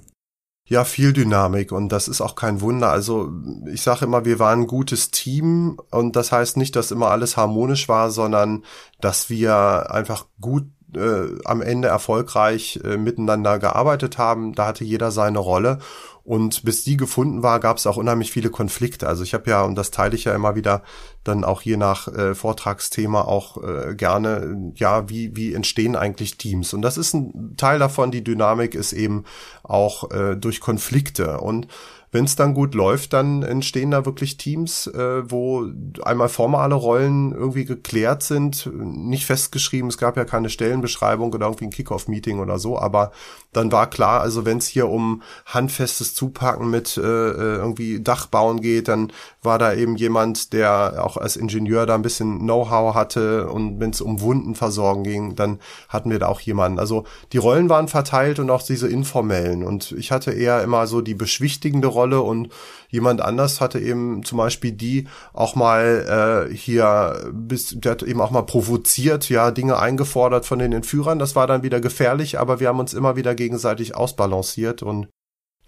Ja, 0.64 0.86
viel 0.86 1.12
Dynamik 1.12 1.74
und 1.74 1.90
das 1.90 2.08
ist 2.08 2.22
auch 2.22 2.36
kein 2.36 2.62
Wunder. 2.62 2.90
Also 2.90 3.30
ich 3.70 3.82
sage 3.82 4.06
immer, 4.06 4.24
wir 4.24 4.40
waren 4.40 4.62
ein 4.62 4.68
gutes 4.68 5.12
Team 5.12 5.82
und 5.92 6.16
das 6.16 6.32
heißt 6.32 6.56
nicht, 6.56 6.78
dass 6.78 6.92
immer 6.92 7.12
alles 7.12 7.36
harmonisch 7.36 7.90
war, 7.90 8.10
sondern 8.10 8.64
dass 9.02 9.30
wir 9.30 9.92
einfach 9.92 10.28
gut 10.40 10.64
äh, 10.96 11.26
am 11.44 11.62
Ende 11.62 11.90
erfolgreich 11.90 12.80
äh, 12.86 12.96
miteinander 12.96 13.60
gearbeitet 13.60 14.18
haben. 14.18 14.54
Da 14.54 14.68
hatte 14.68 14.86
jeder 14.86 15.12
seine 15.12 15.40
Rolle. 15.40 15.80
Und 16.28 16.66
bis 16.66 16.84
die 16.84 16.98
gefunden 16.98 17.42
war, 17.42 17.62
gab 17.62 17.78
es 17.78 17.88
auch 17.88 17.96
unheimlich 17.96 18.34
viele 18.34 18.50
Konflikte. 18.50 19.08
Also 19.08 19.24
ich 19.24 19.34
habe 19.34 19.50
ja, 19.50 19.62
und 19.62 19.76
das 19.76 19.92
teile 19.92 20.14
ich 20.14 20.26
ja 20.26 20.36
immer 20.36 20.56
wieder, 20.56 20.84
dann 21.24 21.46
auch 21.46 21.62
je 21.62 21.78
nach 21.78 22.10
äh, 22.10 22.36
Vortragsthema 22.36 23.22
auch 23.22 23.64
äh, 23.64 23.96
gerne, 23.96 24.74
ja, 24.76 25.08
wie, 25.08 25.38
wie 25.38 25.54
entstehen 25.54 25.96
eigentlich 25.96 26.38
Teams? 26.38 26.74
Und 26.74 26.82
das 26.82 26.98
ist 26.98 27.14
ein 27.14 27.56
Teil 27.56 27.80
davon, 27.80 28.12
die 28.12 28.26
Dynamik 28.26 28.76
ist 28.76 28.92
eben 28.92 29.24
auch 29.64 30.12
äh, 30.12 30.36
durch 30.36 30.60
Konflikte. 30.60 31.40
Und 31.40 31.68
wenn 32.12 32.26
es 32.26 32.36
dann 32.36 32.54
gut 32.54 32.74
läuft, 32.74 33.14
dann 33.14 33.44
entstehen 33.44 33.92
da 33.92 34.06
wirklich 34.06 34.38
Teams, 34.38 34.88
äh, 34.88 35.30
wo 35.30 35.66
einmal 36.04 36.30
formale 36.30 36.76
Rollen 36.76 37.34
irgendwie 37.34 37.66
geklärt 37.66 38.24
sind, 38.24 38.70
nicht 38.74 39.26
festgeschrieben, 39.26 39.90
es 39.90 39.98
gab 39.98 40.16
ja 40.16 40.24
keine 40.24 40.50
Stellenbeschreibung 40.50 41.34
oder 41.34 41.48
irgendwie 41.48 41.66
ein 41.66 41.72
Kickoff 41.72 42.08
meeting 42.08 42.40
oder 42.40 42.60
so, 42.60 42.80
aber 42.80 43.12
dann 43.52 43.72
war 43.72 43.90
klar, 43.90 44.22
also 44.22 44.46
wenn 44.46 44.60
es 44.60 44.68
hier 44.68 44.88
um 44.88 45.22
handfestes 45.46 46.14
Zupacken 46.14 46.70
mit 46.70 46.96
äh, 46.98 47.02
äh, 47.02 47.56
irgendwie 47.58 48.00
Dachbauen 48.00 48.62
geht, 48.62 48.88
dann 48.88 49.12
war 49.42 49.58
da 49.58 49.74
eben 49.74 49.98
jemand, 49.98 50.54
der 50.54 51.04
auch 51.04 51.18
als 51.18 51.36
Ingenieur 51.36 51.86
da 51.86 51.96
ein 51.96 52.02
bisschen 52.02 52.40
Know-how 52.40 52.96
hatte 52.96 53.50
und 53.50 53.80
wenn 53.80 53.90
es 53.90 54.00
um 54.00 54.22
Wundenversorgen 54.22 55.04
ging, 55.04 55.36
dann 55.36 55.60
hatten 55.90 56.10
wir 56.10 56.20
da 56.20 56.28
auch 56.28 56.40
jemanden. 56.40 56.80
Also 56.80 57.04
die 57.34 57.38
Rollen 57.38 57.70
waren 57.70 57.88
verteilt 57.88 58.40
und 58.40 58.50
auch 58.50 58.64
diese 58.64 58.88
informellen 58.88 59.64
und 59.64 59.92
ich 59.92 60.12
hatte 60.12 60.32
eher 60.32 60.62
immer 60.64 60.88
so 60.88 61.02
die 61.02 61.16
beschwichtigende 61.16 61.88
Rolle 61.98 62.22
und 62.22 62.50
jemand 62.90 63.22
anders 63.22 63.60
hatte 63.60 63.80
eben 63.80 64.24
zum 64.24 64.38
Beispiel 64.38 64.72
die 64.72 65.08
auch 65.34 65.56
mal 65.56 66.48
äh, 66.50 66.56
hier 66.56 67.32
bis 67.34 67.76
der 67.78 67.94
hat 67.94 68.04
eben 68.04 68.22
auch 68.22 68.32
mal 68.32 68.44
provoziert, 68.44 69.30
ja 69.30 69.52
Dinge 69.52 69.80
eingefordert 69.80 70.46
von 70.46 70.60
den 70.60 70.74
Entführern. 70.74 71.20
Das 71.20 71.36
war 71.36 71.48
dann 71.48 71.64
wieder 71.64 71.82
gefährlich, 71.82 72.40
aber 72.40 72.60
wir 72.60 72.70
haben 72.70 72.80
uns 72.80 72.94
immer 72.94 73.16
wieder 73.16 73.36
gegenseitig 73.36 73.96
ausbalanciert 73.96 74.84
und 74.84 75.08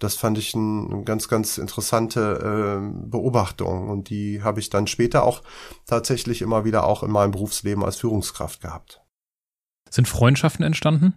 das 0.00 0.16
fand 0.16 0.38
ich 0.38 0.54
eine 0.54 1.02
ganz, 1.04 1.28
ganz 1.28 1.58
interessante 1.58 2.80
äh, 2.80 3.08
Beobachtung 3.10 3.88
und 3.90 4.08
die 4.08 4.42
habe 4.42 4.58
ich 4.58 4.70
dann 4.70 4.86
später 4.86 5.24
auch 5.24 5.42
tatsächlich 5.86 6.40
immer 6.40 6.64
wieder 6.64 6.84
auch 6.84 7.02
in 7.02 7.10
meinem 7.10 7.32
Berufsleben 7.32 7.84
als 7.84 7.96
Führungskraft 7.96 8.62
gehabt. 8.62 9.02
Sind 9.90 10.08
Freundschaften 10.08 10.64
entstanden? 10.64 11.14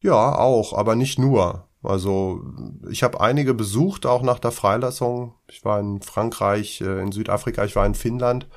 Ja, 0.00 0.36
auch, 0.38 0.72
aber 0.72 0.96
nicht 0.96 1.18
nur. 1.18 1.67
Also 1.82 2.42
ich 2.90 3.02
habe 3.02 3.20
einige 3.20 3.54
besucht, 3.54 4.04
auch 4.04 4.22
nach 4.22 4.38
der 4.38 4.50
Freilassung. 4.50 5.34
Ich 5.48 5.64
war 5.64 5.78
in 5.78 6.02
Frankreich, 6.02 6.80
äh, 6.80 7.00
in 7.00 7.12
Südafrika, 7.12 7.64
ich 7.64 7.76
war 7.76 7.86
in 7.86 7.94
Finnland. 7.94 8.48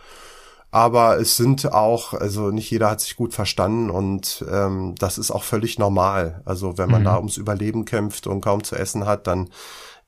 Aber 0.71 1.19
es 1.19 1.36
sind 1.36 1.71
auch, 1.71 2.13
also 2.13 2.49
nicht 2.49 2.71
jeder 2.71 2.89
hat 2.89 3.01
sich 3.01 3.17
gut 3.17 3.34
verstanden 3.34 3.89
und 3.89 4.45
ähm, 4.49 4.95
das 4.97 5.17
ist 5.17 5.29
auch 5.29 5.43
völlig 5.43 5.77
normal. 5.77 6.41
Also 6.45 6.77
wenn 6.77 6.89
man 6.89 7.01
mhm. 7.01 7.05
da 7.05 7.17
ums 7.17 7.36
Überleben 7.36 7.84
kämpft 7.84 8.25
und 8.25 8.39
kaum 8.39 8.63
zu 8.63 8.77
essen 8.77 9.05
hat, 9.05 9.27
dann 9.27 9.49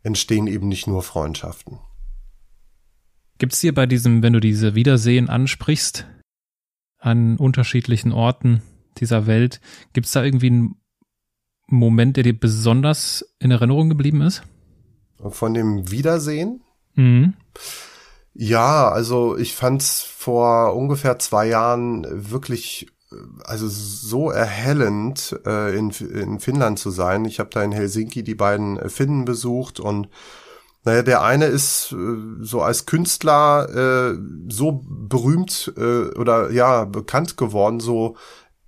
entstehen 0.04 0.48
eben 0.48 0.70
nicht 0.70 0.88
nur 0.88 1.04
Freundschaften. 1.04 1.80
Gibt 3.40 3.54
es 3.54 3.60
dir 3.60 3.74
bei 3.74 3.86
diesem, 3.86 4.24
wenn 4.24 4.34
du 4.34 4.40
diese 4.40 4.74
Wiedersehen 4.74 5.30
ansprichst, 5.30 6.08
an 6.98 7.36
unterschiedlichen 7.36 8.14
Orten 8.14 8.62
dieser 8.98 9.28
Welt, 9.28 9.60
gibt 9.92 10.06
es 10.06 10.14
da 10.14 10.24
irgendwie 10.24 10.48
einen 10.48 10.76
Moment, 11.68 12.18
der 12.18 12.24
dir 12.24 12.40
besonders 12.40 13.26
in 13.40 13.52
Erinnerung 13.52 13.90
geblieben 13.90 14.22
ist? 14.22 14.44
Von 15.30 15.54
dem 15.54 15.90
Wiedersehen? 15.90 16.62
Mhm. 16.96 17.34
Ja, 18.34 18.90
also 18.90 19.38
ich 19.38 19.54
fand's 19.54 20.02
vor 20.02 20.76
ungefähr 20.76 21.20
zwei 21.20 21.48
Jahren 21.48 22.06
wirklich 22.32 22.88
also 23.44 23.68
so 23.68 24.32
erhellend 24.32 25.40
äh, 25.46 25.78
in, 25.78 25.92
in 25.92 26.40
Finnland 26.40 26.80
zu 26.80 26.90
sein. 26.90 27.26
Ich 27.26 27.40
habe 27.40 27.50
da 27.52 27.64
in 27.64 27.72
Helsinki 27.72 28.24
die 28.24 28.36
beiden 28.36 28.90
Finnen 28.90 29.26
besucht 29.26 29.80
und 29.80 30.10
naja, 30.86 31.02
der 31.02 31.22
eine 31.22 31.46
ist 31.46 31.94
äh, 31.94 31.96
so 32.42 32.62
als 32.62 32.86
Künstler 32.86 33.70
äh, 34.14 34.18
so 34.50 34.84
berühmt 34.86 35.74
äh, 35.78 36.10
oder 36.18 36.52
ja 36.52 36.86
bekannt 36.86 37.38
geworden, 37.38 37.80
so 37.80 38.18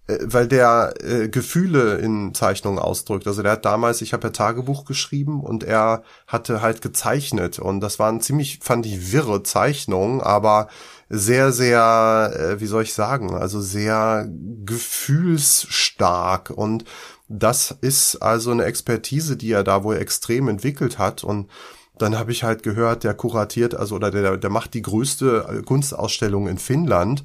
weil 0.07 0.47
der 0.47 0.93
äh, 1.01 1.29
Gefühle 1.29 1.95
in 1.95 2.35
Zeichnungen 2.35 2.77
ausdrückt. 2.77 3.25
Also 3.25 3.41
der 3.41 3.53
hat 3.53 3.65
damals, 3.65 4.01
ich 4.01 4.13
habe 4.13 4.27
ja 4.27 4.31
Tagebuch 4.31 4.85
geschrieben 4.85 5.41
und 5.41 5.63
er 5.63 6.03
hatte 6.27 6.61
halt 6.61 6.83
gezeichnet. 6.83 7.57
Und 7.57 7.79
das 7.79 7.97
waren 7.97 8.21
ziemlich, 8.21 8.59
fand 8.61 8.85
ich, 8.85 9.11
wirre 9.11 9.41
Zeichnungen, 9.41 10.21
aber 10.21 10.67
sehr, 11.09 11.51
sehr, 11.51 12.33
äh, 12.35 12.59
wie 12.61 12.67
soll 12.67 12.83
ich 12.83 12.93
sagen, 12.93 13.33
also 13.33 13.61
sehr 13.61 14.29
gefühlsstark. 14.65 16.51
Und 16.51 16.85
das 17.27 17.75
ist 17.81 18.17
also 18.17 18.51
eine 18.51 18.65
Expertise, 18.65 19.37
die 19.37 19.51
er 19.51 19.63
da 19.63 19.83
wohl 19.83 19.97
extrem 19.97 20.49
entwickelt 20.49 20.99
hat. 20.99 21.23
Und 21.23 21.49
dann 21.97 22.19
habe 22.19 22.31
ich 22.31 22.43
halt 22.43 22.61
gehört, 22.61 23.03
der 23.03 23.15
kuratiert, 23.15 23.73
also 23.73 23.95
oder 23.95 24.11
der, 24.11 24.37
der 24.37 24.49
macht 24.51 24.75
die 24.75 24.83
größte 24.83 25.63
Kunstausstellung 25.65 26.47
in 26.47 26.59
Finnland 26.59 27.23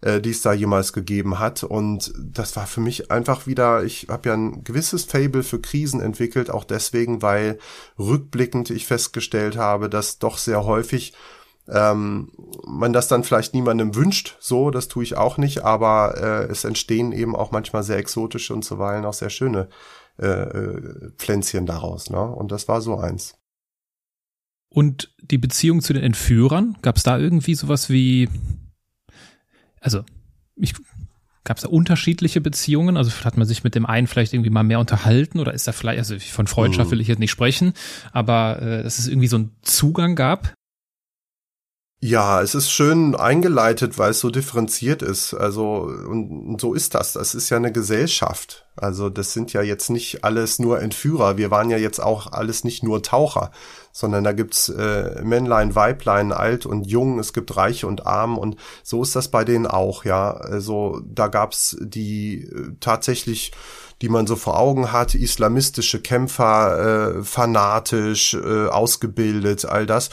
äh, 0.00 0.20
die 0.20 0.30
es 0.30 0.42
da 0.42 0.52
jemals 0.52 0.92
gegeben 0.92 1.38
hat. 1.38 1.62
Und 1.62 2.12
das 2.18 2.56
war 2.56 2.66
für 2.66 2.80
mich 2.80 3.10
einfach 3.10 3.46
wieder, 3.46 3.84
ich 3.84 4.06
habe 4.08 4.28
ja 4.28 4.34
ein 4.34 4.64
gewisses 4.64 5.04
Fable 5.04 5.42
für 5.42 5.60
Krisen 5.60 6.00
entwickelt, 6.00 6.50
auch 6.50 6.64
deswegen, 6.64 7.22
weil 7.22 7.58
rückblickend 7.98 8.70
ich 8.70 8.86
festgestellt 8.86 9.56
habe, 9.56 9.90
dass 9.90 10.18
doch 10.18 10.38
sehr 10.38 10.64
häufig 10.64 11.14
ähm, 11.68 12.32
man 12.66 12.92
das 12.92 13.08
dann 13.08 13.24
vielleicht 13.24 13.54
niemandem 13.54 13.94
wünscht, 13.94 14.36
so, 14.40 14.70
das 14.70 14.88
tue 14.88 15.04
ich 15.04 15.16
auch 15.16 15.38
nicht, 15.38 15.62
aber 15.62 16.16
äh, 16.16 16.50
es 16.50 16.64
entstehen 16.64 17.12
eben 17.12 17.36
auch 17.36 17.52
manchmal 17.52 17.82
sehr 17.82 17.98
exotische 17.98 18.54
und 18.54 18.64
zuweilen 18.64 19.04
auch 19.04 19.12
sehr 19.12 19.30
schöne 19.30 19.68
äh, 20.18 20.26
äh 20.26 21.12
Pflänzchen 21.16 21.66
daraus, 21.66 22.10
ne? 22.10 22.22
Und 22.22 22.50
das 22.50 22.66
war 22.66 22.80
so 22.80 22.98
eins. 22.98 23.36
Und 24.68 25.14
die 25.20 25.38
Beziehung 25.38 25.80
zu 25.80 25.92
den 25.92 26.02
Entführern, 26.02 26.76
gab 26.82 26.96
es 26.96 27.02
da 27.02 27.18
irgendwie 27.18 27.54
sowas 27.54 27.90
wie 27.90 28.28
also 29.80 30.04
ich 30.56 30.74
Gab 31.42 31.56
es 31.56 31.62
da 31.62 31.70
unterschiedliche 31.70 32.40
Beziehungen? 32.40 32.96
Also 32.98 33.10
hat 33.24 33.38
man 33.38 33.46
sich 33.46 33.64
mit 33.64 33.74
dem 33.74 33.86
einen 33.86 34.06
vielleicht 34.06 34.34
irgendwie 34.34 34.50
mal 34.50 34.62
mehr 34.62 34.78
unterhalten 34.78 35.40
oder 35.40 35.54
ist 35.54 35.66
da 35.66 35.72
vielleicht, 35.72 35.98
also 35.98 36.18
von 36.18 36.46
Freundschaft 36.46 36.88
mhm. 36.88 36.92
will 36.92 37.00
ich 37.00 37.08
jetzt 37.08 37.18
nicht 37.18 37.30
sprechen, 37.30 37.72
aber 38.12 38.60
äh, 38.60 38.82
dass 38.82 38.98
es 38.98 39.08
irgendwie 39.08 39.26
so 39.26 39.36
einen 39.36 39.56
Zugang 39.62 40.16
gab? 40.16 40.52
Ja, 42.02 42.40
es 42.40 42.54
ist 42.54 42.70
schön 42.70 43.14
eingeleitet, 43.14 43.98
weil 43.98 44.12
es 44.12 44.20
so 44.20 44.30
differenziert 44.30 45.02
ist. 45.02 45.34
Also, 45.34 45.82
und 45.82 46.58
so 46.58 46.72
ist 46.72 46.94
das. 46.94 47.12
Das 47.12 47.34
ist 47.34 47.50
ja 47.50 47.58
eine 47.58 47.72
Gesellschaft. 47.72 48.66
Also, 48.74 49.10
das 49.10 49.34
sind 49.34 49.52
ja 49.52 49.60
jetzt 49.60 49.90
nicht 49.90 50.24
alles 50.24 50.58
nur 50.58 50.80
Entführer. 50.80 51.36
Wir 51.36 51.50
waren 51.50 51.68
ja 51.68 51.76
jetzt 51.76 52.00
auch 52.00 52.32
alles 52.32 52.64
nicht 52.64 52.82
nur 52.82 53.02
Taucher, 53.02 53.50
sondern 53.92 54.24
da 54.24 54.32
gibt's 54.32 54.68
äh, 54.68 55.22
Männlein, 55.22 55.74
Weiblein, 55.74 56.32
alt 56.32 56.66
und 56.66 56.86
jung. 56.86 57.18
Es 57.18 57.32
gibt 57.32 57.56
Reiche 57.56 57.86
und 57.86 58.06
Arm 58.06 58.38
und 58.38 58.56
so 58.82 59.02
ist 59.02 59.16
das 59.16 59.28
bei 59.28 59.44
denen 59.44 59.66
auch, 59.66 60.04
ja. 60.04 60.32
Also, 60.32 61.00
da 61.04 61.28
gab's 61.28 61.76
die 61.80 62.44
äh, 62.44 62.72
tatsächlich 62.80 63.52
die 64.02 64.08
man 64.08 64.26
so 64.26 64.34
vor 64.34 64.58
Augen 64.58 64.92
hat, 64.92 65.14
islamistische 65.14 66.00
Kämpfer, 66.00 67.18
äh, 67.18 67.22
fanatisch, 67.22 68.32
äh, 68.32 68.68
ausgebildet, 68.68 69.66
all 69.66 69.84
das 69.84 70.08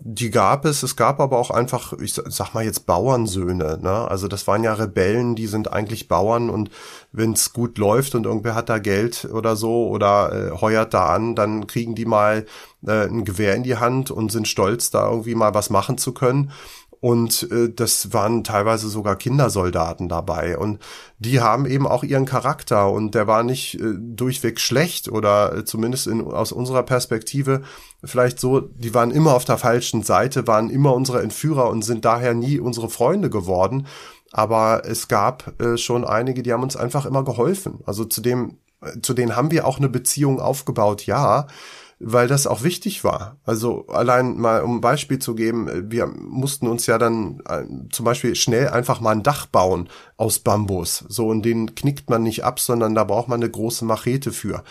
die 0.00 0.30
gab 0.30 0.64
es. 0.64 0.82
Es 0.82 0.94
gab 0.94 1.18
aber 1.18 1.38
auch 1.38 1.50
einfach, 1.50 1.92
ich 1.94 2.14
sag 2.14 2.54
mal 2.54 2.64
jetzt 2.64 2.86
Bauernsöhne. 2.86 3.78
Ne? 3.82 4.08
Also 4.08 4.28
das 4.28 4.46
waren 4.46 4.62
ja 4.62 4.72
Rebellen, 4.74 5.34
die 5.34 5.48
sind 5.48 5.72
eigentlich 5.72 6.06
Bauern 6.06 6.50
und 6.50 6.70
wenn 7.10 7.32
es 7.32 7.52
gut 7.52 7.78
läuft 7.78 8.14
und 8.14 8.24
irgendwer 8.24 8.54
hat 8.54 8.68
da 8.68 8.78
Geld 8.78 9.28
oder 9.32 9.56
so 9.56 9.88
oder 9.88 10.32
äh, 10.32 10.60
heuert 10.60 10.94
da 10.94 11.08
an, 11.08 11.34
dann 11.34 11.66
kriegen 11.66 11.96
die 11.96 12.04
mal 12.04 12.46
äh, 12.86 13.06
ein 13.06 13.24
Gewehr 13.24 13.56
in 13.56 13.64
die 13.64 13.76
Hand 13.76 14.12
und 14.12 14.30
sind 14.30 14.46
stolz, 14.46 14.90
da 14.90 15.10
irgendwie 15.10 15.34
mal 15.34 15.54
was 15.54 15.68
machen 15.68 15.98
zu 15.98 16.12
können. 16.12 16.52
Und 17.00 17.48
äh, 17.52 17.72
das 17.72 18.12
waren 18.12 18.42
teilweise 18.42 18.88
sogar 18.88 19.16
Kindersoldaten 19.16 20.08
dabei. 20.08 20.58
Und 20.58 20.80
die 21.18 21.40
haben 21.40 21.66
eben 21.66 21.86
auch 21.86 22.02
ihren 22.02 22.24
Charakter. 22.24 22.90
Und 22.90 23.14
der 23.14 23.26
war 23.26 23.42
nicht 23.44 23.74
äh, 23.80 23.94
durchweg 23.96 24.58
schlecht 24.58 25.08
oder 25.08 25.58
äh, 25.58 25.64
zumindest 25.64 26.08
in, 26.08 26.22
aus 26.22 26.50
unserer 26.50 26.82
Perspektive 26.82 27.62
vielleicht 28.04 28.38
so, 28.38 28.60
die 28.60 28.94
waren 28.94 29.10
immer 29.10 29.34
auf 29.34 29.44
der 29.44 29.58
falschen 29.58 30.02
Seite, 30.02 30.46
waren 30.46 30.70
immer 30.70 30.94
unsere 30.94 31.22
Entführer 31.22 31.68
und 31.68 31.82
sind 31.82 32.04
daher 32.04 32.34
nie 32.34 32.58
unsere 32.58 32.88
Freunde 32.88 33.30
geworden. 33.30 33.86
Aber 34.30 34.82
es 34.84 35.08
gab 35.08 35.60
äh, 35.60 35.76
schon 35.78 36.04
einige, 36.04 36.42
die 36.42 36.52
haben 36.52 36.62
uns 36.62 36.76
einfach 36.76 37.06
immer 37.06 37.24
geholfen. 37.24 37.80
Also 37.86 38.04
zu 38.04 38.20
dem, 38.20 38.58
äh, 38.82 39.00
zu 39.00 39.14
denen 39.14 39.36
haben 39.36 39.50
wir 39.50 39.66
auch 39.66 39.78
eine 39.78 39.88
Beziehung 39.88 40.40
aufgebaut, 40.40 41.06
ja 41.06 41.46
weil 42.00 42.28
das 42.28 42.46
auch 42.46 42.62
wichtig 42.62 43.02
war. 43.02 43.36
Also 43.44 43.86
allein 43.88 44.38
mal 44.38 44.62
um 44.62 44.76
ein 44.76 44.80
Beispiel 44.80 45.18
zu 45.18 45.34
geben, 45.34 45.90
wir 45.90 46.06
mussten 46.06 46.68
uns 46.68 46.86
ja 46.86 46.96
dann 46.96 47.42
äh, 47.48 47.64
zum 47.90 48.04
Beispiel 48.04 48.34
schnell 48.36 48.68
einfach 48.68 49.00
mal 49.00 49.12
ein 49.12 49.24
Dach 49.24 49.46
bauen 49.46 49.88
aus 50.16 50.38
Bambus. 50.38 51.04
So, 51.08 51.28
und 51.28 51.42
den 51.42 51.74
knickt 51.74 52.08
man 52.08 52.22
nicht 52.22 52.44
ab, 52.44 52.60
sondern 52.60 52.94
da 52.94 53.04
braucht 53.04 53.28
man 53.28 53.42
eine 53.42 53.50
große 53.50 53.84
Machete 53.84 54.32
für. 54.32 54.62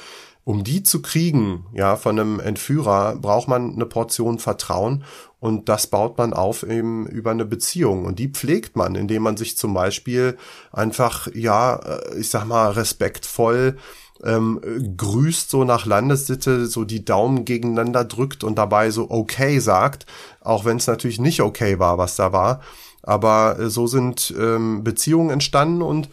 Um 0.48 0.64
die 0.64 0.82
zu 0.82 1.02
kriegen, 1.02 1.66
ja, 1.74 1.98
von 1.98 2.18
einem 2.18 2.40
Entführer, 2.40 3.18
braucht 3.18 3.50
man 3.50 3.74
eine 3.74 3.86
Portion 3.86 4.40
Vertrauen 4.40 5.04
und 5.42 5.68
das 5.68 5.88
baut 5.88 6.18
man 6.18 6.32
auf 6.32 6.64
eben 6.64 7.06
über 7.06 7.32
eine 7.32 7.44
Beziehung 7.44 8.06
und 8.06 8.18
die 8.18 8.30
pflegt 8.30 8.78
man, 8.78 8.96
indem 8.96 9.24
man 9.24 9.36
sich 9.36 9.58
zum 9.58 9.74
Beispiel 9.74 10.38
einfach, 10.72 11.28
ja, 11.34 11.76
äh, 11.76 12.20
ich 12.20 12.30
sag 12.30 12.46
mal, 12.46 12.72
respektvoll 12.72 13.76
ähm, 14.24 14.62
grüßt 14.96 15.50
so 15.50 15.66
nach 15.66 15.86
Landessitte, 15.86 16.68
so 16.68 16.86
die 16.86 17.04
Daumen 17.04 17.44
gegeneinander 17.44 18.06
drückt 18.06 18.46
und 18.46 18.58
dabei 18.58 18.90
so 18.90 19.12
okay 19.12 19.60
sagt, 19.60 20.06
auch 20.40 20.64
wenn 20.64 20.78
es 20.78 20.88
natürlich 20.88 21.20
nicht 21.20 21.42
okay 21.42 21.78
war, 21.78 21.98
was 21.98 22.16
da 22.16 22.32
war. 22.32 22.62
Aber 23.04 23.60
äh, 23.60 23.70
so 23.70 23.86
sind 23.86 24.34
ähm, 24.40 24.86
Beziehungen 24.86 25.30
entstanden 25.30 25.82
und 25.82 26.08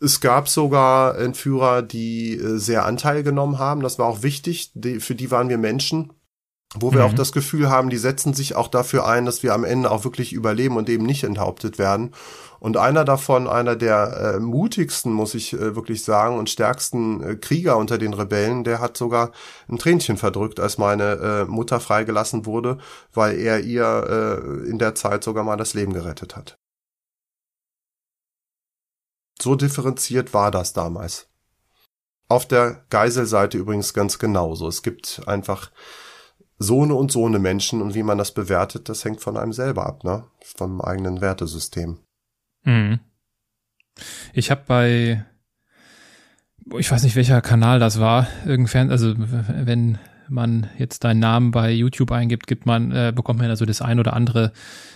es 0.00 0.20
gab 0.20 0.48
sogar 0.48 1.18
Entführer, 1.18 1.82
die 1.82 2.36
äh, 2.36 2.58
sehr 2.58 2.84
Anteil 2.84 3.22
genommen 3.22 3.58
haben. 3.58 3.80
Das 3.80 3.98
war 3.98 4.06
auch 4.06 4.22
wichtig. 4.22 4.70
Die, 4.74 5.00
für 5.00 5.14
die 5.14 5.30
waren 5.30 5.48
wir 5.48 5.58
Menschen. 5.58 6.12
Wo 6.76 6.92
wir 6.92 7.00
mhm. 7.00 7.06
auch 7.06 7.14
das 7.14 7.30
Gefühl 7.30 7.70
haben, 7.70 7.88
die 7.88 7.98
setzen 7.98 8.34
sich 8.34 8.56
auch 8.56 8.66
dafür 8.66 9.06
ein, 9.06 9.26
dass 9.26 9.44
wir 9.44 9.54
am 9.54 9.62
Ende 9.62 9.92
auch 9.92 10.02
wirklich 10.02 10.32
überleben 10.32 10.76
und 10.76 10.88
eben 10.88 11.06
nicht 11.06 11.22
enthauptet 11.22 11.78
werden. 11.78 12.10
Und 12.58 12.76
einer 12.76 13.04
davon, 13.04 13.46
einer 13.46 13.76
der 13.76 14.34
äh, 14.36 14.40
mutigsten, 14.40 15.12
muss 15.12 15.34
ich 15.34 15.52
äh, 15.52 15.76
wirklich 15.76 16.02
sagen, 16.02 16.36
und 16.36 16.50
stärksten 16.50 17.22
äh, 17.22 17.36
Krieger 17.36 17.76
unter 17.76 17.96
den 17.96 18.12
Rebellen, 18.12 18.64
der 18.64 18.80
hat 18.80 18.96
sogar 18.96 19.30
ein 19.68 19.78
Tränchen 19.78 20.16
verdrückt, 20.16 20.58
als 20.58 20.78
meine 20.78 21.12
äh, 21.12 21.44
Mutter 21.44 21.78
freigelassen 21.78 22.44
wurde, 22.44 22.78
weil 23.12 23.38
er 23.38 23.60
ihr 23.60 23.84
äh, 23.86 24.68
in 24.68 24.78
der 24.78 24.96
Zeit 24.96 25.22
sogar 25.22 25.44
mal 25.44 25.56
das 25.56 25.74
Leben 25.74 25.92
gerettet 25.92 26.34
hat. 26.34 26.58
So 29.44 29.56
differenziert 29.56 30.32
war 30.32 30.50
das 30.50 30.72
damals. 30.72 31.28
Auf 32.30 32.48
der 32.48 32.86
Geiselseite 32.88 33.58
übrigens 33.58 33.92
ganz 33.92 34.18
genauso. 34.18 34.66
Es 34.66 34.82
gibt 34.82 35.20
einfach 35.26 35.70
so 36.56 36.82
eine 36.82 36.94
und 36.94 37.12
so 37.12 37.26
eine 37.26 37.38
Menschen 37.38 37.82
und 37.82 37.94
wie 37.94 38.02
man 38.02 38.16
das 38.16 38.32
bewertet, 38.32 38.88
das 38.88 39.04
hängt 39.04 39.20
von 39.20 39.36
einem 39.36 39.52
selber 39.52 39.84
ab, 39.84 40.02
ne? 40.02 40.24
Vom 40.40 40.80
eigenen 40.80 41.20
Wertesystem. 41.20 41.98
Mhm. 42.62 43.00
Ich 44.32 44.50
habe 44.50 44.62
bei, 44.66 45.26
ich 46.78 46.90
weiß 46.90 47.02
nicht 47.02 47.14
welcher 47.14 47.42
Kanal 47.42 47.78
das 47.78 48.00
war, 48.00 48.26
irgendwann, 48.46 48.90
also 48.90 49.12
wenn 49.18 49.98
man 50.28 50.68
jetzt 50.78 51.04
deinen 51.04 51.20
Namen 51.20 51.50
bei 51.50 51.70
YouTube 51.70 52.12
eingibt, 52.12 52.46
gibt 52.46 52.66
man, 52.66 52.92
äh, 52.92 53.12
bekommt 53.14 53.40
man 53.40 53.50
also 53.50 53.64
das 53.64 53.82
ein 53.82 53.98
oder 53.98 54.14
andere 54.14 54.52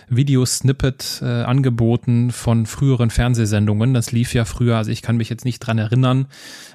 Videosnippet 0.09 1.21
äh, 1.21 1.25
angeboten 1.25 2.31
von 2.31 2.65
früheren 2.65 3.09
Fernsehsendungen. 3.09 3.93
Das 3.93 4.11
lief 4.11 4.33
ja 4.33 4.45
früher, 4.45 4.77
also 4.77 4.91
ich 4.91 5.01
kann 5.01 5.17
mich 5.17 5.29
jetzt 5.29 5.45
nicht 5.45 5.59
dran 5.59 5.77
erinnern, 5.77 6.27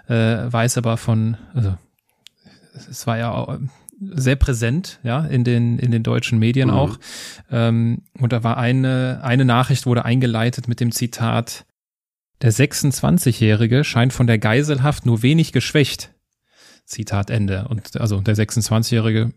äh, 0.09 0.14
weiß 0.50 0.78
aber 0.78 0.96
von, 0.96 1.36
also 1.52 1.76
es 2.90 3.07
war 3.07 3.18
ja 3.18 3.59
sehr 4.00 4.36
präsent, 4.36 4.98
ja, 5.02 5.24
in 5.24 5.44
den, 5.44 5.78
in 5.78 5.90
den 5.90 6.02
deutschen 6.02 6.38
Medien 6.38 6.68
mhm. 6.68 6.74
auch. 6.74 6.98
Ähm, 7.50 8.02
und 8.18 8.32
da 8.32 8.42
war 8.42 8.57
eine, 8.57 9.20
eine 9.22 9.44
Nachricht 9.44 9.86
wurde 9.86 10.05
eingeleitet 10.05 10.68
mit 10.68 10.80
dem 10.80 10.92
Zitat, 10.92 11.66
der 12.42 12.52
26-Jährige 12.52 13.84
scheint 13.84 14.12
von 14.12 14.26
der 14.26 14.38
Geiselhaft 14.38 15.07
nur 15.07 15.22
wenig 15.22 15.52
geschwächt. 15.52 16.13
Zitat 16.85 17.30
Ende. 17.30 17.66
Und 17.68 18.01
also 18.01 18.20
der 18.20 18.37
26-Jährige 18.37 19.32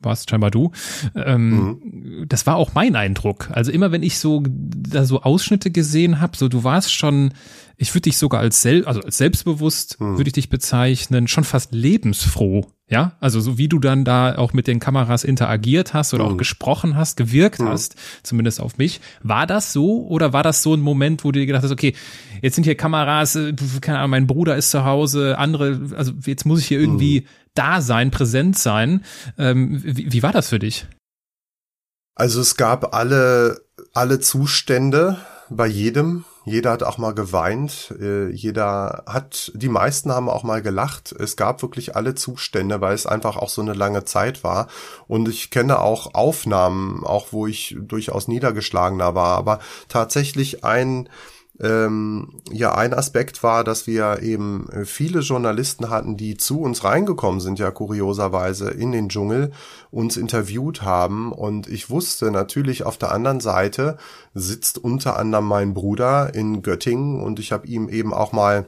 warst 0.00 0.30
scheinbar 0.30 0.50
du. 0.50 0.72
Ähm, 1.14 1.50
mhm. 1.50 2.26
Das 2.28 2.46
war 2.46 2.56
auch 2.56 2.74
mein 2.74 2.96
Eindruck. 2.96 3.50
Also 3.52 3.72
immer 3.72 3.92
wenn 3.92 4.02
ich 4.02 4.18
so 4.18 4.42
da 4.46 5.04
so 5.04 5.22
Ausschnitte 5.22 5.70
gesehen 5.70 6.20
habe, 6.20 6.36
so 6.36 6.48
du 6.48 6.64
warst 6.64 6.92
schon, 6.92 7.32
ich 7.76 7.94
würde 7.94 8.02
dich 8.02 8.18
sogar 8.18 8.40
als 8.40 8.62
sel 8.62 8.84
also 8.84 9.00
als 9.00 9.16
selbstbewusst 9.16 10.00
mhm. 10.00 10.18
würde 10.18 10.28
ich 10.28 10.34
dich 10.34 10.48
bezeichnen, 10.50 11.28
schon 11.28 11.44
fast 11.44 11.72
lebensfroh. 11.72 12.66
Ja, 12.90 13.12
also 13.20 13.40
so 13.40 13.56
wie 13.56 13.68
du 13.68 13.78
dann 13.78 14.04
da 14.04 14.36
auch 14.36 14.52
mit 14.52 14.66
den 14.66 14.80
Kameras 14.80 15.22
interagiert 15.22 15.94
hast 15.94 16.12
oder 16.12 16.24
mhm. 16.24 16.32
auch 16.32 16.36
gesprochen 16.36 16.96
hast, 16.96 17.16
gewirkt 17.16 17.60
mhm. 17.60 17.68
hast, 17.68 17.94
zumindest 18.24 18.60
auf 18.60 18.78
mich. 18.78 19.00
War 19.22 19.46
das 19.46 19.72
so 19.72 20.04
oder 20.08 20.32
war 20.32 20.42
das 20.42 20.64
so 20.64 20.74
ein 20.74 20.80
Moment, 20.80 21.22
wo 21.22 21.30
du 21.30 21.38
dir 21.38 21.46
gedacht 21.46 21.62
hast, 21.62 21.70
okay, 21.70 21.94
jetzt 22.42 22.56
sind 22.56 22.64
hier 22.64 22.74
Kameras, 22.74 23.36
äh, 23.36 23.54
keine 23.80 23.98
Ahnung, 23.98 24.10
mein 24.10 24.26
Bruder 24.26 24.56
ist 24.56 24.72
zu 24.72 24.84
Hause, 24.84 25.38
andere, 25.38 25.80
also 25.96 26.12
jetzt 26.26 26.46
muss 26.46 26.58
ich 26.58 26.66
hier 26.66 26.80
irgendwie 26.80 27.20
mhm. 27.20 27.26
da 27.54 27.80
sein, 27.80 28.10
präsent 28.10 28.58
sein. 28.58 29.04
Ähm, 29.38 29.80
wie, 29.84 30.12
wie 30.12 30.22
war 30.24 30.32
das 30.32 30.48
für 30.48 30.58
dich? 30.58 30.86
Also 32.16 32.40
es 32.40 32.56
gab 32.56 32.92
alle, 32.92 33.60
alle 33.94 34.18
Zustände 34.18 35.18
bei 35.48 35.68
jedem. 35.68 36.24
Jeder 36.44 36.70
hat 36.70 36.82
auch 36.82 36.96
mal 36.96 37.12
geweint, 37.12 37.94
äh, 38.00 38.30
jeder 38.30 39.04
hat, 39.06 39.52
die 39.54 39.68
meisten 39.68 40.10
haben 40.10 40.30
auch 40.30 40.42
mal 40.42 40.62
gelacht. 40.62 41.12
Es 41.12 41.36
gab 41.36 41.60
wirklich 41.60 41.96
alle 41.96 42.14
Zustände, 42.14 42.80
weil 42.80 42.94
es 42.94 43.06
einfach 43.06 43.36
auch 43.36 43.50
so 43.50 43.60
eine 43.60 43.74
lange 43.74 44.04
Zeit 44.04 44.42
war. 44.42 44.68
Und 45.06 45.28
ich 45.28 45.50
kenne 45.50 45.80
auch 45.80 46.14
Aufnahmen, 46.14 47.04
auch 47.04 47.28
wo 47.32 47.46
ich 47.46 47.76
durchaus 47.78 48.26
niedergeschlagener 48.26 49.14
war. 49.14 49.36
Aber 49.36 49.58
tatsächlich 49.88 50.64
ein, 50.64 51.10
ähm, 51.62 52.40
ja, 52.50 52.74
ein 52.74 52.94
Aspekt 52.94 53.42
war, 53.42 53.64
dass 53.64 53.86
wir 53.86 54.22
eben 54.22 54.66
viele 54.84 55.20
Journalisten 55.20 55.90
hatten, 55.90 56.16
die 56.16 56.36
zu 56.36 56.60
uns 56.62 56.84
reingekommen 56.84 57.40
sind, 57.40 57.58
ja 57.58 57.70
kurioserweise 57.70 58.70
in 58.70 58.92
den 58.92 59.10
Dschungel, 59.10 59.52
uns 59.90 60.16
interviewt 60.16 60.82
haben. 60.82 61.32
Und 61.32 61.68
ich 61.68 61.90
wusste 61.90 62.30
natürlich, 62.30 62.84
auf 62.84 62.96
der 62.96 63.12
anderen 63.12 63.40
Seite 63.40 63.98
sitzt 64.32 64.78
unter 64.78 65.18
anderem 65.18 65.46
mein 65.46 65.74
Bruder 65.74 66.34
in 66.34 66.62
Göttingen 66.62 67.22
und 67.22 67.38
ich 67.38 67.52
habe 67.52 67.66
ihm 67.66 67.88
eben 67.88 68.14
auch 68.14 68.32
mal 68.32 68.66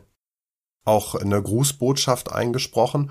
auch 0.85 1.15
eine 1.15 1.41
Grußbotschaft 1.41 2.33
eingesprochen 2.33 3.11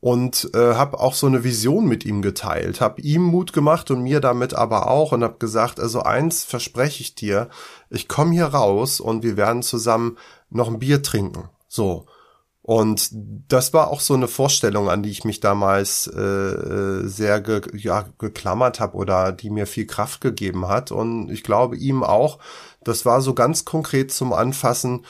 und 0.00 0.50
äh, 0.54 0.74
habe 0.74 1.00
auch 1.00 1.14
so 1.14 1.26
eine 1.26 1.42
Vision 1.42 1.86
mit 1.86 2.04
ihm 2.04 2.22
geteilt, 2.22 2.80
habe 2.80 3.00
ihm 3.00 3.22
Mut 3.22 3.52
gemacht 3.52 3.90
und 3.90 4.02
mir 4.02 4.20
damit 4.20 4.54
aber 4.54 4.88
auch 4.90 5.12
und 5.12 5.24
habe 5.24 5.38
gesagt, 5.38 5.80
also 5.80 6.02
eins 6.02 6.44
verspreche 6.44 7.00
ich 7.00 7.14
dir, 7.14 7.48
ich 7.90 8.08
komme 8.08 8.32
hier 8.32 8.46
raus 8.46 9.00
und 9.00 9.22
wir 9.22 9.36
werden 9.36 9.62
zusammen 9.62 10.18
noch 10.50 10.68
ein 10.68 10.78
Bier 10.78 11.02
trinken. 11.02 11.48
So. 11.68 12.06
Und 12.62 13.10
das 13.12 13.72
war 13.72 13.90
auch 13.90 14.00
so 14.00 14.14
eine 14.14 14.26
Vorstellung, 14.26 14.90
an 14.90 15.04
die 15.04 15.10
ich 15.10 15.24
mich 15.24 15.38
damals 15.38 16.08
äh, 16.08 16.20
äh 16.20 17.06
sehr 17.06 17.40
ge 17.40 17.60
ja, 17.74 18.06
geklammert 18.18 18.80
habe 18.80 18.96
oder 18.96 19.30
die 19.30 19.50
mir 19.50 19.68
viel 19.68 19.86
Kraft 19.86 20.20
gegeben 20.20 20.66
hat. 20.66 20.90
Und 20.90 21.30
ich 21.30 21.44
glaube 21.44 21.76
ihm 21.76 22.02
auch, 22.02 22.40
das 22.82 23.06
war 23.06 23.20
so 23.20 23.34
ganz 23.34 23.64
konkret 23.64 24.10
zum 24.12 24.32
Anfassen, 24.32 25.04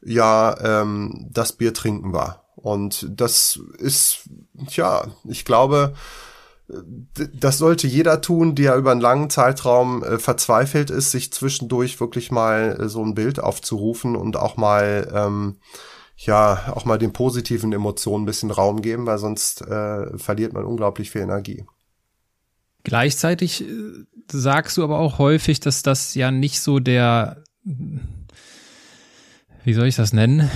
ja, 0.00 0.56
ähm, 0.60 1.28
das 1.30 1.52
Bier 1.52 1.74
trinken 1.74 2.14
war. 2.14 2.44
Und 2.56 3.06
das 3.10 3.60
ist, 3.78 4.30
ja, 4.70 5.04
ich 5.24 5.44
glaube, 5.44 5.94
das 7.34 7.58
sollte 7.58 7.86
jeder 7.86 8.20
tun, 8.20 8.54
der 8.54 8.76
über 8.76 8.92
einen 8.92 9.00
langen 9.00 9.30
Zeitraum 9.30 10.02
äh, 10.02 10.18
verzweifelt 10.18 10.90
ist, 10.90 11.10
sich 11.10 11.32
zwischendurch 11.32 12.00
wirklich 12.00 12.30
mal 12.30 12.78
äh, 12.80 12.88
so 12.88 13.04
ein 13.04 13.14
Bild 13.14 13.40
aufzurufen 13.40 14.16
und 14.16 14.36
auch 14.36 14.56
mal, 14.56 15.10
ähm, 15.14 15.56
ja, 16.16 16.72
auch 16.74 16.84
mal 16.84 16.98
den 16.98 17.12
positiven 17.12 17.72
Emotionen 17.72 18.24
ein 18.24 18.26
bisschen 18.26 18.50
Raum 18.50 18.82
geben, 18.82 19.06
weil 19.06 19.18
sonst 19.18 19.62
äh, 19.62 20.18
verliert 20.18 20.52
man 20.52 20.64
unglaublich 20.64 21.10
viel 21.10 21.22
Energie. 21.22 21.64
Gleichzeitig 22.84 23.62
äh, 23.62 23.66
sagst 24.30 24.76
du 24.76 24.84
aber 24.84 24.98
auch 24.98 25.18
häufig, 25.18 25.60
dass 25.60 25.82
das 25.82 26.14
ja 26.14 26.30
nicht 26.30 26.60
so 26.60 26.78
der, 26.78 27.44
wie 29.64 29.74
soll 29.74 29.86
ich 29.86 29.96
das 29.96 30.12
nennen? 30.12 30.50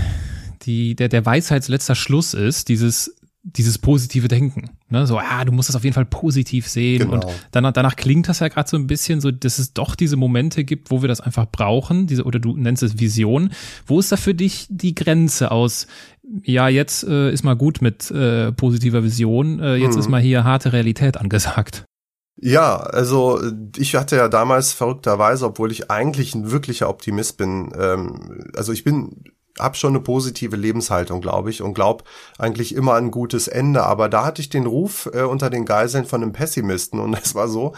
die, 0.66 0.96
der, 0.96 1.08
der 1.08 1.24
Weisheitsletzter 1.24 1.94
Schluss 1.94 2.34
ist, 2.34 2.68
dieses, 2.68 3.16
dieses 3.48 3.78
positive 3.78 4.26
Denken. 4.26 4.70
Ne? 4.88 5.06
So, 5.06 5.16
ja, 5.20 5.44
du 5.44 5.52
musst 5.52 5.68
das 5.68 5.76
auf 5.76 5.84
jeden 5.84 5.94
Fall 5.94 6.04
positiv 6.04 6.66
sehen. 6.66 6.98
Genau. 6.98 7.14
Und 7.14 7.26
danach, 7.52 7.72
danach 7.72 7.94
klingt 7.94 8.28
das 8.28 8.40
ja 8.40 8.48
gerade 8.48 8.68
so 8.68 8.76
ein 8.76 8.88
bisschen 8.88 9.20
so, 9.20 9.30
dass 9.30 9.58
es 9.58 9.72
doch 9.72 9.94
diese 9.94 10.16
Momente 10.16 10.64
gibt, 10.64 10.90
wo 10.90 11.00
wir 11.00 11.08
das 11.08 11.20
einfach 11.20 11.46
brauchen, 11.46 12.08
diese, 12.08 12.24
oder 12.24 12.40
du 12.40 12.56
nennst 12.56 12.82
es 12.82 12.98
Vision. 12.98 13.50
Wo 13.86 14.00
ist 14.00 14.10
da 14.10 14.16
für 14.16 14.34
dich 14.34 14.66
die 14.68 14.96
Grenze 14.96 15.52
aus, 15.52 15.86
ja, 16.42 16.68
jetzt 16.68 17.04
äh, 17.04 17.30
ist 17.30 17.44
mal 17.44 17.54
gut 17.54 17.82
mit 17.82 18.10
äh, 18.10 18.50
positiver 18.50 19.04
Vision, 19.04 19.60
äh, 19.60 19.76
jetzt 19.76 19.94
mhm. 19.94 20.00
ist 20.00 20.08
mal 20.08 20.20
hier 20.20 20.42
harte 20.42 20.72
Realität 20.72 21.16
angesagt? 21.16 21.84
Ja, 22.38 22.76
also 22.76 23.40
ich 23.76 23.94
hatte 23.94 24.16
ja 24.16 24.28
damals 24.28 24.72
verrückterweise, 24.72 25.46
obwohl 25.46 25.70
ich 25.70 25.90
eigentlich 25.90 26.34
ein 26.34 26.50
wirklicher 26.50 26.90
Optimist 26.90 27.38
bin, 27.38 27.72
ähm, 27.78 28.50
also 28.56 28.72
ich 28.72 28.82
bin 28.82 29.22
hab 29.58 29.76
schon 29.76 29.90
eine 29.90 30.00
positive 30.00 30.56
Lebenshaltung, 30.56 31.20
glaube 31.20 31.50
ich, 31.50 31.62
und 31.62 31.74
glaub 31.74 32.04
eigentlich 32.38 32.74
immer 32.74 32.94
an 32.94 33.06
ein 33.06 33.10
gutes 33.10 33.48
Ende. 33.48 33.84
Aber 33.84 34.08
da 34.08 34.24
hatte 34.24 34.42
ich 34.42 34.48
den 34.48 34.66
Ruf 34.66 35.08
äh, 35.12 35.22
unter 35.22 35.50
den 35.50 35.64
Geiseln 35.64 36.04
von 36.04 36.22
einem 36.22 36.32
Pessimisten 36.32 37.00
und 37.00 37.14
es 37.22 37.34
war 37.34 37.48
so, 37.48 37.72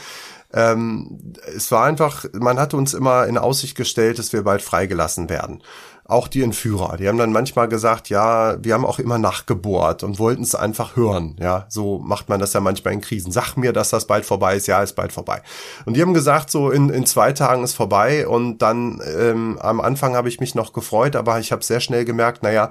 ähm, 0.53 1.35
es 1.55 1.71
war 1.71 1.85
einfach, 1.85 2.25
man 2.33 2.59
hatte 2.59 2.77
uns 2.77 2.95
immer 2.95 3.27
in 3.27 3.37
Aussicht 3.37 3.77
gestellt, 3.77 4.19
dass 4.19 4.33
wir 4.33 4.43
bald 4.43 4.63
freigelassen 4.63 5.29
werden 5.29 5.63
auch 6.09 6.27
die 6.27 6.43
Entführer, 6.43 6.97
die 6.97 7.07
haben 7.07 7.19
dann 7.19 7.33
manchmal 7.33 7.69
gesagt, 7.69 8.09
ja, 8.09 8.57
wir 8.65 8.73
haben 8.73 8.87
auch 8.87 8.99
immer 8.99 9.19
nachgebohrt 9.19 10.03
und 10.03 10.19
wollten 10.19 10.43
es 10.43 10.55
einfach 10.55 10.97
hören. 10.97 11.37
Ja, 11.39 11.67
so 11.69 11.99
macht 11.99 12.31
man 12.31 12.41
das 12.41 12.55
ja 12.55 12.61
manchmal 12.61 12.95
in 12.95 13.03
Krisen. 13.03 13.31
Sag 13.31 13.57
mir, 13.57 13.75
dass 13.75 13.91
das 13.91 14.07
bald 14.07 14.25
vorbei 14.25 14.57
ist. 14.57 14.67
Ja, 14.67 14.83
ist 14.83 14.97
bald 14.97 15.13
vorbei. 15.13 15.43
Und 15.85 15.99
die 15.99 16.01
haben 16.01 16.15
gesagt, 16.15 16.51
so 16.51 16.71
in, 16.71 16.89
in 16.89 17.05
zwei 17.05 17.33
Tagen 17.33 17.63
ist 17.63 17.75
vorbei. 17.75 18.27
Und 18.27 18.63
dann 18.63 19.03
ähm, 19.19 19.59
am 19.61 19.83
Anfang 19.83 20.17
habe 20.17 20.31
ich 20.31 20.41
mich 20.41 20.55
noch 20.55 20.73
gefreut, 20.73 21.15
aber 21.15 21.41
ich 21.41 21.53
habe 21.53 21.63
sehr 21.63 21.81
schnell 21.81 22.07
gemerkt, 22.07 22.43
naja, 22.43 22.71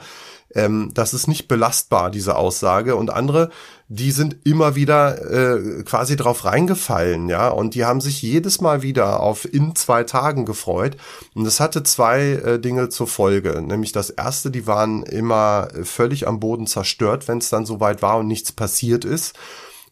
ähm, 0.55 0.89
das 0.95 1.13
ist 1.13 1.27
nicht 1.27 1.47
belastbar, 1.47 2.09
diese 2.09 2.37
Aussage. 2.37 2.95
Und 2.95 3.11
andere, 3.11 3.51
die 3.89 4.11
sind 4.11 4.45
immer 4.45 4.75
wieder 4.75 5.31
äh, 5.31 5.83
quasi 5.83 6.17
drauf 6.17 6.43
reingefallen, 6.43 7.29
ja, 7.29 7.47
und 7.47 7.73
die 7.73 7.85
haben 7.85 8.01
sich 8.01 8.21
jedes 8.21 8.59
Mal 8.59 8.81
wieder 8.81 9.21
auf 9.21 9.51
in 9.51 9.75
zwei 9.75 10.03
Tagen 10.03 10.45
gefreut. 10.45 10.97
Und 11.33 11.45
das 11.45 11.61
hatte 11.61 11.83
zwei 11.83 12.31
äh, 12.31 12.59
Dinge 12.59 12.89
zur 12.89 13.07
Folge. 13.07 13.61
Nämlich 13.61 13.93
das 13.93 14.09
erste, 14.09 14.51
die 14.51 14.67
waren 14.67 15.03
immer 15.03 15.69
völlig 15.83 16.27
am 16.27 16.41
Boden 16.41 16.67
zerstört, 16.67 17.29
wenn 17.29 17.37
es 17.37 17.49
dann 17.49 17.65
soweit 17.65 18.01
war 18.01 18.17
und 18.17 18.27
nichts 18.27 18.51
passiert 18.51 19.05
ist. 19.05 19.35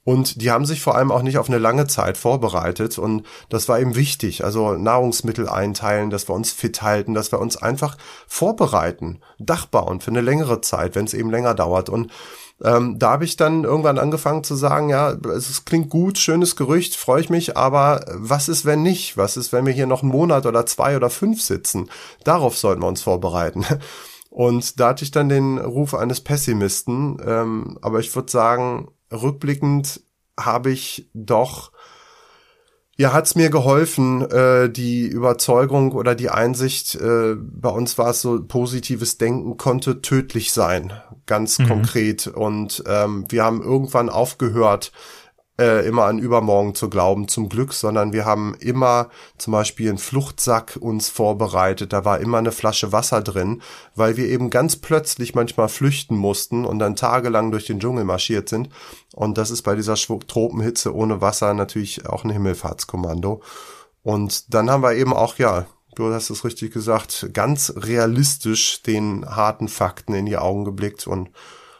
Und 0.04 0.40
die 0.42 0.52
haben 0.52 0.66
sich 0.66 0.82
vor 0.82 0.96
allem 0.96 1.12
auch 1.12 1.24
nicht 1.24 1.40
auf 1.40 1.50
eine 1.50 1.58
lange 1.58 1.88
Zeit 1.88 2.18
vorbereitet. 2.18 3.00
Und 3.00 3.26
das 3.50 3.68
war 3.68 3.80
eben 3.80 3.96
wichtig. 3.96 4.44
Also 4.44 4.74
Nahrungsmittel 4.74 5.50
einteilen, 5.50 6.12
dass 6.12 6.30
wir 6.30 6.36
uns 6.36 6.52
fit 6.52 6.84
halten, 6.84 7.16
dass 7.16 7.32
wir 7.32 7.40
uns 7.40 7.58
einfach 7.58 7.98
vorbereiten, 8.28 9.22
Dach 9.40 9.66
bauen 9.66 10.02
für 10.02 10.12
eine 10.12 10.22
längere 10.22 10.62
Zeit, 10.62 10.94
wenn 10.94 11.06
es 11.06 11.16
eben 11.16 11.32
länger 11.32 11.56
dauert. 11.56 11.90
Und 11.90 12.12
ähm, 12.64 12.98
da 13.00 13.12
habe 13.12 13.26
ich 13.26 13.36
dann 13.36 13.66
irgendwann 13.66 14.00
angefangen 14.00 14.44
zu 14.44 14.56
sagen, 14.56 14.90
ja, 14.90 15.12
es 15.12 15.66
klingt 15.66 15.90
gut, 15.90 16.18
schönes 16.18 16.56
Gerücht, 16.56 16.96
freue 16.96 17.22
ich 17.22 17.30
mich, 17.30 17.58
aber 17.58 18.06
was 18.14 18.48
ist, 18.48 18.66
wenn 18.66 18.82
nicht? 18.82 19.18
Was 19.18 19.36
ist, 19.36 19.52
wenn 19.52 19.66
wir 19.66 19.74
hier 19.74 19.88
noch 19.88 20.04
einen 20.04 20.12
Monat 20.12 20.46
oder 20.46 20.66
zwei 20.66 20.96
oder 20.96 21.10
fünf 21.10 21.42
sitzen? 21.42 21.90
Darauf 22.24 22.58
sollten 22.58 22.82
wir 22.82 22.88
uns 22.88 23.02
vorbereiten. 23.02 23.66
Und 24.30 24.80
da 24.80 24.90
hatte 24.90 25.04
ich 25.06 25.12
dann 25.12 25.30
den 25.30 25.58
Ruf 25.58 25.94
eines 25.94 26.20
Pessimisten, 26.20 27.22
ähm, 27.26 27.78
aber 27.82 28.00
ich 28.00 28.14
würde 28.14 28.30
sagen, 28.30 28.90
rückblickend 29.12 30.02
habe 30.38 30.72
ich 30.72 31.10
doch 31.14 31.72
ja, 32.98 33.12
hat's 33.12 33.36
mir 33.36 33.50
geholfen, 33.50 34.22
äh, 34.32 34.70
die 34.70 35.06
Überzeugung 35.06 35.92
oder 35.92 36.16
die 36.16 36.30
Einsicht, 36.30 36.96
äh, 36.96 37.36
bei 37.36 37.70
uns 37.70 37.98
war 37.98 38.12
es 38.12 38.22
so, 38.22 38.42
positives 38.42 39.18
Denken 39.18 39.58
konnte 39.58 40.02
tödlich 40.02 40.54
sein, 40.54 40.94
ganz 41.26 41.60
mhm. 41.60 41.68
konkret. 41.68 42.28
Und 42.28 42.84
ähm, 42.88 43.26
wir 43.28 43.44
haben 43.44 43.62
irgendwann 43.62 44.10
aufgehört, 44.10 44.94
äh, 45.60 45.88
immer 45.88 46.06
an 46.06 46.20
übermorgen 46.20 46.76
zu 46.76 46.90
glauben, 46.90 47.28
zum 47.28 47.50
Glück, 47.50 47.74
sondern 47.74 48.14
wir 48.14 48.26
haben 48.26 48.56
immer 48.60 49.10
zum 49.38 49.54
Beispiel 49.54 49.90
einen 49.90 49.98
Fluchtsack 49.98 50.78
uns 50.80 51.10
vorbereitet, 51.10 51.94
da 51.94 52.04
war 52.04 52.20
immer 52.20 52.40
eine 52.40 52.52
Flasche 52.52 52.92
Wasser 52.92 53.22
drin, 53.22 53.62
weil 53.96 54.18
wir 54.18 54.28
eben 54.28 54.50
ganz 54.50 54.76
plötzlich 54.76 55.34
manchmal 55.36 55.70
flüchten 55.70 56.18
mussten 56.18 56.66
und 56.66 56.80
dann 56.80 56.96
tagelang 56.96 57.52
durch 57.52 57.66
den 57.66 57.80
Dschungel 57.80 58.04
marschiert 58.04 58.50
sind. 58.50 58.70
Und 59.14 59.38
das 59.38 59.52
ist 59.52 59.62
bei 59.62 59.76
dieser 59.76 59.96
Tropenhitze 59.96 60.94
ohne 60.94 61.22
Wasser 61.22 61.54
natürlich 61.54 62.06
auch 62.08 62.24
ein 62.24 62.32
Himmelfahrtskommando. 62.32 63.42
Und 64.04 64.54
dann 64.54 64.70
haben 64.70 64.84
wir 64.84 64.94
eben 64.94 65.14
auch, 65.14 65.38
ja, 65.38 65.66
du 65.96 66.14
hast 66.14 66.30
es 66.30 66.44
richtig 66.44 66.74
gesagt, 66.74 67.30
ganz 67.34 67.74
realistisch 67.78 68.84
den 68.84 69.26
harten 69.26 69.70
Fakten 69.70 70.14
in 70.14 70.26
die 70.26 70.38
Augen 70.38 70.66
geblickt 70.66 71.08
und 71.08 71.30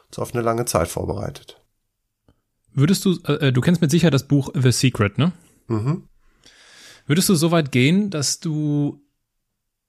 uns 0.08 0.20
auf 0.20 0.34
eine 0.34 0.44
lange 0.44 0.66
Zeit 0.66 0.88
vorbereitet. 0.88 1.62
Würdest 2.76 3.06
du, 3.06 3.18
äh, 3.26 3.48
äh, 3.48 3.52
du 3.54 3.62
kennst 3.62 3.82
mit 3.82 3.90
Sicherheit 3.90 4.14
das 4.14 4.28
Buch 4.28 4.50
The 4.54 4.72
Secret, 4.72 5.18
ne? 5.18 5.32
Mhm. 5.68 6.04
Würdest 7.08 7.30
du 7.30 7.36
so 7.36 7.52
weit 7.52 7.72
gehen, 7.72 8.10
dass 8.10 8.40
du 8.40 9.02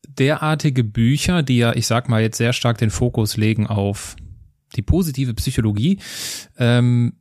derartige 0.07 0.84
Bücher, 0.84 1.43
die 1.43 1.59
ja, 1.59 1.74
ich 1.74 1.87
sag 1.87 2.09
mal, 2.09 2.22
jetzt 2.22 2.39
sehr 2.39 2.53
stark 2.53 2.78
den 2.78 2.91
Fokus 2.91 3.37
legen 3.37 3.66
auf 3.66 4.16
die 4.76 4.82
positive 4.82 5.34
Psychologie, 5.34 5.99
ähm, 6.59 7.14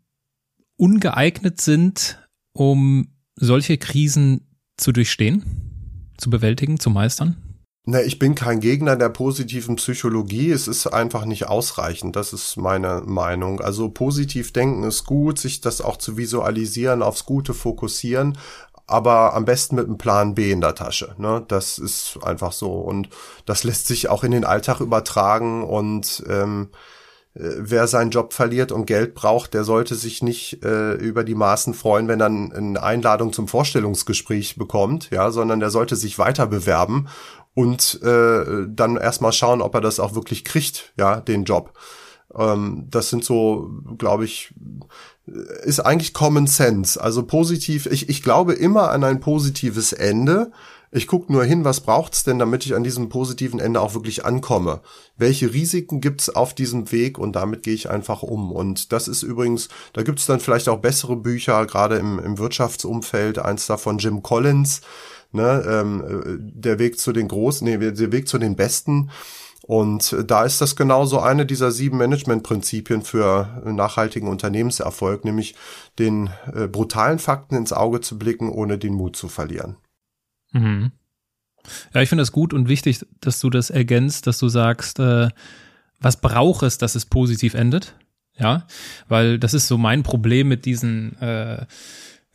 ungeeignet 0.78 1.62
sind, 1.62 2.20
um 2.54 3.08
solche 3.36 3.78
Krisen 3.78 4.48
zu 4.78 4.92
durchstehen, 4.92 6.12
zu 6.18 6.30
bewältigen, 6.30 6.80
zu 6.80 6.90
meistern? 6.90 7.38
Ne, 7.88 8.02
ich 8.02 8.18
bin 8.18 8.34
kein 8.34 8.62
Gegner 8.62 8.96
der 8.96 9.10
positiven 9.10 9.76
Psychologie. 9.76 10.52
Es 10.52 10.68
ist 10.68 10.88
einfach 10.88 11.26
nicht 11.26 11.48
ausreichend. 11.48 12.16
Das 12.16 12.34
ist 12.34 12.58
meine 12.58 13.04
Meinung. 13.06 13.62
Also 13.62 13.90
positiv 13.90 14.52
denken 14.52 14.84
ist 14.84 15.06
gut, 15.06 15.38
sich 15.38 15.62
das 15.62 15.82
auch 15.82 15.98
zu 15.98 16.18
visualisieren, 16.18 17.04
aufs 17.04 17.26
Gute 17.26 17.54
fokussieren, 17.54 18.40
aber 18.88 19.36
am 19.36 19.46
besten 19.46 19.76
mit 19.76 19.86
einem 19.86 20.00
Plan 20.00 20.34
B 20.34 20.52
in 20.52 20.62
der 20.62 20.74
Tasche. 20.74 21.14
Ne? 21.20 21.46
Das 21.48 21.78
ist 21.78 22.18
einfach 22.24 22.54
so. 22.54 22.72
Und 22.74 23.10
das 23.46 23.64
lässt 23.64 23.86
sich 23.86 24.10
auch 24.10 24.24
in 24.24 24.32
den 24.32 24.46
Alltag 24.46 24.80
übertragen 24.80 25.64
und 25.64 26.24
ähm, 26.28 26.70
äh, 27.36 27.42
wer 27.60 27.88
seinen 27.88 28.10
Job 28.10 28.34
verliert 28.34 28.72
und 28.72 28.88
Geld 28.88 29.14
braucht, 29.14 29.54
der 29.54 29.64
sollte 29.64 29.94
sich 29.94 30.24
nicht 30.24 30.64
äh, 30.64 30.94
über 30.94 31.24
die 31.24 31.36
Maßen 31.36 31.76
freuen, 31.76 32.08
wenn 32.08 32.20
er 32.20 32.28
eine 32.28 32.82
Einladung 32.82 33.32
zum 33.32 33.48
Vorstellungsgespräch 33.48 34.56
bekommt, 34.56 35.12
ja, 35.12 35.30
sondern 35.30 35.60
der 35.60 35.70
sollte 35.70 35.96
sich 35.96 36.18
weiter 36.18 36.48
bewerben 36.48 37.08
und 37.56 38.02
äh, 38.04 38.68
dann 38.68 38.98
erstmal 38.98 39.32
schauen, 39.32 39.62
ob 39.62 39.74
er 39.74 39.82
das 39.82 40.00
auch 40.00 40.14
wirklich 40.14 40.44
kriegt, 40.46 40.94
ja, 40.98 41.20
den 41.22 41.46
Job. 41.46 41.74
Ähm, 42.38 42.86
das 42.92 43.10
sind 43.10 43.24
so, 43.24 43.72
glaube 43.98 44.26
ich, 44.26 44.54
ist 45.64 45.80
eigentlich 45.80 46.14
Common 46.14 46.48
Sense. 46.48 47.02
Also 47.02 47.24
positiv, 47.24 47.88
ich, 47.88 48.10
ich 48.10 48.22
glaube 48.22 48.54
immer 48.54 48.92
an 48.92 49.04
ein 49.04 49.22
positives 49.22 49.94
Ende. 49.94 50.52
Ich 50.92 51.08
gucke 51.08 51.32
nur 51.32 51.44
hin, 51.44 51.66
was 51.66 51.82
braucht's 51.82 52.24
denn, 52.24 52.40
damit 52.40 52.66
ich 52.66 52.76
an 52.76 52.84
diesem 52.84 53.10
positiven 53.10 53.60
Ende 53.60 53.82
auch 53.82 53.96
wirklich 53.96 54.24
ankomme. 54.24 54.82
Welche 55.18 55.54
Risiken 55.54 56.00
gibt's 56.00 56.30
auf 56.30 56.54
diesem 56.54 56.92
Weg 56.92 57.18
und 57.18 57.36
damit 57.36 57.64
gehe 57.64 57.74
ich 57.74 57.90
einfach 57.90 58.22
um. 58.22 58.52
Und 58.52 58.92
das 58.92 59.08
ist 59.08 59.24
übrigens, 59.24 59.70
da 59.94 60.04
gibt's 60.04 60.26
dann 60.26 60.40
vielleicht 60.40 60.70
auch 60.70 60.80
bessere 60.80 61.16
Bücher, 61.16 61.66
gerade 61.66 61.98
im, 61.98 62.20
im 62.20 62.38
Wirtschaftsumfeld, 62.38 63.40
eins 63.40 63.66
davon 63.66 63.98
Jim 63.98 64.24
Collins, 64.24 64.82
ne, 65.36 65.64
ähm, 65.68 66.40
der 66.54 66.80
Weg 66.80 67.00
zu 67.00 67.12
den 67.14 67.28
Großen, 67.28 67.66
nee, 67.68 67.78
der 67.78 68.12
Weg 68.12 68.28
zu 68.28 68.38
den 68.38 68.56
Besten. 68.56 69.12
Und 69.68 70.16
da 70.28 70.44
ist 70.44 70.62
das 70.62 70.76
genauso 70.76 71.20
eine 71.20 71.46
dieser 71.46 71.72
sieben 71.72 71.98
Managementprinzipien 71.98 73.02
für 73.02 73.64
nachhaltigen 73.66 74.28
Unternehmenserfolg, 74.28 75.26
nämlich 75.26 75.56
den 75.98 76.30
äh, 76.54 76.68
brutalen 76.68 77.18
Fakten 77.18 77.56
ins 77.56 77.74
Auge 77.74 78.00
zu 78.02 78.20
blicken, 78.20 78.50
ohne 78.50 78.78
den 78.78 78.94
Mut 78.94 79.16
zu 79.16 79.28
verlieren. 79.28 79.78
Mhm. 80.52 80.92
Ja, 81.96 82.02
ich 82.02 82.10
finde 82.10 82.22
das 82.22 82.32
gut 82.32 82.54
und 82.54 82.68
wichtig, 82.68 83.06
dass 83.22 83.40
du 83.40 83.50
das 83.50 83.72
ergänzt, 83.72 84.28
dass 84.28 84.38
du 84.38 84.50
sagst, 84.50 85.00
äh, 85.00 85.30
was 86.00 86.22
braucht 86.22 86.62
es, 86.62 86.78
dass 86.78 86.94
es 86.94 87.06
positiv 87.06 87.56
endet? 87.56 87.96
Ja, 88.38 88.68
weil 89.08 89.40
das 89.40 89.54
ist 89.54 89.68
so 89.68 89.78
mein 89.78 90.04
Problem 90.04 90.48
mit 90.48 90.66
diesen 90.66 91.20
äh, 91.22 91.66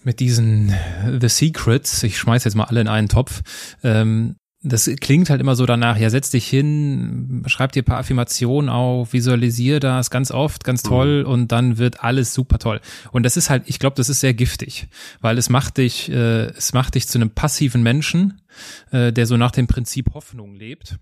mit 0.02 0.20
diesen 0.20 0.74
The 1.20 1.28
Secrets, 1.28 2.02
ich 2.02 2.18
schmeiß 2.18 2.44
jetzt 2.44 2.54
mal 2.54 2.64
alle 2.64 2.80
in 2.80 2.88
einen 2.88 3.08
Topf, 3.08 3.42
ähm, 3.82 4.36
das 4.62 4.90
klingt 5.00 5.30
halt 5.30 5.40
immer 5.40 5.56
so 5.56 5.64
danach, 5.64 5.96
ja, 5.96 6.10
setz 6.10 6.30
dich 6.30 6.46
hin, 6.46 7.42
schreib 7.46 7.72
dir 7.72 7.82
ein 7.82 7.86
paar 7.86 7.98
Affirmationen 7.98 8.68
auf, 8.68 9.14
visualisier 9.14 9.80
das 9.80 10.10
ganz 10.10 10.30
oft, 10.30 10.64
ganz 10.64 10.82
toll 10.82 11.22
mhm. 11.22 11.30
und 11.30 11.52
dann 11.52 11.78
wird 11.78 12.04
alles 12.04 12.34
super 12.34 12.58
toll. 12.58 12.80
Und 13.10 13.22
das 13.22 13.38
ist 13.38 13.48
halt, 13.48 13.62
ich 13.66 13.78
glaube, 13.78 13.96
das 13.96 14.10
ist 14.10 14.20
sehr 14.20 14.34
giftig, 14.34 14.88
weil 15.22 15.38
es 15.38 15.48
macht 15.48 15.78
dich, 15.78 16.10
äh, 16.10 16.48
es 16.50 16.74
macht 16.74 16.94
dich 16.94 17.08
zu 17.08 17.16
einem 17.16 17.30
passiven 17.30 17.82
Menschen, 17.82 18.42
äh, 18.90 19.14
der 19.14 19.26
so 19.26 19.38
nach 19.38 19.52
dem 19.52 19.66
Prinzip 19.66 20.12
Hoffnung 20.12 20.54
lebt. 20.54 20.98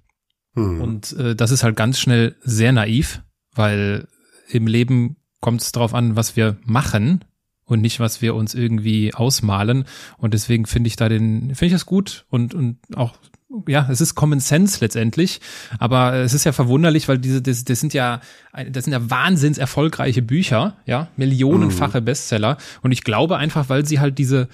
Mhm. 0.54 0.80
Und 0.80 1.12
äh, 1.16 1.34
das 1.34 1.50
ist 1.50 1.64
halt 1.64 1.74
ganz 1.74 1.98
schnell 1.98 2.36
sehr 2.42 2.70
naiv, 2.70 3.22
weil 3.56 4.06
im 4.50 4.68
Leben 4.68 5.16
kommt 5.40 5.62
es 5.62 5.72
darauf 5.72 5.94
an, 5.94 6.14
was 6.14 6.36
wir 6.36 6.58
machen 6.64 7.24
und 7.68 7.80
nicht, 7.80 8.00
was 8.00 8.20
wir 8.20 8.34
uns 8.34 8.54
irgendwie 8.54 9.14
ausmalen. 9.14 9.84
Und 10.16 10.34
deswegen 10.34 10.66
finde 10.66 10.88
ich 10.88 10.96
da 10.96 11.08
den, 11.08 11.54
finde 11.54 11.66
ich 11.66 11.72
das 11.72 11.86
gut 11.86 12.26
und, 12.30 12.54
und 12.54 12.78
auch 12.96 13.14
ja, 13.66 13.88
es 13.90 14.00
ist 14.00 14.14
Common 14.14 14.40
Sense 14.40 14.78
letztendlich, 14.80 15.40
aber 15.78 16.14
es 16.14 16.34
ist 16.34 16.44
ja 16.44 16.52
verwunderlich, 16.52 17.08
weil 17.08 17.18
diese, 17.18 17.40
das, 17.40 17.64
das 17.64 17.80
sind 17.80 17.94
ja, 17.94 18.20
das 18.70 18.84
sind 18.84 18.92
ja 18.92 19.10
wahnsinns 19.10 19.56
erfolgreiche 19.56 20.20
Bücher, 20.20 20.76
ja, 20.84 21.08
millionenfache 21.16 22.00
mhm. 22.00 22.04
Bestseller. 22.04 22.58
Und 22.82 22.92
ich 22.92 23.04
glaube 23.04 23.38
einfach, 23.38 23.70
weil 23.70 23.86
sie 23.86 24.00
halt 24.00 24.18
diese 24.18 24.48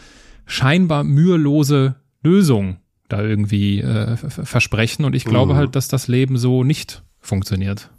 scheinbar 0.46 1.02
mühelose 1.02 1.96
Lösung 2.22 2.76
da 3.08 3.20
irgendwie 3.20 3.80
äh, 3.80 4.16
versprechen. 4.16 5.04
Und 5.04 5.14
ich 5.14 5.24
glaube 5.24 5.54
mhm. 5.54 5.58
halt, 5.58 5.76
dass 5.76 5.88
das 5.88 6.08
Leben 6.08 6.38
so 6.38 6.62
nicht 6.62 7.02
funktioniert. 7.20 7.90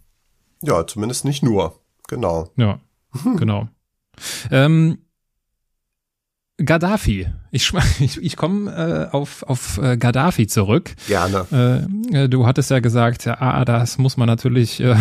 Ja, 0.61 0.87
zumindest 0.87 1.25
nicht 1.25 1.43
nur. 1.43 1.79
Genau. 2.07 2.49
Ja, 2.55 2.79
genau. 3.37 3.67
Ähm, 4.51 4.97
Gaddafi. 6.57 7.27
Ich, 7.51 7.71
ich, 7.99 8.21
ich 8.21 8.37
komme 8.37 8.71
äh, 9.11 9.13
auf, 9.13 9.43
auf 9.43 9.77
äh, 9.77 9.97
Gaddafi 9.97 10.47
zurück. 10.47 10.91
Gerne. 11.07 11.45
Äh, 12.13 12.23
äh, 12.23 12.29
du 12.29 12.45
hattest 12.45 12.71
ja 12.71 12.79
gesagt, 12.79 13.25
ja, 13.25 13.41
ah, 13.41 13.65
das 13.65 13.97
muss 13.97 14.15
man 14.15 14.27
natürlich 14.27 14.79
äh, 14.79 14.95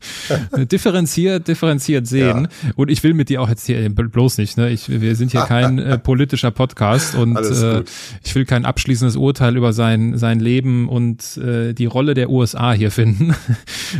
differenziert, 0.56 1.46
differenziert 1.46 2.06
sehen. 2.06 2.48
Ja. 2.50 2.70
Und 2.74 2.90
ich 2.90 3.02
will 3.04 3.14
mit 3.14 3.28
dir 3.28 3.42
auch 3.42 3.48
jetzt 3.48 3.66
hier 3.66 3.88
bloß 3.88 4.38
nicht, 4.38 4.56
ne? 4.56 4.70
Ich, 4.70 4.88
wir 4.88 5.14
sind 5.14 5.30
hier 5.30 5.42
kein 5.42 5.78
äh, 5.78 5.98
politischer 5.98 6.50
Podcast 6.50 7.14
und 7.14 7.36
äh, 7.36 7.84
ich 8.24 8.34
will 8.34 8.44
kein 8.44 8.64
abschließendes 8.64 9.16
Urteil 9.16 9.56
über 9.56 9.72
sein, 9.72 10.18
sein 10.18 10.40
Leben 10.40 10.88
und 10.88 11.36
äh, 11.36 11.74
die 11.74 11.86
Rolle 11.86 12.14
der 12.14 12.28
USA 12.28 12.72
hier 12.72 12.90
finden. 12.90 13.34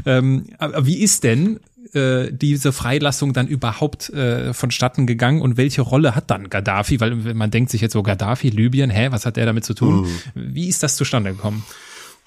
ähm, 0.04 0.46
aber 0.58 0.86
wie 0.86 0.98
ist 0.98 1.22
denn 1.22 1.60
äh, 1.94 2.30
diese 2.32 2.72
Freilassung 2.72 3.32
dann 3.32 3.46
überhaupt 3.46 4.10
äh, 4.10 4.52
vonstatten 4.52 5.06
gegangen 5.06 5.42
und 5.42 5.56
welche 5.56 5.82
Rolle 5.82 6.14
hat 6.14 6.30
dann 6.30 6.50
Gaddafi? 6.50 7.00
Weil 7.00 7.14
man 7.14 7.50
denkt 7.50 7.70
sich 7.70 7.80
jetzt 7.80 7.92
so, 7.92 8.02
Gaddafi, 8.02 8.50
Libyen, 8.50 8.90
hä, 8.90 9.08
was 9.10 9.26
hat 9.26 9.36
der 9.36 9.46
damit 9.46 9.64
zu 9.64 9.74
tun? 9.74 10.02
Mhm. 10.02 10.08
Wie 10.34 10.68
ist 10.68 10.82
das 10.82 10.96
zustande 10.96 11.32
gekommen? 11.32 11.64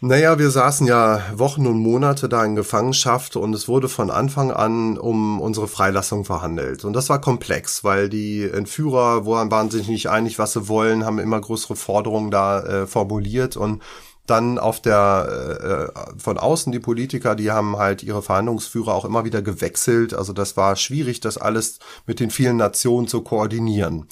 Naja, 0.03 0.39
wir 0.39 0.49
saßen 0.49 0.87
ja 0.87 1.21
Wochen 1.35 1.67
und 1.67 1.77
Monate 1.77 2.27
da 2.27 2.43
in 2.43 2.55
Gefangenschaft 2.55 3.35
und 3.35 3.53
es 3.53 3.67
wurde 3.67 3.87
von 3.87 4.09
Anfang 4.09 4.49
an 4.49 4.97
um 4.97 5.39
unsere 5.39 5.67
Freilassung 5.67 6.25
verhandelt. 6.25 6.83
Und 6.83 6.93
das 6.93 7.09
war 7.09 7.21
komplex, 7.21 7.83
weil 7.83 8.09
die 8.09 8.49
Entführer 8.49 9.27
waren 9.27 9.69
sich 9.69 9.87
nicht 9.87 10.09
einig, 10.09 10.39
was 10.39 10.53
sie 10.53 10.67
wollen, 10.67 11.05
haben 11.05 11.19
immer 11.19 11.39
größere 11.39 11.75
Forderungen 11.75 12.31
da 12.31 12.63
äh, 12.63 12.87
formuliert 12.87 13.57
und 13.57 13.83
dann 14.27 14.59
auf 14.59 14.81
der 14.81 15.91
äh, 15.93 16.19
von 16.19 16.37
außen 16.37 16.71
die 16.71 16.79
Politiker, 16.79 17.35
die 17.35 17.51
haben 17.51 17.77
halt 17.77 18.03
ihre 18.03 18.21
Verhandlungsführer 18.21 18.93
auch 18.93 19.05
immer 19.05 19.25
wieder 19.25 19.41
gewechselt. 19.41 20.13
Also 20.13 20.33
das 20.33 20.55
war 20.57 20.75
schwierig, 20.75 21.19
das 21.19 21.37
alles 21.37 21.79
mit 22.05 22.19
den 22.19 22.29
vielen 22.29 22.57
Nationen 22.57 23.07
zu 23.07 23.21
koordinieren. 23.21 24.07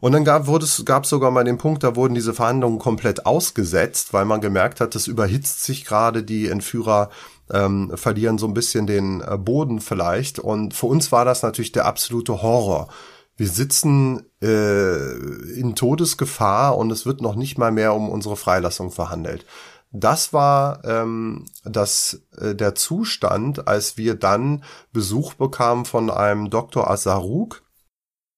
Und 0.00 0.12
dann 0.12 0.24
gab 0.24 0.48
es 0.48 0.84
gab 0.84 1.06
sogar 1.06 1.30
mal 1.30 1.44
den 1.44 1.58
Punkt, 1.58 1.84
da 1.84 1.94
wurden 1.94 2.16
diese 2.16 2.34
Verhandlungen 2.34 2.80
komplett 2.80 3.24
ausgesetzt, 3.24 4.12
weil 4.12 4.24
man 4.24 4.40
gemerkt 4.40 4.80
hat, 4.80 4.96
es 4.96 5.06
überhitzt 5.06 5.62
sich 5.62 5.84
gerade, 5.84 6.24
die 6.24 6.48
Entführer 6.48 7.08
ähm, 7.52 7.92
verlieren 7.94 8.36
so 8.36 8.48
ein 8.48 8.54
bisschen 8.54 8.88
den 8.88 9.20
äh, 9.20 9.38
Boden 9.38 9.80
vielleicht. 9.80 10.40
Und 10.40 10.74
für 10.74 10.86
uns 10.86 11.12
war 11.12 11.24
das 11.24 11.42
natürlich 11.42 11.70
der 11.70 11.86
absolute 11.86 12.42
Horror. 12.42 12.88
Wir 13.36 13.48
sitzen 13.48 14.26
äh, 14.42 15.14
in 15.58 15.74
Todesgefahr 15.74 16.76
und 16.76 16.90
es 16.90 17.06
wird 17.06 17.20
noch 17.22 17.34
nicht 17.34 17.58
mal 17.58 17.72
mehr 17.72 17.94
um 17.94 18.08
unsere 18.08 18.36
Freilassung 18.36 18.90
verhandelt. 18.90 19.46
Das 19.90 20.32
war 20.32 20.84
ähm, 20.84 21.46
das, 21.64 22.22
äh, 22.38 22.54
der 22.54 22.74
Zustand, 22.74 23.68
als 23.68 23.96
wir 23.96 24.14
dann 24.14 24.64
Besuch 24.92 25.34
bekamen 25.34 25.84
von 25.84 26.10
einem 26.10 26.48
Dr. 26.48 26.90
Azaruk, 26.90 27.62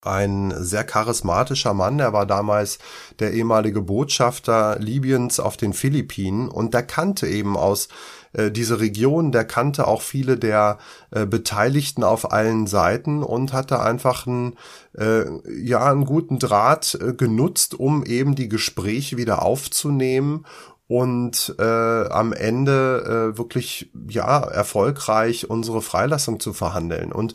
ein 0.00 0.52
sehr 0.56 0.84
charismatischer 0.84 1.72
Mann. 1.72 1.98
Er 1.98 2.12
war 2.12 2.26
damals 2.26 2.78
der 3.20 3.32
ehemalige 3.32 3.80
Botschafter 3.82 4.78
Libyens 4.78 5.40
auf 5.40 5.56
den 5.56 5.72
Philippinen 5.72 6.48
und 6.48 6.74
der 6.74 6.82
kannte 6.82 7.26
eben 7.26 7.56
aus 7.56 7.88
äh, 8.34 8.50
diese 8.50 8.80
Region, 8.80 9.32
der 9.32 9.44
kannte 9.44 9.86
auch 9.86 10.02
viele 10.02 10.36
der 10.36 10.78
äh, 11.10 11.26
Beteiligten 11.26 12.04
auf 12.04 12.32
allen 12.32 12.66
Seiten 12.66 13.22
und 13.22 13.52
hatte 13.52 13.80
einfach 13.80 14.26
einen, 14.26 14.54
äh, 14.96 15.24
ja, 15.50 15.90
einen 15.90 16.04
guten 16.04 16.38
Draht 16.38 16.98
äh, 17.00 17.14
genutzt, 17.14 17.74
um 17.74 18.04
eben 18.04 18.34
die 18.34 18.48
Gespräche 18.48 19.16
wieder 19.16 19.42
aufzunehmen 19.42 20.44
und 20.86 21.54
äh, 21.58 21.62
am 21.62 22.32
Ende 22.32 23.32
äh, 23.34 23.38
wirklich 23.38 23.90
ja 24.08 24.40
erfolgreich 24.40 25.48
unsere 25.48 25.80
Freilassung 25.80 26.40
zu 26.40 26.52
verhandeln. 26.52 27.10
Und 27.10 27.34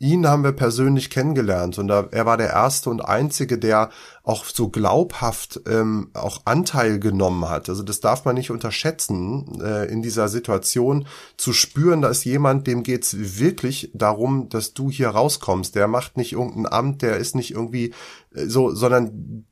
ihn 0.00 0.26
haben 0.26 0.42
wir 0.42 0.52
persönlich 0.52 1.10
kennengelernt 1.10 1.78
und 1.78 1.90
er 1.90 2.26
war 2.26 2.38
der 2.38 2.48
erste 2.48 2.88
und 2.88 3.02
einzige, 3.02 3.58
der 3.58 3.90
auch 4.22 4.46
so 4.46 4.70
glaubhaft 4.70 5.60
ähm, 5.68 6.08
auch 6.14 6.40
Anteil 6.46 6.98
genommen 6.98 7.48
hat. 7.50 7.68
Also 7.68 7.82
das 7.82 8.00
darf 8.00 8.24
man 8.24 8.34
nicht 8.34 8.50
unterschätzen, 8.50 9.60
äh, 9.62 9.92
in 9.92 10.00
dieser 10.00 10.28
Situation 10.28 11.06
zu 11.36 11.52
spüren, 11.52 12.00
da 12.00 12.08
ist 12.08 12.24
jemand, 12.24 12.66
dem 12.66 12.82
geht's 12.82 13.14
wirklich 13.18 13.90
darum, 13.92 14.48
dass 14.48 14.72
du 14.72 14.90
hier 14.90 15.10
rauskommst. 15.10 15.74
Der 15.74 15.86
macht 15.86 16.16
nicht 16.16 16.32
irgendein 16.32 16.72
Amt, 16.72 17.02
der 17.02 17.18
ist 17.18 17.34
nicht 17.36 17.50
irgendwie 17.50 17.92
äh, 18.34 18.46
so, 18.46 18.74
sondern 18.74 19.44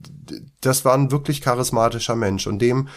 das 0.62 0.86
war 0.86 0.94
ein 0.94 1.10
wirklich 1.10 1.42
charismatischer 1.42 2.16
Mensch 2.16 2.46
und 2.46 2.60
dem 2.60 2.88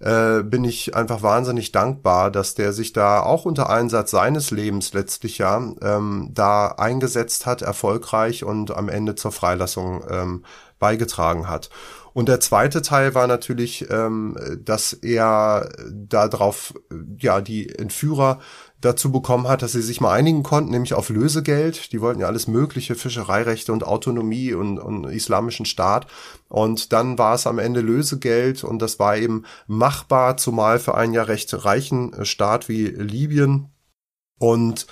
äh, 0.00 0.42
bin 0.42 0.64
ich 0.64 0.96
einfach 0.96 1.22
wahnsinnig 1.22 1.72
dankbar, 1.72 2.30
dass 2.30 2.54
der 2.54 2.72
sich 2.72 2.92
da 2.92 3.20
auch 3.20 3.44
unter 3.44 3.68
Einsatz 3.68 4.10
seines 4.10 4.50
Lebens 4.50 4.92
letztlich 4.94 5.38
ja 5.38 5.56
ähm, 5.82 6.30
da 6.32 6.68
eingesetzt 6.68 7.46
hat, 7.46 7.62
erfolgreich 7.62 8.42
und 8.44 8.70
am 8.70 8.88
Ende 8.88 9.14
zur 9.14 9.32
Freilassung 9.32 10.02
ähm, 10.08 10.44
beigetragen 10.78 11.48
hat. 11.48 11.70
Und 12.12 12.28
der 12.28 12.40
zweite 12.40 12.82
Teil 12.82 13.14
war 13.14 13.26
natürlich, 13.26 13.88
ähm, 13.90 14.36
dass 14.64 14.92
er 14.92 15.68
darauf, 15.90 16.74
ja, 17.18 17.40
die 17.40 17.68
Entführer 17.68 18.40
dazu 18.80 19.12
bekommen 19.12 19.48
hat, 19.48 19.62
dass 19.62 19.72
sie 19.72 19.82
sich 19.82 20.00
mal 20.00 20.12
einigen 20.12 20.42
konnten, 20.42 20.70
nämlich 20.70 20.94
auf 20.94 21.08
Lösegeld. 21.08 21.92
Die 21.92 22.00
wollten 22.00 22.20
ja 22.20 22.26
alles 22.26 22.48
mögliche, 22.48 22.94
Fischereirechte 22.94 23.72
und 23.72 23.84
Autonomie 23.84 24.54
und, 24.54 24.78
und 24.78 25.04
islamischen 25.04 25.66
Staat. 25.66 26.06
Und 26.48 26.92
dann 26.92 27.18
war 27.18 27.34
es 27.34 27.46
am 27.46 27.58
Ende 27.58 27.80
Lösegeld 27.80 28.64
und 28.64 28.80
das 28.80 28.98
war 28.98 29.16
eben 29.16 29.44
machbar, 29.66 30.36
zumal 30.36 30.78
für 30.78 30.94
einen 30.94 31.12
ja 31.12 31.22
recht 31.22 31.64
reichen 31.64 32.24
Staat 32.24 32.68
wie 32.68 32.86
Libyen. 32.86 33.68
Und 34.40 34.86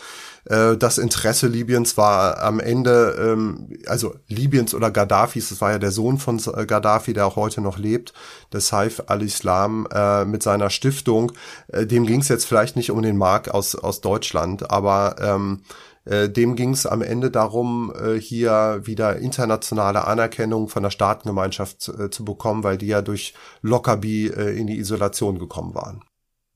äh, 0.44 0.76
das 0.76 0.98
Interesse 0.98 1.48
Libyens 1.48 1.96
war 1.96 2.42
am 2.42 2.60
Ende, 2.60 3.16
ähm, 3.18 3.70
also 3.86 4.14
Libyens 4.28 4.74
oder 4.74 4.90
Gaddafis, 4.90 5.48
das 5.48 5.60
war 5.60 5.72
ja 5.72 5.78
der 5.78 5.90
Sohn 5.90 6.18
von 6.18 6.38
äh, 6.54 6.66
Gaddafi, 6.66 7.14
der 7.14 7.26
auch 7.26 7.36
heute 7.36 7.60
noch 7.62 7.78
lebt, 7.78 8.12
der 8.52 8.60
Saif 8.60 9.02
al-Islam 9.06 9.88
äh, 9.90 10.24
mit 10.26 10.42
seiner 10.42 10.70
Stiftung. 10.70 11.32
Äh, 11.68 11.86
dem 11.86 12.06
ging 12.06 12.20
es 12.20 12.28
jetzt 12.28 12.44
vielleicht 12.44 12.76
nicht 12.76 12.90
um 12.90 13.02
den 13.02 13.16
Mark 13.16 13.48
aus, 13.48 13.74
aus 13.74 14.02
Deutschland, 14.02 14.70
aber 14.70 15.16
ähm, 15.18 15.62
äh, 16.04 16.28
dem 16.28 16.56
ging 16.56 16.74
es 16.74 16.86
am 16.86 17.00
Ende 17.00 17.30
darum, 17.30 17.92
äh, 17.98 18.20
hier 18.20 18.82
wieder 18.84 19.16
internationale 19.16 20.06
Anerkennung 20.06 20.68
von 20.68 20.82
der 20.82 20.90
Staatengemeinschaft 20.90 21.88
äh, 21.88 22.10
zu 22.10 22.24
bekommen, 22.24 22.64
weil 22.64 22.76
die 22.76 22.86
ja 22.86 23.00
durch 23.00 23.32
Lockerbie 23.62 24.28
äh, 24.28 24.58
in 24.58 24.66
die 24.66 24.78
Isolation 24.78 25.38
gekommen 25.38 25.74
waren. 25.74 26.04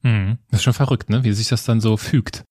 Hm, 0.02 0.38
ist 0.50 0.62
schon 0.62 0.72
verrückt, 0.72 1.10
ne? 1.10 1.24
Wie 1.24 1.32
sich 1.32 1.48
das 1.48 1.64
dann 1.64 1.80
so 1.80 1.96
fügt. 1.96 2.44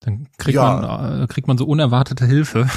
Dann 0.00 0.28
kriegt 0.38 0.56
ja. 0.56 0.80
man, 0.80 1.22
äh, 1.22 1.26
kriegt 1.26 1.48
man 1.48 1.58
so 1.58 1.66
unerwartete 1.66 2.26
Hilfe. 2.26 2.68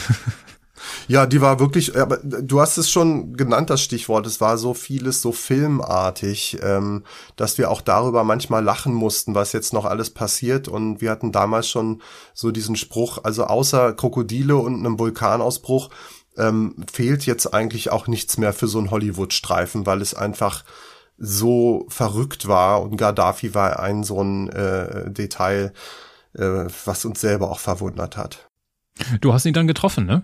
Ja, 1.07 1.25
die 1.25 1.41
war 1.41 1.59
wirklich, 1.59 1.97
aber 1.97 2.17
du 2.17 2.59
hast 2.59 2.77
es 2.77 2.89
schon 2.89 3.33
genannt, 3.33 3.69
das 3.69 3.81
Stichwort. 3.81 4.25
Es 4.25 4.41
war 4.41 4.57
so 4.57 4.73
vieles 4.73 5.21
so 5.21 5.31
filmartig, 5.31 6.57
ähm, 6.63 7.03
dass 7.35 7.57
wir 7.57 7.69
auch 7.69 7.81
darüber 7.81 8.23
manchmal 8.23 8.63
lachen 8.63 8.93
mussten, 8.93 9.35
was 9.35 9.53
jetzt 9.53 9.73
noch 9.73 9.85
alles 9.85 10.09
passiert. 10.09 10.67
Und 10.67 11.01
wir 11.01 11.11
hatten 11.11 11.31
damals 11.31 11.67
schon 11.67 12.01
so 12.33 12.51
diesen 12.51 12.75
Spruch, 12.75 13.19
also 13.23 13.45
außer 13.45 13.93
Krokodile 13.93 14.55
und 14.55 14.79
einem 14.79 14.99
Vulkanausbruch 14.99 15.89
ähm, 16.37 16.75
fehlt 16.91 17.25
jetzt 17.25 17.53
eigentlich 17.53 17.91
auch 17.91 18.07
nichts 18.07 18.37
mehr 18.37 18.53
für 18.53 18.67
so 18.67 18.79
einen 18.79 18.91
Hollywood-Streifen, 18.91 19.85
weil 19.85 20.01
es 20.01 20.13
einfach 20.13 20.63
so 21.17 21.85
verrückt 21.89 22.47
war. 22.47 22.81
Und 22.81 22.97
Gaddafi 22.97 23.53
war 23.53 23.79
ein 23.79 24.03
so 24.03 24.21
ein 24.21 24.49
äh, 24.49 25.11
Detail 25.11 25.73
äh, 26.33 26.65
was 26.85 27.05
uns 27.05 27.21
selber 27.21 27.51
auch 27.51 27.59
verwundert 27.59 28.17
hat. 28.17 28.47
Du 29.21 29.33
hast 29.33 29.45
ihn 29.45 29.53
dann 29.53 29.67
getroffen, 29.67 30.05
ne? 30.05 30.23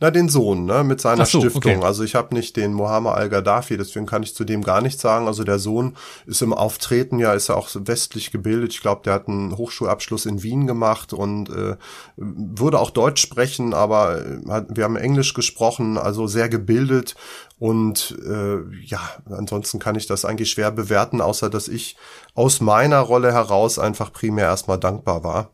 Na, 0.00 0.10
den 0.10 0.28
Sohn, 0.28 0.64
ne, 0.64 0.82
mit 0.82 1.00
seiner 1.00 1.24
so, 1.24 1.38
Stiftung. 1.38 1.76
Okay. 1.76 1.84
Also 1.84 2.02
ich 2.02 2.16
habe 2.16 2.34
nicht 2.34 2.56
den 2.56 2.72
Mohammed 2.72 3.12
al-Gaddafi, 3.12 3.76
deswegen 3.76 4.06
kann 4.06 4.24
ich 4.24 4.34
zu 4.34 4.44
dem 4.44 4.64
gar 4.64 4.80
nichts 4.80 5.00
sagen. 5.00 5.28
Also 5.28 5.44
der 5.44 5.60
Sohn 5.60 5.96
ist 6.26 6.42
im 6.42 6.52
Auftreten, 6.52 7.20
ja, 7.20 7.32
ist 7.32 7.48
ja 7.48 7.54
auch 7.54 7.70
westlich 7.72 8.32
gebildet. 8.32 8.72
Ich 8.72 8.80
glaube, 8.80 9.02
der 9.04 9.14
hat 9.14 9.28
einen 9.28 9.56
Hochschulabschluss 9.56 10.26
in 10.26 10.42
Wien 10.42 10.66
gemacht 10.66 11.12
und 11.12 11.48
äh, 11.48 11.76
würde 12.16 12.80
auch 12.80 12.90
Deutsch 12.90 13.22
sprechen, 13.22 13.72
aber 13.72 14.18
äh, 14.18 14.50
hat, 14.50 14.76
wir 14.76 14.82
haben 14.82 14.96
Englisch 14.96 15.32
gesprochen, 15.32 15.96
also 15.96 16.26
sehr 16.26 16.48
gebildet. 16.48 17.14
Und 17.58 18.18
äh, 18.26 18.58
ja, 18.84 19.00
ansonsten 19.26 19.78
kann 19.78 19.94
ich 19.94 20.06
das 20.06 20.24
eigentlich 20.24 20.50
schwer 20.50 20.70
bewerten, 20.70 21.20
außer 21.20 21.48
dass 21.50 21.68
ich 21.68 21.96
aus 22.34 22.60
meiner 22.60 22.98
Rolle 22.98 23.32
heraus 23.32 23.78
einfach 23.78 24.12
primär 24.12 24.46
erstmal 24.46 24.78
dankbar 24.78 25.22
war 25.22 25.50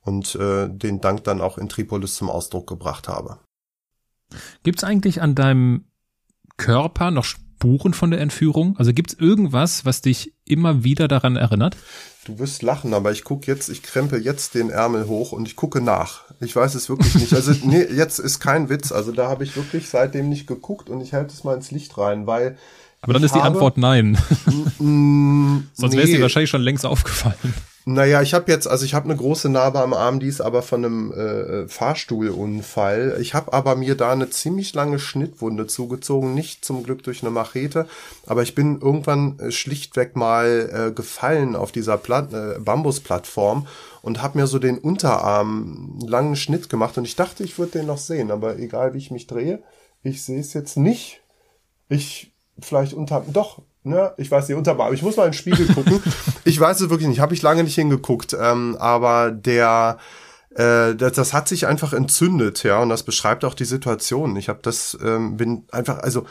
und 0.00 0.34
äh, 0.34 0.68
den 0.68 1.00
Dank 1.00 1.24
dann 1.24 1.40
auch 1.40 1.58
in 1.58 1.68
Tripolis 1.68 2.14
zum 2.14 2.30
Ausdruck 2.30 2.66
gebracht 2.66 3.08
habe. 3.08 3.38
Gibt 4.62 4.78
es 4.78 4.84
eigentlich 4.84 5.20
an 5.20 5.34
deinem 5.34 5.84
Körper 6.56 7.10
noch 7.10 7.24
Spuren 7.24 7.94
von 7.94 8.10
der 8.10 8.20
Entführung? 8.20 8.76
Also 8.78 8.92
gibt 8.92 9.12
es 9.12 9.18
irgendwas, 9.18 9.84
was 9.84 10.00
dich 10.00 10.34
immer 10.44 10.84
wieder 10.84 11.06
daran 11.06 11.36
erinnert? 11.36 11.76
Du 12.24 12.38
wirst 12.38 12.62
lachen, 12.62 12.94
aber 12.94 13.12
ich 13.12 13.24
gucke 13.24 13.46
jetzt, 13.46 13.68
ich 13.68 13.82
krempe 13.82 14.16
jetzt 14.16 14.54
den 14.54 14.70
Ärmel 14.70 15.06
hoch 15.06 15.32
und 15.32 15.46
ich 15.46 15.56
gucke 15.56 15.80
nach. 15.80 16.24
Ich 16.42 16.56
weiß 16.56 16.74
es 16.74 16.88
wirklich 16.88 17.14
nicht. 17.14 17.32
Also 17.34 17.52
nee, 17.64 17.84
jetzt 17.84 18.18
ist 18.18 18.40
kein 18.40 18.68
Witz. 18.68 18.92
Also 18.92 19.12
da 19.12 19.28
habe 19.28 19.44
ich 19.44 19.56
wirklich 19.56 19.88
seitdem 19.88 20.28
nicht 20.28 20.46
geguckt 20.46 20.90
und 20.90 21.00
ich 21.00 21.14
halte 21.14 21.32
es 21.32 21.44
mal 21.44 21.54
ins 21.54 21.70
Licht 21.70 21.96
rein, 21.98 22.26
weil 22.26 22.56
aber 23.00 23.14
dann 23.14 23.22
ist 23.24 23.34
die 23.34 23.40
Antwort 23.40 23.78
nein. 23.78 24.16
Sonst 24.46 25.92
wäre 25.92 26.02
es 26.02 26.10
nee. 26.10 26.16
dir 26.16 26.22
wahrscheinlich 26.22 26.50
schon 26.50 26.62
längst 26.62 26.86
aufgefallen. 26.86 27.54
Naja, 27.84 28.22
ich 28.22 28.32
habe 28.32 28.50
jetzt, 28.52 28.68
also 28.68 28.84
ich 28.84 28.94
habe 28.94 29.06
eine 29.06 29.16
große 29.16 29.48
Narbe 29.48 29.80
am 29.80 29.92
Arm, 29.92 30.20
die 30.20 30.28
ist 30.28 30.40
aber 30.40 30.62
von 30.62 30.84
einem 30.84 31.12
äh, 31.12 31.66
Fahrstuhlunfall. 31.66 33.18
Ich 33.20 33.34
habe 33.34 33.52
aber 33.52 33.74
mir 33.74 33.96
da 33.96 34.12
eine 34.12 34.30
ziemlich 34.30 34.72
lange 34.72 35.00
Schnittwunde 35.00 35.66
zugezogen, 35.66 36.32
nicht 36.32 36.64
zum 36.64 36.84
Glück 36.84 37.02
durch 37.02 37.22
eine 37.22 37.32
Machete, 37.32 37.88
aber 38.24 38.42
ich 38.44 38.54
bin 38.54 38.80
irgendwann 38.80 39.36
äh, 39.40 39.50
schlichtweg 39.50 40.14
mal 40.14 40.90
äh, 40.90 40.92
gefallen 40.92 41.56
auf 41.56 41.72
dieser 41.72 41.98
Plat 41.98 42.32
äh, 42.32 42.60
Bambusplattform 42.60 43.66
und 44.00 44.22
habe 44.22 44.38
mir 44.38 44.46
so 44.46 44.60
den 44.60 44.78
Unterarm 44.78 45.98
einen 46.00 46.08
langen 46.08 46.36
Schnitt 46.36 46.68
gemacht 46.68 46.96
und 46.98 47.04
ich 47.04 47.16
dachte, 47.16 47.42
ich 47.42 47.58
würde 47.58 47.80
den 47.80 47.86
noch 47.86 47.98
sehen, 47.98 48.30
aber 48.30 48.60
egal 48.60 48.94
wie 48.94 48.98
ich 48.98 49.10
mich 49.10 49.26
drehe, 49.26 49.60
ich 50.04 50.22
sehe 50.24 50.38
es 50.38 50.52
jetzt 50.52 50.76
nicht. 50.76 51.20
Ich 51.88 52.32
vielleicht 52.60 52.94
unter, 52.94 53.24
doch, 53.26 53.60
ne, 53.84 54.12
ich 54.16 54.30
weiß 54.30 54.48
nicht, 54.48 54.56
unterbar, 54.56 54.86
aber 54.86 54.94
ich 54.94 55.02
muss 55.02 55.16
mal 55.16 55.24
in 55.24 55.30
den 55.30 55.38
Spiegel 55.38 55.66
gucken. 55.66 56.02
ich 56.44 56.58
weiß 56.58 56.80
es 56.80 56.90
wirklich 56.90 57.08
nicht, 57.08 57.20
habe 57.20 57.34
ich 57.34 57.42
lange 57.42 57.64
nicht 57.64 57.74
hingeguckt, 57.74 58.36
ähm, 58.38 58.76
aber 58.78 59.30
der, 59.30 59.98
äh, 60.54 60.94
das, 60.94 61.12
das 61.12 61.32
hat 61.32 61.48
sich 61.48 61.66
einfach 61.66 61.92
entzündet, 61.92 62.62
ja, 62.62 62.80
und 62.80 62.88
das 62.88 63.02
beschreibt 63.02 63.44
auch 63.44 63.54
die 63.54 63.64
Situation. 63.64 64.36
Ich 64.36 64.48
habe 64.48 64.60
das, 64.62 64.96
ähm, 65.04 65.36
bin 65.36 65.64
einfach, 65.70 65.98
also 65.98 66.26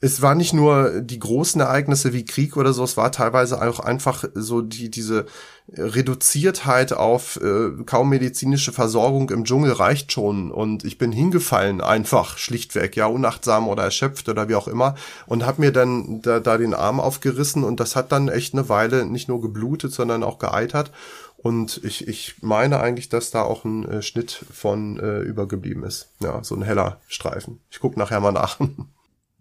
es 0.00 0.22
war 0.22 0.34
nicht 0.36 0.52
nur 0.52 1.00
die 1.00 1.18
großen 1.18 1.60
Ereignisse 1.60 2.12
wie 2.12 2.24
Krieg 2.24 2.56
oder 2.56 2.72
so, 2.72 2.84
es 2.84 2.96
war 2.96 3.10
teilweise 3.10 3.60
auch 3.60 3.80
einfach 3.80 4.24
so 4.34 4.62
die, 4.62 4.90
diese 4.90 5.26
Reduziertheit 5.72 6.92
auf 6.92 7.38
äh, 7.42 7.82
kaum 7.84 8.08
medizinische 8.08 8.72
Versorgung 8.72 9.28
im 9.30 9.44
Dschungel 9.44 9.72
reicht 9.72 10.12
schon. 10.12 10.50
Und 10.50 10.84
ich 10.84 10.98
bin 10.98 11.10
hingefallen 11.10 11.80
einfach, 11.80 12.38
schlichtweg, 12.38 12.96
ja, 12.96 13.06
unachtsam 13.06 13.68
oder 13.68 13.82
erschöpft 13.82 14.28
oder 14.28 14.48
wie 14.48 14.54
auch 14.54 14.68
immer. 14.68 14.94
Und 15.26 15.44
habe 15.44 15.60
mir 15.60 15.72
dann 15.72 16.22
da, 16.22 16.40
da 16.40 16.56
den 16.58 16.74
Arm 16.74 17.00
aufgerissen 17.00 17.64
und 17.64 17.80
das 17.80 17.96
hat 17.96 18.12
dann 18.12 18.28
echt 18.28 18.54
eine 18.54 18.68
Weile 18.68 19.04
nicht 19.04 19.28
nur 19.28 19.42
geblutet, 19.42 19.92
sondern 19.92 20.22
auch 20.22 20.38
geeitert. 20.38 20.92
Und 21.36 21.80
ich, 21.84 22.08
ich 22.08 22.36
meine 22.40 22.80
eigentlich, 22.80 23.08
dass 23.08 23.30
da 23.30 23.42
auch 23.42 23.64
ein 23.64 23.84
äh, 23.88 24.02
Schnitt 24.02 24.44
von 24.52 24.98
äh, 24.98 25.20
übergeblieben 25.20 25.84
ist. 25.84 26.08
Ja, 26.20 26.42
so 26.42 26.54
ein 26.54 26.62
heller 26.62 27.00
Streifen. 27.08 27.60
Ich 27.70 27.80
guck 27.80 27.96
nachher 27.96 28.20
mal 28.20 28.32
nach. 28.32 28.58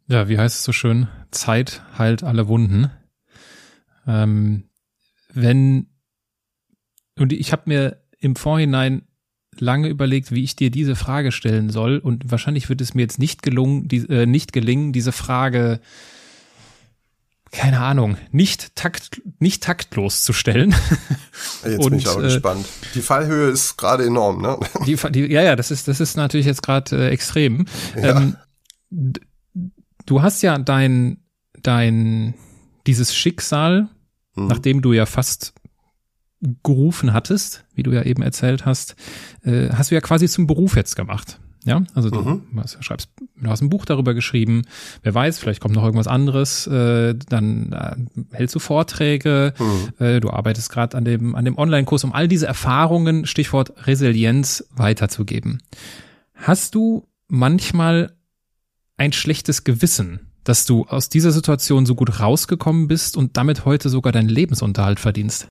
Ja, 0.08 0.30
wie 0.30 0.38
heißt 0.38 0.58
es 0.58 0.64
so 0.64 0.72
schön? 0.72 1.08
Zeit 1.32 1.82
heilt 1.98 2.24
alle 2.24 2.48
Wunden. 2.48 2.92
Ähm, 4.08 4.70
wenn 5.34 5.88
und 7.20 7.34
ich 7.34 7.52
habe 7.52 7.64
mir 7.66 8.04
im 8.20 8.36
Vorhinein 8.36 9.08
lange 9.60 9.88
überlegt, 9.90 10.32
wie 10.32 10.44
ich 10.44 10.56
dir 10.56 10.70
diese 10.70 10.96
Frage 10.96 11.32
stellen 11.32 11.70
soll 11.70 11.98
und 11.98 12.30
wahrscheinlich 12.32 12.70
wird 12.70 12.80
es 12.80 12.94
mir 12.94 13.02
jetzt 13.02 13.20
nicht 13.20 13.42
gelungen, 13.42 13.88
die, 13.88 14.08
äh, 14.10 14.26
nicht 14.26 14.54
gelingen, 14.54 14.94
diese 14.94 15.12
Frage 15.12 15.80
keine 17.52 17.80
Ahnung, 17.80 18.18
nicht 18.32 18.76
takt, 18.76 19.22
nicht 19.40 19.64
taktlos 19.64 20.24
zu 20.24 20.34
stellen. 20.34 20.76
Jetzt 21.64 21.80
und, 21.80 21.92
bin 21.92 22.00
ich 22.00 22.08
aber 22.08 22.20
äh, 22.20 22.24
gespannt. 22.24 22.66
Die 22.94 23.02
Fallhöhe 23.02 23.50
ist 23.50 23.78
gerade 23.78 24.06
enorm, 24.06 24.42
ne? 24.42 24.60
Die, 24.86 24.96
die, 25.12 25.32
ja, 25.32 25.42
ja, 25.42 25.56
das 25.56 25.72
ist, 25.72 25.88
das 25.88 26.00
ist 26.00 26.18
natürlich 26.18 26.46
jetzt 26.46 26.62
gerade 26.62 27.08
äh, 27.08 27.10
extrem. 27.10 27.66
Ja. 27.96 28.18
Ähm, 28.18 28.36
du 30.08 30.24
hast 30.24 30.42
ja 30.42 30.58
dein, 30.58 31.20
dein, 31.62 32.34
dieses 32.88 33.16
Schicksal, 33.16 33.90
mhm. 34.36 34.48
nachdem 34.48 34.82
du 34.82 34.94
ja 34.94 35.06
fast 35.06 35.54
gerufen 36.64 37.14
hattest, 37.14 37.66
wie 37.76 37.84
du 37.84 37.92
ja 37.92 38.04
eben 38.04 38.24
erzählt 38.24 38.66
hast, 38.66 38.96
äh, 39.44 39.70
hast 39.70 39.92
du 39.92 39.96
ja 39.96 40.02
quasi 40.02 40.28
zum 40.28 40.48
Beruf 40.48 40.76
jetzt 40.76 40.96
gemacht. 40.96 41.40
Ja, 41.66 41.84
also 41.96 42.10
du 42.10 42.22
mhm. 42.22 42.42
was, 42.54 42.78
schreibst, 42.80 43.10
du 43.36 43.50
hast 43.50 43.62
ein 43.62 43.70
Buch 43.70 43.84
darüber 43.84 44.14
geschrieben. 44.14 44.62
Wer 45.04 45.14
weiß, 45.14 45.38
vielleicht 45.38 45.60
kommt 45.60 45.76
noch 45.76 45.84
irgendwas 45.84 46.08
anderes. 46.08 46.66
Äh, 46.66 47.16
dann 47.28 47.74
äh, 47.74 47.96
hältst 48.32 48.56
du 48.56 48.60
Vorträge. 48.60 49.54
Mhm. 49.60 50.06
Äh, 50.06 50.20
du 50.22 50.30
arbeitest 50.30 50.72
gerade 50.72 50.96
an 50.96 51.04
dem 51.04 51.36
an 51.36 51.44
dem 51.44 51.58
Online-Kurs, 51.58 52.06
um 52.06 52.14
all 52.14 52.30
diese 52.30 52.48
Erfahrungen, 52.48 53.26
Stichwort 53.26 53.74
Resilienz, 53.86 54.66
weiterzugeben. 54.72 55.62
Hast 56.36 56.74
du 56.74 57.10
manchmal 57.28 58.17
ein 58.98 59.14
schlechtes 59.14 59.64
Gewissen, 59.64 60.32
dass 60.44 60.66
du 60.66 60.86
aus 60.86 61.10
dieser 61.10 61.32
Situation 61.32 61.86
so 61.86 61.96
gut 61.96 62.20
rausgekommen 62.20 62.88
bist 62.88 63.16
und 63.16 63.38
damit 63.38 63.66
heute 63.66 63.90
sogar 63.90 64.12
deinen 64.12 64.30
Lebensunterhalt 64.30 65.00
verdienst? 65.00 65.48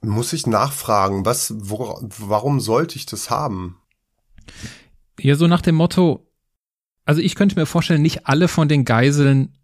Muss 0.00 0.32
ich 0.32 0.46
nachfragen, 0.46 1.24
was, 1.24 1.52
wo, 1.56 1.98
warum 2.18 2.60
sollte 2.60 2.96
ich 2.96 3.06
das 3.06 3.30
haben? 3.30 3.76
Ja, 5.18 5.34
so 5.34 5.48
nach 5.48 5.60
dem 5.60 5.74
Motto, 5.74 6.30
also 7.04 7.20
ich 7.20 7.34
könnte 7.34 7.56
mir 7.56 7.66
vorstellen, 7.66 8.02
nicht 8.02 8.26
alle 8.26 8.48
von 8.48 8.68
den 8.68 8.84
Geiseln 8.84 9.58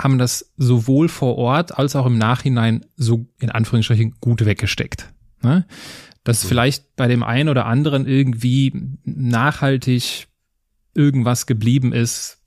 haben 0.00 0.18
das 0.18 0.52
sowohl 0.56 1.08
vor 1.08 1.36
Ort 1.36 1.76
als 1.76 1.96
auch 1.96 2.06
im 2.06 2.18
Nachhinein 2.18 2.86
so 2.96 3.26
in 3.40 3.50
Anführungsstrichen 3.50 4.16
gut 4.20 4.44
weggesteckt. 4.44 5.12
Ne? 5.42 5.66
Dass 6.24 6.44
mhm. 6.44 6.48
vielleicht 6.48 6.96
bei 6.96 7.08
dem 7.08 7.22
einen 7.22 7.48
oder 7.48 7.66
anderen 7.66 8.06
irgendwie 8.06 8.72
nachhaltig 9.04 10.28
irgendwas 10.98 11.46
geblieben 11.46 11.92
ist. 11.92 12.38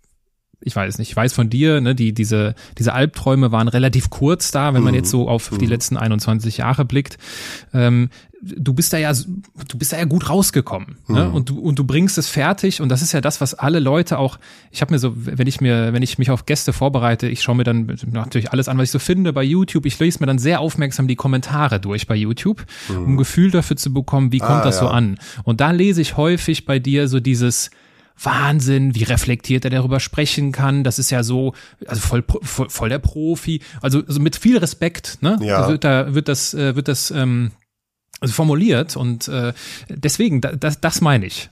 Ich 0.64 0.76
weiß 0.76 1.00
nicht, 1.00 1.10
ich 1.10 1.16
weiß 1.16 1.34
von 1.34 1.50
dir, 1.50 1.82
ne, 1.82 1.96
die, 1.96 2.14
diese, 2.14 2.54
diese 2.78 2.94
Albträume 2.94 3.52
waren 3.52 3.68
relativ 3.68 4.12
kurz 4.12 4.52
da, 4.52 4.76
wenn 4.76 4.84
man 4.84 4.94
jetzt 4.94 5.10
so 5.10 5.28
auf 5.28 5.50
die 5.50 5.66
mhm. 5.66 5.72
letzten 5.72 5.98
21 5.98 6.58
Jahre 6.58 6.86
blickt. 6.86 7.18
Ähm, 7.74 8.10
du 8.42 8.74
bist 8.74 8.92
da 8.92 8.98
ja, 8.98 9.14
du 9.14 9.78
bist 9.78 9.94
da 9.94 9.98
ja 9.98 10.06
gut 10.06 10.30
rausgekommen. 10.30 10.98
Ne? 11.08 11.26
Mhm. 11.26 11.36
Und 11.36 11.50
du, 11.50 11.60
und 11.60 11.78
du 11.78 11.84
bringst 11.84 12.18
es 12.18 12.28
fertig. 12.28 12.82
Und 12.82 12.90
das 12.90 13.02
ist 13.02 13.12
ja 13.12 13.22
das, 13.22 13.40
was 13.40 13.54
alle 13.54 13.80
Leute 13.80 14.18
auch, 14.18 14.40
ich 14.72 14.82
habe 14.82 14.94
mir 14.94 15.00
so, 15.00 15.14
wenn 15.16 15.48
ich 15.48 15.62
mir, 15.62 15.94
wenn 15.94 16.02
ich 16.02 16.18
mich 16.18 16.32
auf 16.32 16.46
Gäste 16.46 16.74
vorbereite, 16.74 17.28
ich 17.28 17.42
schaue 17.42 17.56
mir 17.56 17.64
dann 17.64 17.98
natürlich 18.12 18.52
alles 18.52 18.68
an, 18.68 18.78
was 18.78 18.86
ich 18.86 18.92
so 18.92 19.00
finde 19.00 19.34
bei 19.34 19.44
YouTube. 19.44 19.86
Ich 19.86 20.00
lese 20.00 20.20
mir 20.20 20.26
dann 20.26 20.40
sehr 20.40 20.60
aufmerksam 20.60 21.08
die 21.08 21.16
Kommentare 21.16 21.80
durch 21.80 22.08
bei 22.08 22.16
YouTube, 22.16 22.66
mhm. 22.90 23.06
um 23.06 23.18
Gefühl 23.18 23.52
dafür 23.52 23.78
zu 23.78 23.94
bekommen, 23.94 24.32
wie 24.32 24.40
kommt 24.40 24.52
ah, 24.52 24.64
das 24.64 24.76
ja. 24.78 24.82
so 24.82 24.88
an. 24.88 25.18
Und 25.44 25.62
da 25.62 25.72
lese 25.72 26.02
ich 26.02 26.18
häufig 26.18 26.66
bei 26.66 26.80
dir 26.80 27.08
so 27.08 27.20
dieses, 27.20 27.70
Wahnsinn, 28.24 28.96
wie 28.96 29.04
reflektiert 29.04 29.66
er 29.66 29.72
darüber 29.72 30.00
sprechen 30.00 30.52
kann. 30.52 30.84
Das 30.84 31.00
ist 31.00 31.10
ja 31.10 31.24
so, 31.24 31.54
also 31.88 32.02
voll, 32.02 32.24
voll, 32.42 32.70
voll 32.70 32.90
der 32.90 33.00
Profi. 33.00 33.62
Also, 33.82 34.04
also 34.08 34.20
mit 34.20 34.36
viel 34.36 34.58
Respekt, 34.58 35.20
ne? 35.22 35.40
Ja. 35.42 35.68
Wird 35.68 35.84
da 35.84 36.14
wird 36.14 36.28
das 36.28 36.54
äh, 36.54 36.76
wird 36.76 36.88
das 36.88 37.12
ähm, 37.12 37.52
also 38.20 38.34
formuliert 38.34 38.96
und 38.96 39.28
äh, 39.28 39.54
deswegen 39.90 40.42
das 40.42 40.80
das 40.80 41.02
meine 41.02 41.26
ich. 41.26 41.50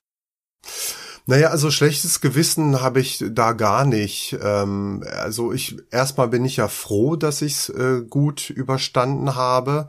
Naja, 1.26 1.49
also 1.49 1.70
schlechtes 1.70 2.22
Gewissen 2.22 2.82
habe 2.82 2.99
ich 2.99 3.24
da 3.30 3.51
gar 3.51 3.86
nicht. 3.86 4.36
Ähm, 4.41 5.03
also 5.22 5.53
ich 5.53 5.78
erstmal 5.91 6.28
bin 6.28 6.43
ich 6.43 6.57
ja 6.57 6.67
froh, 6.67 7.15
dass 7.15 7.43
ich 7.43 7.53
es 7.53 7.70
äh, 7.70 8.01
gut 8.09 8.49
überstanden 8.49 9.36
habe. 9.36 9.88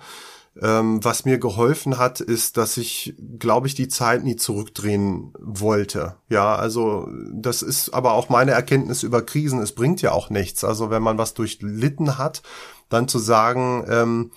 Ähm, 0.61 1.03
was 1.05 1.25
mir 1.25 1.39
geholfen 1.39 1.97
hat, 1.99 2.21
ist, 2.21 2.57
dass 2.57 2.77
ich, 2.77 3.15
glaube 3.39 3.69
ich, 3.69 3.75
die 3.75 3.89
Zeit 3.89 4.25
nie 4.25 4.37
zurückdrehen 4.37 5.33
wollte. 5.39 6.17
Ja, 6.29 6.57
also 6.57 7.09
das 7.33 7.63
ist 7.63 7.91
aber 7.95 8.15
auch 8.15 8.29
meine 8.29 8.51
Erkenntnis 8.51 9.03
über 9.03 9.23
Krisen. 9.23 9.61
Es 9.61 9.73
bringt 9.73 10.03
ja 10.03 10.13
auch 10.13 10.29
nichts. 10.29 10.65
Also 10.65 10.91
wenn 10.91 11.03
man 11.03 11.19
was 11.19 11.35
durchlitten 11.35 12.19
hat, 12.19 12.43
dann 12.89 13.07
zu 13.07 13.21
sagen, 13.21 13.85
ähm, 13.89 14.33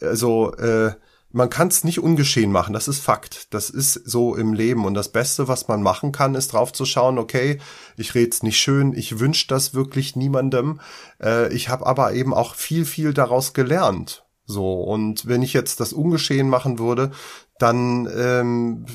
also 0.00 0.52
äh, 0.54 0.92
man 1.32 1.50
kann 1.50 1.68
es 1.68 1.84
nicht 1.84 2.00
ungeschehen 2.00 2.50
machen, 2.50 2.72
das 2.72 2.88
ist 2.88 3.00
Fakt. 3.00 3.52
Das 3.52 3.68
ist 3.68 3.92
so 3.92 4.34
im 4.36 4.54
Leben. 4.54 4.84
Und 4.84 4.94
das 4.94 5.10
Beste, 5.12 5.48
was 5.48 5.68
man 5.68 5.82
machen 5.82 6.12
kann, 6.12 6.34
ist 6.34 6.52
drauf 6.52 6.72
zu 6.72 6.86
schauen, 6.86 7.18
okay, 7.18 7.58
ich 7.96 8.14
red's 8.14 8.42
nicht 8.42 8.58
schön, 8.58 8.94
ich 8.94 9.18
wünsche 9.18 9.46
das 9.48 9.74
wirklich 9.74 10.16
niemandem. 10.16 10.80
Äh, 11.22 11.52
ich 11.52 11.68
habe 11.68 11.86
aber 11.86 12.14
eben 12.14 12.32
auch 12.32 12.54
viel, 12.54 12.84
viel 12.84 13.12
daraus 13.12 13.52
gelernt. 13.52 14.25
So, 14.46 14.80
und 14.80 15.26
wenn 15.26 15.42
ich 15.42 15.52
jetzt 15.52 15.80
das 15.80 15.92
ungeschehen 15.92 16.48
machen 16.48 16.78
würde, 16.78 17.10
dann, 17.58 18.08
ähm, 18.16 18.86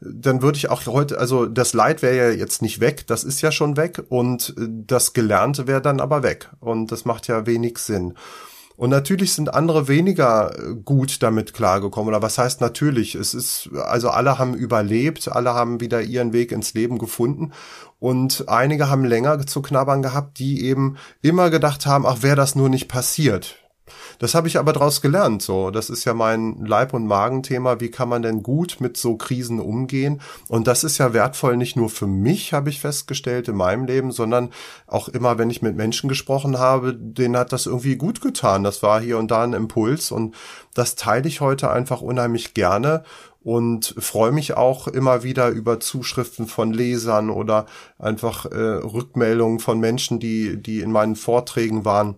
dann 0.00 0.42
würde 0.42 0.58
ich 0.58 0.70
auch 0.70 0.86
heute, 0.86 1.18
also 1.18 1.46
das 1.46 1.74
Leid 1.74 2.02
wäre 2.02 2.16
ja 2.16 2.30
jetzt 2.30 2.62
nicht 2.62 2.80
weg, 2.80 3.06
das 3.06 3.24
ist 3.24 3.42
ja 3.42 3.52
schon 3.52 3.76
weg 3.76 4.02
und 4.08 4.54
das 4.56 5.12
Gelernte 5.12 5.66
wäre 5.66 5.82
dann 5.82 6.00
aber 6.00 6.22
weg. 6.22 6.50
Und 6.60 6.92
das 6.92 7.04
macht 7.04 7.26
ja 7.26 7.46
wenig 7.46 7.78
Sinn. 7.78 8.14
Und 8.80 8.88
natürlich 8.88 9.34
sind 9.34 9.52
andere 9.52 9.88
weniger 9.88 10.54
gut 10.86 11.22
damit 11.22 11.52
klargekommen. 11.52 12.08
Oder 12.08 12.22
was 12.22 12.38
heißt 12.38 12.62
natürlich? 12.62 13.14
Es 13.14 13.34
ist, 13.34 13.68
also 13.74 14.08
alle 14.08 14.38
haben 14.38 14.54
überlebt, 14.54 15.30
alle 15.30 15.52
haben 15.52 15.82
wieder 15.82 16.00
ihren 16.00 16.32
Weg 16.32 16.50
ins 16.50 16.72
Leben 16.72 16.96
gefunden. 16.96 17.52
Und 17.98 18.48
einige 18.48 18.88
haben 18.88 19.04
länger 19.04 19.46
zu 19.46 19.60
knabbern 19.60 20.00
gehabt, 20.00 20.38
die 20.38 20.64
eben 20.64 20.96
immer 21.20 21.50
gedacht 21.50 21.84
haben, 21.84 22.06
ach, 22.06 22.22
wäre 22.22 22.36
das 22.36 22.54
nur 22.54 22.70
nicht 22.70 22.88
passiert. 22.88 23.59
Das 24.18 24.34
habe 24.34 24.48
ich 24.48 24.58
aber 24.58 24.72
daraus 24.72 25.00
gelernt. 25.00 25.42
So, 25.42 25.70
das 25.70 25.90
ist 25.90 26.04
ja 26.04 26.14
mein 26.14 26.64
Leib- 26.64 26.94
und 26.94 27.06
Magenthema. 27.06 27.80
Wie 27.80 27.90
kann 27.90 28.08
man 28.08 28.22
denn 28.22 28.42
gut 28.42 28.76
mit 28.80 28.96
so 28.96 29.16
Krisen 29.16 29.60
umgehen? 29.60 30.20
Und 30.48 30.66
das 30.66 30.84
ist 30.84 30.98
ja 30.98 31.12
wertvoll 31.12 31.56
nicht 31.56 31.76
nur 31.76 31.90
für 31.90 32.06
mich, 32.06 32.52
habe 32.52 32.70
ich 32.70 32.80
festgestellt 32.80 33.48
in 33.48 33.56
meinem 33.56 33.86
Leben, 33.86 34.12
sondern 34.12 34.50
auch 34.86 35.08
immer, 35.08 35.38
wenn 35.38 35.50
ich 35.50 35.62
mit 35.62 35.76
Menschen 35.76 36.08
gesprochen 36.08 36.58
habe, 36.58 36.94
denen 36.94 37.36
hat 37.36 37.52
das 37.52 37.66
irgendwie 37.66 37.96
gut 37.96 38.20
getan. 38.20 38.64
Das 38.64 38.82
war 38.82 39.00
hier 39.00 39.18
und 39.18 39.30
da 39.30 39.44
ein 39.44 39.52
Impuls 39.52 40.10
und 40.10 40.34
das 40.74 40.94
teile 40.94 41.28
ich 41.28 41.40
heute 41.40 41.70
einfach 41.70 42.00
unheimlich 42.00 42.54
gerne 42.54 43.02
und 43.42 43.94
freue 43.98 44.32
mich 44.32 44.56
auch 44.56 44.86
immer 44.86 45.22
wieder 45.22 45.48
über 45.48 45.80
Zuschriften 45.80 46.46
von 46.46 46.72
Lesern 46.72 47.30
oder 47.30 47.66
einfach 47.98 48.46
äh, 48.46 48.56
Rückmeldungen 48.56 49.60
von 49.60 49.80
Menschen, 49.80 50.20
die 50.20 50.62
die 50.62 50.80
in 50.80 50.92
meinen 50.92 51.16
Vorträgen 51.16 51.84
waren 51.84 52.16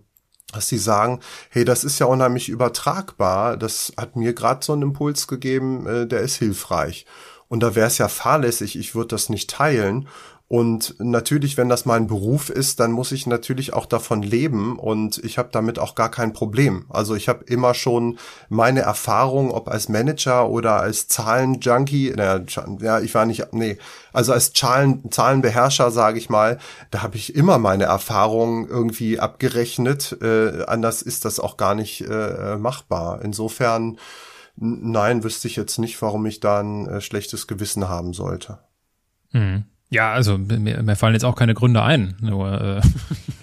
dass 0.52 0.68
sie 0.68 0.78
sagen, 0.78 1.20
hey, 1.50 1.64
das 1.64 1.84
ist 1.84 1.98
ja 1.98 2.06
unheimlich 2.06 2.48
übertragbar, 2.48 3.56
das 3.56 3.92
hat 3.96 4.16
mir 4.16 4.34
gerade 4.34 4.64
so 4.64 4.72
einen 4.72 4.82
Impuls 4.82 5.26
gegeben, 5.26 5.86
äh, 5.86 6.06
der 6.06 6.20
ist 6.20 6.36
hilfreich. 6.36 7.06
Und 7.48 7.62
da 7.62 7.74
wäre 7.74 7.86
es 7.86 7.98
ja 7.98 8.08
fahrlässig, 8.08 8.78
ich 8.78 8.94
würde 8.94 9.08
das 9.08 9.28
nicht 9.28 9.50
teilen. 9.50 10.08
Und 10.52 10.96
natürlich, 10.98 11.56
wenn 11.56 11.70
das 11.70 11.86
mein 11.86 12.08
Beruf 12.08 12.50
ist, 12.50 12.78
dann 12.78 12.92
muss 12.92 13.10
ich 13.10 13.26
natürlich 13.26 13.72
auch 13.72 13.86
davon 13.86 14.20
leben 14.20 14.78
und 14.78 15.16
ich 15.24 15.38
habe 15.38 15.48
damit 15.50 15.78
auch 15.78 15.94
gar 15.94 16.10
kein 16.10 16.34
Problem. 16.34 16.84
Also 16.90 17.14
ich 17.14 17.30
habe 17.30 17.42
immer 17.44 17.72
schon 17.72 18.18
meine 18.50 18.80
Erfahrung, 18.80 19.50
ob 19.50 19.70
als 19.70 19.88
Manager 19.88 20.50
oder 20.50 20.78
als 20.78 21.08
Zahlenjunkie, 21.08 22.12
naja, 22.14 22.44
ja, 22.80 23.00
ich 23.00 23.14
war 23.14 23.24
nicht, 23.24 23.54
nee, 23.54 23.78
also 24.12 24.34
als 24.34 24.52
Zahlen, 24.52 25.10
Zahlenbeherrscher, 25.10 25.90
sage 25.90 26.18
ich 26.18 26.28
mal, 26.28 26.58
da 26.90 27.02
habe 27.02 27.16
ich 27.16 27.34
immer 27.34 27.56
meine 27.56 27.84
Erfahrungen 27.84 28.68
irgendwie 28.68 29.18
abgerechnet. 29.18 30.18
Äh, 30.20 30.64
anders 30.66 31.00
ist 31.00 31.24
das 31.24 31.40
auch 31.40 31.56
gar 31.56 31.74
nicht 31.74 32.02
äh, 32.02 32.58
machbar. 32.58 33.22
Insofern, 33.22 33.98
nein, 34.56 35.24
wüsste 35.24 35.48
ich 35.48 35.56
jetzt 35.56 35.78
nicht, 35.78 36.02
warum 36.02 36.26
ich 36.26 36.40
da 36.40 36.60
ein 36.60 36.86
äh, 36.88 37.00
schlechtes 37.00 37.46
Gewissen 37.46 37.88
haben 37.88 38.12
sollte. 38.12 38.58
Mhm. 39.30 39.64
Ja, 39.92 40.10
also 40.10 40.38
mir, 40.38 40.82
mir 40.82 40.96
fallen 40.96 41.12
jetzt 41.12 41.24
auch 41.24 41.36
keine 41.36 41.52
Gründe 41.52 41.82
ein. 41.82 42.14
Nur 42.22 42.60
äh, 42.60 42.80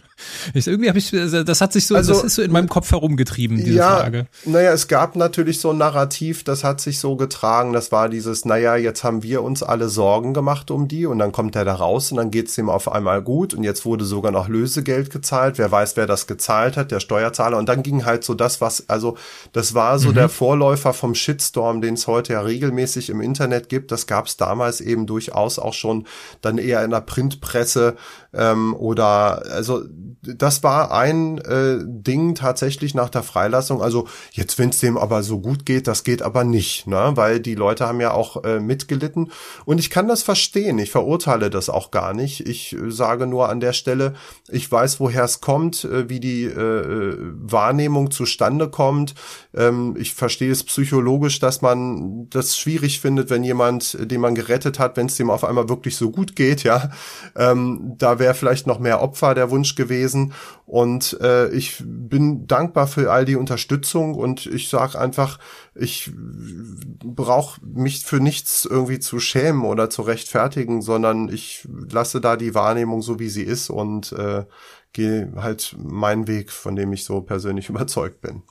Ich, 0.54 0.68
irgendwie 0.68 0.90
habe 0.90 1.00
ich, 1.00 1.12
das 1.12 1.62
hat 1.62 1.74
sich 1.74 1.88
so, 1.88 1.96
also, 1.96 2.14
das 2.14 2.24
ist 2.24 2.36
so 2.36 2.42
in 2.42 2.52
meinem 2.52 2.70
Kopf 2.70 2.92
herumgetrieben, 2.92 3.58
diese 3.58 3.78
ja, 3.78 3.98
Frage. 3.98 4.28
Naja, 4.46 4.72
es 4.72 4.88
gab 4.88 5.16
natürlich 5.16 5.60
so 5.60 5.72
ein 5.72 5.78
Narrativ, 5.78 6.44
das 6.44 6.64
hat 6.64 6.82
sich 6.82 7.00
so 7.00 7.16
getragen, 7.16 7.74
das 7.74 7.92
war 7.92 8.10
dieses, 8.10 8.46
naja, 8.46 8.76
jetzt 8.76 9.04
haben 9.04 9.24
wir 9.24 9.44
uns 9.44 9.64
alle 9.64 9.90
Sorgen 9.90 10.34
gemacht 10.34 10.72
um 10.72 10.88
die 10.88 11.06
und 11.06 11.20
dann 11.20 11.32
kommt 11.32 11.56
er 11.56 11.66
da 11.66 11.76
raus 11.76 12.12
und 12.12 12.18
dann 12.18 12.32
geht's 12.32 12.58
ihm 12.58 12.70
auf 12.70 12.92
einmal 12.92 13.22
gut 13.22 13.54
und 13.54 13.64
jetzt 13.64 13.86
wurde 13.86 14.06
sogar 14.06 14.32
noch 14.32 14.48
Lösegeld 14.48 15.10
gezahlt. 15.10 15.58
Wer 15.58 15.72
weiß, 15.72 15.98
wer 15.98 16.08
das 16.08 16.28
gezahlt 16.28 16.78
hat, 16.78 16.92
der 16.92 17.00
Steuerzahler. 17.00 17.58
Und 17.58 17.70
dann 17.70 17.84
ging 17.84 18.06
halt 18.06 18.24
so 18.24 18.34
das, 18.34 18.62
was, 18.62 18.90
also 18.90 19.18
das 19.54 19.74
war 19.74 20.00
so 20.00 20.10
mhm. 20.10 20.16
der 20.16 20.30
Vorläufer 20.30 20.94
vom 20.94 21.16
Shitstorm, 21.16 21.82
den 21.82 21.94
es 21.96 22.08
heute 22.08 22.34
ja 22.34 22.42
regelmäßig 22.42 23.10
im 23.10 23.22
Internet 23.22 23.70
gibt. 23.70 23.92
Das 23.92 24.08
gab 24.08 24.28
es 24.28 24.38
damals 24.38 24.82
eben 24.82 25.06
durchaus 25.08 25.60
auch 25.60 25.74
schon 25.74 26.06
dann 26.42 26.58
eher 26.58 26.84
in 26.84 26.92
der 26.92 27.02
Printpresse 27.02 27.96
ähm, 28.34 28.76
oder 28.76 29.44
also 29.52 29.84
das 30.22 30.64
war 30.64 30.92
ein 30.92 31.38
äh, 31.40 31.78
Ding 31.82 32.36
tatsächlich 32.36 32.94
nach 32.94 33.10
der 33.10 33.24
Freilassung. 33.24 33.82
Also 33.82 34.08
jetzt, 34.32 34.60
wenn 34.60 34.70
es 34.70 34.80
dem 34.80 34.98
aber 34.98 35.24
so 35.24 35.40
gut 35.40 35.66
geht, 35.66 35.88
das 35.88 36.04
geht 36.04 36.22
aber 36.22 36.44
nicht, 36.44 36.88
ne? 36.88 37.12
weil 37.16 37.40
die 37.40 37.56
Leute 37.56 37.88
haben 37.88 38.02
ja 38.02 38.12
auch 38.12 38.44
äh, 38.44 38.60
mitgelitten. 38.60 39.32
Und 39.66 39.80
ich 39.80 39.90
kann 39.90 40.08
das 40.08 40.24
verstehen. 40.24 40.78
Ich 40.80 40.92
verurteile 40.92 41.50
das 41.50 41.70
auch 41.70 41.92
gar 41.92 42.14
nicht. 42.14 42.48
Ich 42.48 42.74
äh, 42.74 42.92
sage 42.92 43.28
nur 43.28 43.50
an 43.50 43.60
der 43.60 43.74
Stelle, 43.74 44.14
ich 44.50 44.70
weiß, 44.70 45.00
woher 45.00 45.24
es 45.24 45.40
kommt, 45.40 45.86
äh, 45.86 46.10
wie 46.10 46.20
die 46.20 46.44
äh, 46.44 46.50
äh, 46.50 47.18
Wahrnehmung 47.36 48.12
zustande 48.12 48.70
kommt. 48.70 49.16
Ähm, 49.56 49.96
ich 49.98 50.14
verstehe 50.14 50.52
es 50.52 50.64
psychologisch, 50.64 51.40
dass 51.40 51.62
man 51.62 52.30
das 52.30 52.58
schwierig 52.58 53.00
findet, 53.00 53.30
wenn 53.30 53.44
jemand, 53.44 53.98
den 54.00 54.22
man 54.22 54.36
gerettet 54.36 54.80
hat, 54.80 54.98
wenn 54.98 55.08
es 55.08 55.16
dem 55.16 55.30
auf 55.30 55.46
einmal 55.46 55.70
wirklich 55.70 55.96
so 55.96 56.12
gut 56.12 56.36
geht, 56.36 56.64
ja. 56.64 56.92
Ähm, 57.36 57.96
da 57.98 58.19
wäre 58.20 58.34
vielleicht 58.34 58.68
noch 58.68 58.80
mehr 58.80 59.02
Opfer 59.02 59.34
der 59.34 59.50
Wunsch 59.50 59.76
gewesen. 59.76 60.34
Und 60.66 61.20
äh, 61.22 61.50
ich 61.50 61.82
bin 61.84 62.46
dankbar 62.46 62.88
für 62.88 63.12
all 63.12 63.26
die 63.26 63.36
Unterstützung 63.36 64.14
und 64.14 64.46
ich 64.46 64.70
sage 64.70 65.00
einfach, 65.00 65.40
ich 65.74 66.12
brauche 66.14 67.60
mich 67.66 68.06
für 68.06 68.20
nichts 68.20 68.66
irgendwie 68.66 69.00
zu 69.00 69.20
schämen 69.20 69.64
oder 69.64 69.90
zu 69.90 70.04
rechtfertigen, 70.04 70.82
sondern 70.82 71.30
ich 71.30 71.68
lasse 71.92 72.22
da 72.22 72.36
die 72.36 72.54
Wahrnehmung 72.54 73.02
so, 73.02 73.20
wie 73.20 73.30
sie 73.30 73.44
ist 73.44 73.70
und 73.70 74.12
äh, 74.12 74.46
gehe 74.94 75.32
halt 75.36 75.76
meinen 75.78 76.28
Weg, 76.28 76.52
von 76.52 76.76
dem 76.76 76.94
ich 76.94 77.04
so 77.04 77.22
persönlich 77.22 77.70
überzeugt 77.70 78.22
bin. 78.22 78.44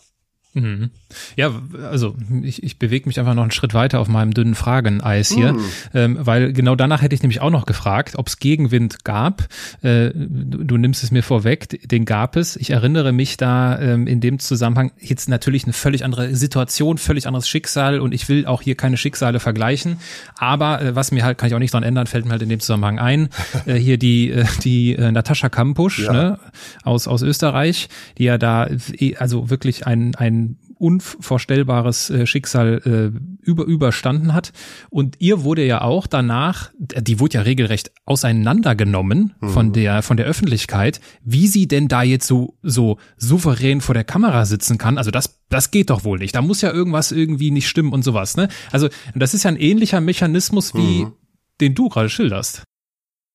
Mhm. 0.61 0.91
Ja, 1.37 1.53
also 1.91 2.17
ich, 2.43 2.63
ich 2.63 2.79
bewege 2.79 3.09
mich 3.09 3.19
einfach 3.19 3.35
noch 3.35 3.43
einen 3.43 3.51
Schritt 3.51 3.75
weiter 3.75 4.01
auf 4.01 4.09
meinem 4.09 4.35
dünnen 4.35 4.55
Frageneis 4.55 5.31
hier, 5.31 5.55
mhm. 5.55 5.65
ähm, 5.95 6.19
weil 6.21 6.53
genau 6.53 6.75
danach 6.75 7.03
hätte 7.03 7.15
ich 7.15 7.23
nämlich 7.23 7.41
auch 7.41 7.51
noch 7.51 7.67
gefragt, 7.67 8.17
ob 8.17 8.27
es 8.27 8.39
Gegenwind 8.39 9.05
gab. 9.05 9.49
Äh, 9.83 10.11
du, 10.15 10.65
du, 10.65 10.77
nimmst 10.77 11.03
es 11.03 11.11
mir 11.11 11.23
vorweg, 11.23 11.89
den 11.89 12.05
gab 12.05 12.37
es. 12.37 12.57
Ich 12.57 12.71
erinnere 12.71 13.13
mich 13.13 13.37
da 13.37 13.79
ähm, 13.79 14.07
in 14.07 14.21
dem 14.21 14.39
Zusammenhang 14.39 14.93
jetzt 15.01 15.29
natürlich 15.29 15.65
eine 15.65 15.73
völlig 15.73 16.05
andere 16.05 16.35
Situation, 16.35 16.99
völlig 16.99 17.27
anderes 17.27 17.49
Schicksal 17.49 18.01
und 18.01 18.13
ich 18.13 18.29
will 18.29 18.47
auch 18.47 18.63
hier 18.63 18.75
keine 18.75 18.97
Schicksale 18.97 19.41
vergleichen. 19.41 19.99
Aber 20.37 20.83
äh, 20.83 20.95
was 20.95 21.11
mir 21.11 21.25
halt, 21.25 21.39
kann 21.39 21.49
ich 21.49 21.55
auch 21.55 21.59
nicht 21.59 21.73
dran 21.73 21.83
ändern, 21.83 22.07
fällt 22.07 22.25
mir 22.27 22.33
halt 22.33 22.43
in 22.43 22.49
dem 22.49 22.61
Zusammenhang 22.61 22.99
ein. 22.99 23.29
Äh, 23.67 23.75
hier 23.75 23.99
die, 23.99 24.31
äh, 24.31 24.45
die 24.63 24.95
äh, 24.95 25.11
Natascha 25.11 25.49
Kampusch 25.49 25.99
ja. 25.99 26.13
ne, 26.13 26.39
aus, 26.85 27.09
aus 27.09 27.23
Österreich, 27.23 27.89
die 28.17 28.25
ja 28.25 28.39
da 28.39 28.67
äh, 28.67 29.17
also 29.17 29.51
wirklich 29.51 29.87
ein, 29.87 30.15
ein 30.15 30.48
unvorstellbares 30.79 32.11
äh, 32.11 32.27
Schicksal 32.27 33.13
äh, 33.15 33.47
über 33.47 33.65
überstanden 33.65 34.35
hat. 34.35 34.53
Und 34.91 35.17
ihr 35.19 35.43
wurde 35.45 35.65
ja 35.65 35.83
auch 35.83 36.07
danach, 36.07 36.71
die 36.79 37.21
wurde 37.21 37.35
ja 37.35 37.43
regelrecht 37.43 37.93
auseinandergenommen 38.05 39.35
mhm. 39.41 39.49
von 39.49 39.73
der 39.73 40.03
von 40.03 40.17
der 40.17 40.27
Öffentlichkeit, 40.27 41.01
wie 41.25 41.47
sie 41.47 41.69
denn 41.69 41.89
da 41.89 42.03
jetzt 42.03 42.27
so 42.27 42.57
so 42.63 42.99
souverän 43.17 43.81
vor 43.81 43.95
der 43.95 44.05
Kamera 44.05 44.45
sitzen 44.47 44.79
kann. 44.79 44.99
Also 44.99 45.11
das 45.11 45.41
das 45.49 45.71
geht 45.71 45.91
doch 45.91 46.05
wohl 46.05 46.19
nicht. 46.19 46.35
Da 46.35 46.43
muss 46.43 46.61
ja 46.61 46.73
irgendwas 46.73 47.13
irgendwie 47.13 47.51
nicht 47.51 47.69
stimmen 47.69 47.93
und 47.93 48.03
sowas. 48.03 48.37
Ne? 48.37 48.49
Also 48.71 48.89
das 49.15 49.35
ist 49.35 49.45
ja 49.45 49.51
ein 49.51 49.57
ähnlicher 49.57 50.01
Mechanismus 50.01 50.75
wie 50.75 51.05
mhm. 51.05 51.13
den 51.61 51.75
du 51.75 51.89
gerade 51.89 52.09
schilderst. 52.09 52.63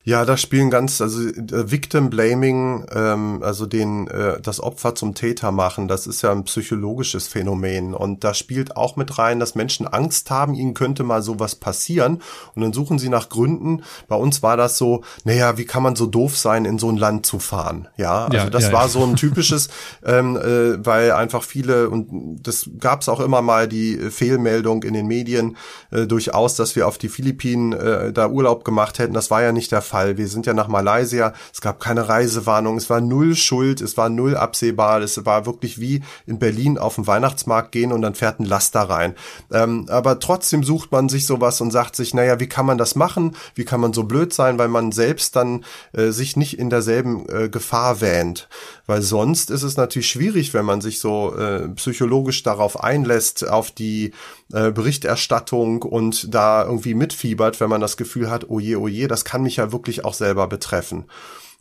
Ja, 0.05 0.25
da 0.25 0.35
spielen 0.35 0.69
ganz, 0.69 0.99
also 0.99 1.21
äh, 1.21 1.71
Victim 1.71 2.09
Blaming, 2.09 2.85
ähm, 2.93 3.39
also 3.41 3.65
den 3.65 4.07
äh, 4.09 4.41
das 4.41 4.59
Opfer 4.59 4.95
zum 4.95 5.13
Täter 5.13 5.53
machen, 5.53 5.87
das 5.87 6.07
ist 6.07 6.21
ja 6.21 6.31
ein 6.31 6.43
psychologisches 6.43 7.29
Phänomen 7.29 7.93
und 7.93 8.25
da 8.25 8.33
spielt 8.33 8.75
auch 8.75 8.97
mit 8.97 9.17
rein, 9.17 9.39
dass 9.39 9.55
Menschen 9.55 9.87
Angst 9.87 10.29
haben, 10.29 10.55
ihnen 10.55 10.73
könnte 10.73 11.03
mal 11.03 11.21
sowas 11.21 11.55
passieren 11.55 12.21
und 12.53 12.61
dann 12.61 12.73
suchen 12.73 12.99
sie 12.99 13.07
nach 13.07 13.29
Gründen. 13.29 13.83
Bei 14.09 14.17
uns 14.17 14.43
war 14.43 14.57
das 14.57 14.77
so, 14.77 15.05
naja, 15.23 15.57
wie 15.57 15.63
kann 15.63 15.83
man 15.83 15.95
so 15.95 16.05
doof 16.05 16.37
sein, 16.37 16.65
in 16.65 16.79
so 16.79 16.89
ein 16.89 16.97
Land 16.97 17.25
zu 17.25 17.39
fahren? 17.39 17.87
Ja, 17.95 18.25
also 18.25 18.37
ja, 18.37 18.49
das 18.49 18.63
ja, 18.65 18.73
war 18.73 18.83
ja. 18.83 18.89
so 18.89 19.05
ein 19.05 19.15
typisches, 19.15 19.69
ähm, 20.05 20.35
äh, 20.35 20.85
weil 20.85 21.13
einfach 21.13 21.43
viele 21.43 21.89
und 21.89 22.41
das 22.43 22.69
gab 22.77 23.01
es 23.01 23.09
auch 23.09 23.21
immer 23.21 23.41
mal 23.41 23.69
die 23.69 23.95
Fehlmeldung 23.95 24.83
in 24.83 24.95
den 24.95 25.07
Medien 25.07 25.55
äh, 25.91 26.07
durchaus, 26.07 26.57
dass 26.57 26.75
wir 26.75 26.89
auf 26.89 26.97
die 26.97 27.07
Philippinen 27.07 27.71
äh, 27.71 28.11
da 28.11 28.27
Urlaub 28.27 28.65
gemacht 28.65 28.99
hätten. 28.99 29.13
Das 29.13 29.31
war 29.31 29.41
ja 29.41 29.53
nicht 29.53 29.71
der 29.71 29.81
Fall. 29.81 29.92
Fall. 29.93 30.17
Wir 30.17 30.27
sind 30.27 30.47
ja 30.47 30.55
nach 30.55 30.67
Malaysia, 30.67 31.33
es 31.53 31.61
gab 31.61 31.79
keine 31.79 32.09
Reisewarnung, 32.09 32.77
es 32.77 32.89
war 32.89 32.99
null 32.99 33.35
Schuld, 33.35 33.79
es 33.79 33.95
war 33.95 34.09
null 34.09 34.35
absehbar, 34.35 35.01
es 35.01 35.23
war 35.23 35.45
wirklich 35.45 35.79
wie 35.79 36.01
in 36.25 36.39
Berlin 36.39 36.79
auf 36.79 36.95
den 36.95 37.05
Weihnachtsmarkt 37.05 37.71
gehen 37.71 37.91
und 37.91 38.01
dann 38.01 38.15
fährt 38.15 38.39
ein 38.39 38.45
Laster 38.45 38.81
rein. 38.81 39.13
Ähm, 39.51 39.85
aber 39.89 40.19
trotzdem 40.19 40.63
sucht 40.63 40.91
man 40.91 41.09
sich 41.09 41.27
sowas 41.27 41.61
und 41.61 41.69
sagt 41.69 41.95
sich, 41.95 42.15
naja, 42.15 42.39
wie 42.39 42.49
kann 42.49 42.65
man 42.65 42.79
das 42.79 42.95
machen? 42.95 43.35
Wie 43.53 43.65
kann 43.65 43.81
man 43.81 43.93
so 43.93 44.03
blöd 44.05 44.33
sein, 44.33 44.57
weil 44.57 44.67
man 44.67 44.91
selbst 44.91 45.35
dann 45.35 45.63
äh, 45.91 46.09
sich 46.09 46.37
nicht 46.37 46.57
in 46.57 46.71
derselben 46.71 47.29
äh, 47.29 47.49
Gefahr 47.49 48.01
wähnt? 48.01 48.49
Weil 48.85 49.01
sonst 49.01 49.49
ist 49.49 49.63
es 49.63 49.77
natürlich 49.77 50.09
schwierig, 50.09 50.53
wenn 50.53 50.65
man 50.65 50.81
sich 50.81 50.99
so 50.99 51.35
äh, 51.35 51.69
psychologisch 51.69 52.43
darauf 52.43 52.83
einlässt, 52.83 53.47
auf 53.47 53.71
die 53.71 54.11
äh, 54.51 54.71
Berichterstattung 54.71 55.83
und 55.83 56.33
da 56.33 56.65
irgendwie 56.65 56.93
mitfiebert, 56.93 57.61
wenn 57.61 57.69
man 57.69 57.79
das 57.79 57.95
Gefühl 57.95 58.29
hat, 58.29 58.49
oh 58.49 58.59
je, 58.59 58.75
oh 58.75 58.89
je, 58.89 59.07
das 59.07 59.23
kann 59.23 59.43
mich 59.43 59.55
ja 59.55 59.71
wirklich 59.71 60.03
auch 60.03 60.13
selber 60.13 60.47
betreffen. 60.47 61.05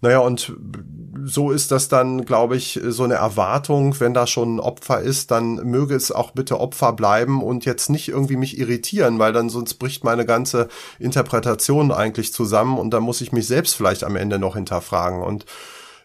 Naja, 0.02 0.18
und 0.18 0.52
so 1.22 1.52
ist 1.52 1.70
das 1.70 1.86
dann, 1.86 2.24
glaube 2.24 2.56
ich, 2.56 2.80
so 2.88 3.04
eine 3.04 3.14
Erwartung, 3.14 4.00
wenn 4.00 4.14
da 4.14 4.26
schon 4.26 4.56
ein 4.56 4.60
Opfer 4.60 5.00
ist, 5.00 5.30
dann 5.30 5.54
möge 5.54 5.94
es 5.94 6.10
auch 6.10 6.32
bitte 6.32 6.58
Opfer 6.58 6.92
bleiben 6.92 7.40
und 7.40 7.64
jetzt 7.64 7.88
nicht 7.88 8.08
irgendwie 8.08 8.34
mich 8.34 8.58
irritieren, 8.58 9.20
weil 9.20 9.32
dann 9.32 9.48
sonst 9.48 9.74
bricht 9.74 10.02
meine 10.02 10.26
ganze 10.26 10.66
Interpretation 10.98 11.92
eigentlich 11.92 12.32
zusammen 12.32 12.78
und 12.78 12.90
dann 12.90 13.04
muss 13.04 13.20
ich 13.20 13.30
mich 13.30 13.46
selbst 13.46 13.76
vielleicht 13.76 14.02
am 14.02 14.16
Ende 14.16 14.40
noch 14.40 14.56
hinterfragen. 14.56 15.22
Und 15.22 15.46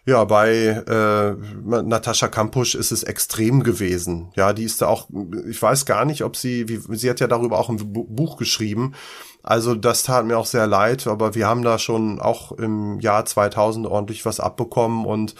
ja, 0.08 0.24
bei 0.24 0.50
äh, 0.88 1.34
Natascha 1.82 2.28
Kampusch 2.28 2.74
ist 2.74 2.92
es 2.92 3.02
extrem 3.02 3.62
gewesen. 3.62 4.32
Ja, 4.36 4.54
die 4.54 4.64
ist 4.64 4.80
da 4.80 4.86
auch, 4.86 5.06
ich 5.46 5.60
weiß 5.60 5.84
gar 5.84 6.06
nicht, 6.06 6.24
ob 6.24 6.34
sie, 6.34 6.66
wie, 6.66 6.80
sie 6.96 7.10
hat 7.10 7.20
ja 7.20 7.26
darüber 7.26 7.58
auch 7.58 7.68
ein 7.68 7.76
Buch 7.76 8.38
geschrieben. 8.38 8.94
Also 9.42 9.74
das 9.74 10.04
tat 10.04 10.24
mir 10.24 10.38
auch 10.38 10.46
sehr 10.46 10.66
leid, 10.66 11.06
aber 11.06 11.34
wir 11.34 11.46
haben 11.46 11.62
da 11.62 11.78
schon 11.78 12.22
auch 12.22 12.52
im 12.52 12.98
Jahr 13.00 13.26
2000 13.26 13.86
ordentlich 13.86 14.24
was 14.24 14.40
abbekommen 14.40 15.04
und 15.04 15.34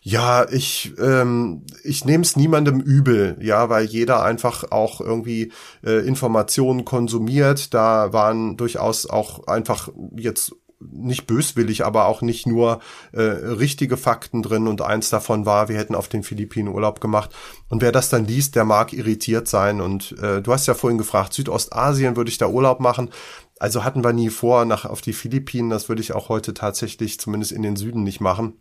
ja, 0.00 0.50
ich 0.50 0.94
ähm, 0.98 1.66
ich 1.82 2.06
nehme 2.06 2.24
es 2.24 2.34
niemandem 2.34 2.80
übel, 2.80 3.36
ja, 3.40 3.68
weil 3.68 3.84
jeder 3.84 4.22
einfach 4.22 4.70
auch 4.70 5.02
irgendwie 5.02 5.52
äh, 5.84 6.06
Informationen 6.06 6.86
konsumiert. 6.86 7.74
Da 7.74 8.12
waren 8.14 8.56
durchaus 8.56 9.08
auch 9.08 9.46
einfach 9.46 9.90
jetzt 10.16 10.54
nicht 10.90 11.26
böswillig, 11.26 11.84
aber 11.84 12.06
auch 12.06 12.22
nicht 12.22 12.46
nur 12.46 12.80
äh, 13.12 13.22
richtige 13.22 13.96
Fakten 13.96 14.42
drin 14.42 14.66
und 14.66 14.82
eins 14.82 15.10
davon 15.10 15.46
war, 15.46 15.68
wir 15.68 15.76
hätten 15.76 15.94
auf 15.94 16.08
den 16.08 16.22
Philippinen 16.22 16.68
Urlaub 16.68 17.00
gemacht. 17.00 17.30
Und 17.68 17.82
wer 17.82 17.92
das 17.92 18.08
dann 18.08 18.26
liest, 18.26 18.56
der 18.56 18.64
mag 18.64 18.92
irritiert 18.92 19.48
sein. 19.48 19.80
Und 19.80 20.12
äh, 20.20 20.42
du 20.42 20.52
hast 20.52 20.66
ja 20.66 20.74
vorhin 20.74 20.98
gefragt, 20.98 21.34
Südostasien 21.34 22.16
würde 22.16 22.30
ich 22.30 22.38
da 22.38 22.48
Urlaub 22.48 22.80
machen. 22.80 23.10
Also 23.58 23.84
hatten 23.84 24.04
wir 24.04 24.12
nie 24.12 24.30
vor, 24.30 24.64
nach 24.64 24.84
auf 24.84 25.00
die 25.00 25.12
Philippinen, 25.12 25.70
das 25.70 25.88
würde 25.88 26.02
ich 26.02 26.12
auch 26.12 26.28
heute 26.28 26.54
tatsächlich 26.54 27.20
zumindest 27.20 27.52
in 27.52 27.62
den 27.62 27.76
Süden 27.76 28.02
nicht 28.02 28.20
machen. 28.20 28.54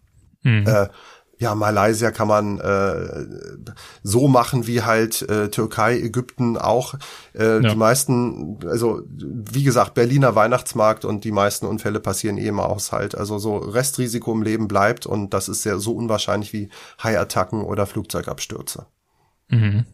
Mhm. 0.43 0.67
Äh, 0.67 0.89
ja, 1.39 1.55
Malaysia 1.55 2.11
kann 2.11 2.27
man 2.27 2.59
äh, 2.59 3.25
so 4.03 4.27
machen 4.27 4.67
wie 4.67 4.81
halt 4.81 5.21
äh, 5.23 5.49
Türkei, 5.49 5.99
Ägypten 5.99 6.57
auch. 6.57 6.95
Äh, 7.33 7.61
ja. 7.61 7.69
Die 7.69 7.75
meisten, 7.75 8.59
also 8.65 9.01
wie 9.09 9.63
gesagt, 9.63 9.93
Berliner 9.93 10.35
Weihnachtsmarkt 10.35 11.05
und 11.05 11.23
die 11.23 11.31
meisten 11.31 11.65
Unfälle 11.65 11.99
passieren 11.99 12.37
eh 12.37 12.47
im 12.47 12.61
Haushalt. 12.61 13.15
Also 13.15 13.39
so 13.39 13.57
Restrisiko 13.57 14.31
im 14.31 14.43
Leben 14.43 14.67
bleibt 14.67 15.05
und 15.05 15.33
das 15.33 15.49
ist 15.49 15.63
ja 15.65 15.77
so 15.77 15.93
unwahrscheinlich 15.93 16.53
wie 16.53 16.69
Haiattacken 17.01 17.63
oder 17.63 17.85
Flugzeugabstürze. 17.85 18.85
Mhm. 19.49 19.85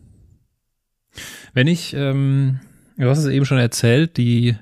Wenn 1.53 1.67
ich, 1.67 1.93
ähm, 1.93 2.59
du 2.97 3.09
hast 3.09 3.19
es 3.19 3.27
eben 3.27 3.45
schon 3.45 3.57
erzählt, 3.57 4.17
die 4.17 4.55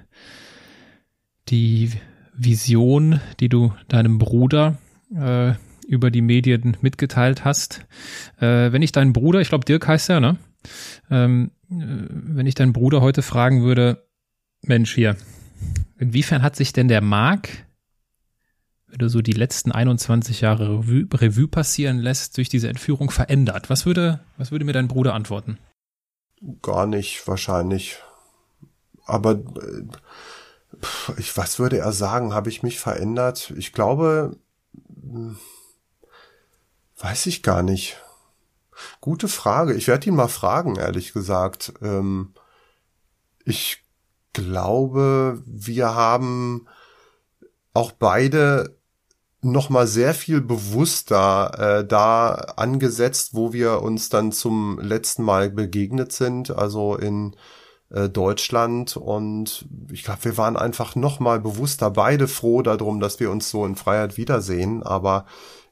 die 1.50 1.92
Vision, 2.34 3.20
die 3.40 3.50
du 3.50 3.74
deinem 3.88 4.20
Bruder 4.20 4.78
äh, 5.16 5.54
über 5.88 6.12
die 6.12 6.22
Medien 6.22 6.78
mitgeteilt 6.82 7.46
hast. 7.46 7.86
Äh, 8.40 8.72
wenn 8.72 8.82
ich 8.82 8.92
deinen 8.92 9.14
Bruder, 9.14 9.42
ich 9.42 9.50
glaube 9.50 9.66
Dirk 9.66 9.88
heißt 9.88 10.10
er, 10.10 10.20
ne? 10.20 10.38
Ähm, 11.10 11.52
äh, 11.70 11.76
wenn 11.76 12.46
ich 12.46 12.56
deinen 12.56 12.74
Bruder 12.74 13.02
heute 13.02 13.22
fragen 13.22 13.64
würde, 13.64 14.06
Mensch 14.62 14.94
hier, 14.94 15.16
inwiefern 15.98 16.42
hat 16.42 16.56
sich 16.56 16.74
denn 16.74 16.88
der 16.88 17.02
Mark 17.02 17.50
wenn 18.88 19.00
du 19.00 19.10
so 19.10 19.22
die 19.22 19.34
letzten 19.34 19.72
21 19.72 20.42
Jahre 20.42 20.80
Revue, 20.80 21.08
Revue 21.14 21.48
passieren 21.48 22.00
lässt, 22.00 22.38
durch 22.38 22.50
diese 22.50 22.70
Entführung 22.70 23.12
verändert? 23.12 23.70
Was 23.70 23.86
würde, 23.86 24.22
was 24.38 24.52
würde 24.52 24.66
mir 24.66 24.74
dein 24.74 24.88
Bruder 24.88 25.14
antworten? 25.14 25.58
Gar 26.62 26.88
nicht, 26.88 27.28
wahrscheinlich. 27.28 27.98
Aber 29.06 29.34
äh, 29.34 29.84
ich, 31.18 31.36
was 31.36 31.60
würde 31.60 31.80
er 31.80 31.92
sagen? 31.92 32.34
Habe 32.34 32.50
ich 32.50 32.64
mich 32.64 32.80
verändert? 32.80 33.54
Ich 33.58 33.74
glaube, 33.74 34.38
hm, 35.02 35.38
weiß 36.98 37.28
ich 37.28 37.44
gar 37.44 37.64
nicht. 37.64 37.98
Gute 39.02 39.28
Frage. 39.28 39.74
Ich 39.74 39.88
werde 39.88 40.08
ihn 40.08 40.16
mal 40.16 40.28
fragen, 40.28 40.76
ehrlich 40.76 41.14
gesagt. 41.14 41.74
Ähm, 41.82 42.34
ich 43.44 43.84
glaube, 44.34 45.42
wir 45.46 45.96
haben 45.96 46.68
auch 47.74 47.92
beide 47.92 48.78
noch 49.42 49.70
mal 49.70 49.88
sehr 49.88 50.14
viel 50.14 50.42
bewusster 50.42 51.80
äh, 51.80 51.88
da 51.88 52.34
angesetzt, 52.34 53.34
wo 53.34 53.54
wir 53.54 53.82
uns 53.82 54.10
dann 54.10 54.32
zum 54.32 54.80
letzten 54.80 55.24
Mal 55.24 55.50
begegnet 55.50 56.12
sind, 56.12 56.52
also 56.52 56.96
in 56.96 57.36
äh, 57.90 58.10
Deutschland 58.10 58.98
und 58.98 59.66
ich 59.92 60.04
glaube, 60.04 60.26
wir 60.26 60.38
waren 60.38 60.58
einfach 60.58 60.96
noch 60.96 61.20
mal 61.20 61.40
bewusster 61.40 61.92
beide 61.92 62.28
froh 62.28 62.62
darum, 62.64 63.00
dass 63.00 63.20
wir 63.20 63.32
uns 63.32 63.50
so 63.50 63.66
in 63.66 63.76
Freiheit 63.76 64.18
wiedersehen, 64.18 64.84
aber 64.84 65.26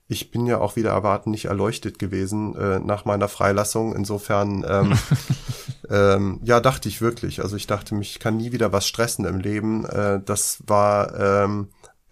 ich 0.07 0.31
bin 0.31 0.45
ja 0.45 0.59
auch 0.59 0.75
wieder 0.75 0.91
erwarten 0.91 1.31
nicht 1.31 1.45
erleuchtet 1.45 1.97
gewesen 1.97 2.55
äh, 2.55 2.79
nach 2.79 3.05
meiner 3.05 3.27
Freilassung. 3.27 3.95
Insofern, 3.95 4.63
ähm, 4.67 4.97
ähm, 5.89 6.39
ja, 6.43 6.59
dachte 6.59 6.87
ich 6.89 7.01
wirklich. 7.01 7.41
Also 7.41 7.55
ich 7.55 7.65
dachte, 7.65 7.95
mich 7.95 8.19
kann 8.19 8.37
nie 8.37 8.51
wieder 8.51 8.71
was 8.71 8.87
stressen 8.87 9.25
im 9.25 9.39
Leben. 9.39 9.85
Äh, 9.85 10.21
das 10.23 10.59
war 10.67 11.19
ähm, 11.19 11.69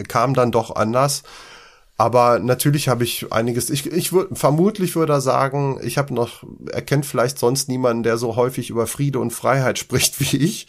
kam 0.07 0.33
dann 0.33 0.51
doch 0.51 0.75
anders. 0.75 1.23
Aber 1.95 2.39
natürlich 2.39 2.89
habe 2.89 3.03
ich 3.03 3.31
einiges, 3.31 3.69
ich, 3.69 3.85
ich 3.85 4.11
würde 4.11 4.35
vermutlich 4.35 4.95
würde 4.95 5.13
er 5.13 5.21
sagen, 5.21 5.79
ich 5.83 5.97
habe 5.99 6.13
noch, 6.13 6.43
er 6.71 6.81
kennt 6.81 7.05
vielleicht 7.05 7.37
sonst 7.37 7.69
niemanden, 7.69 8.01
der 8.01 8.17
so 8.17 8.35
häufig 8.35 8.71
über 8.71 8.87
Friede 8.87 9.19
und 9.19 9.31
Freiheit 9.31 9.77
spricht 9.79 10.19
wie 10.19 10.37
ich, 10.37 10.67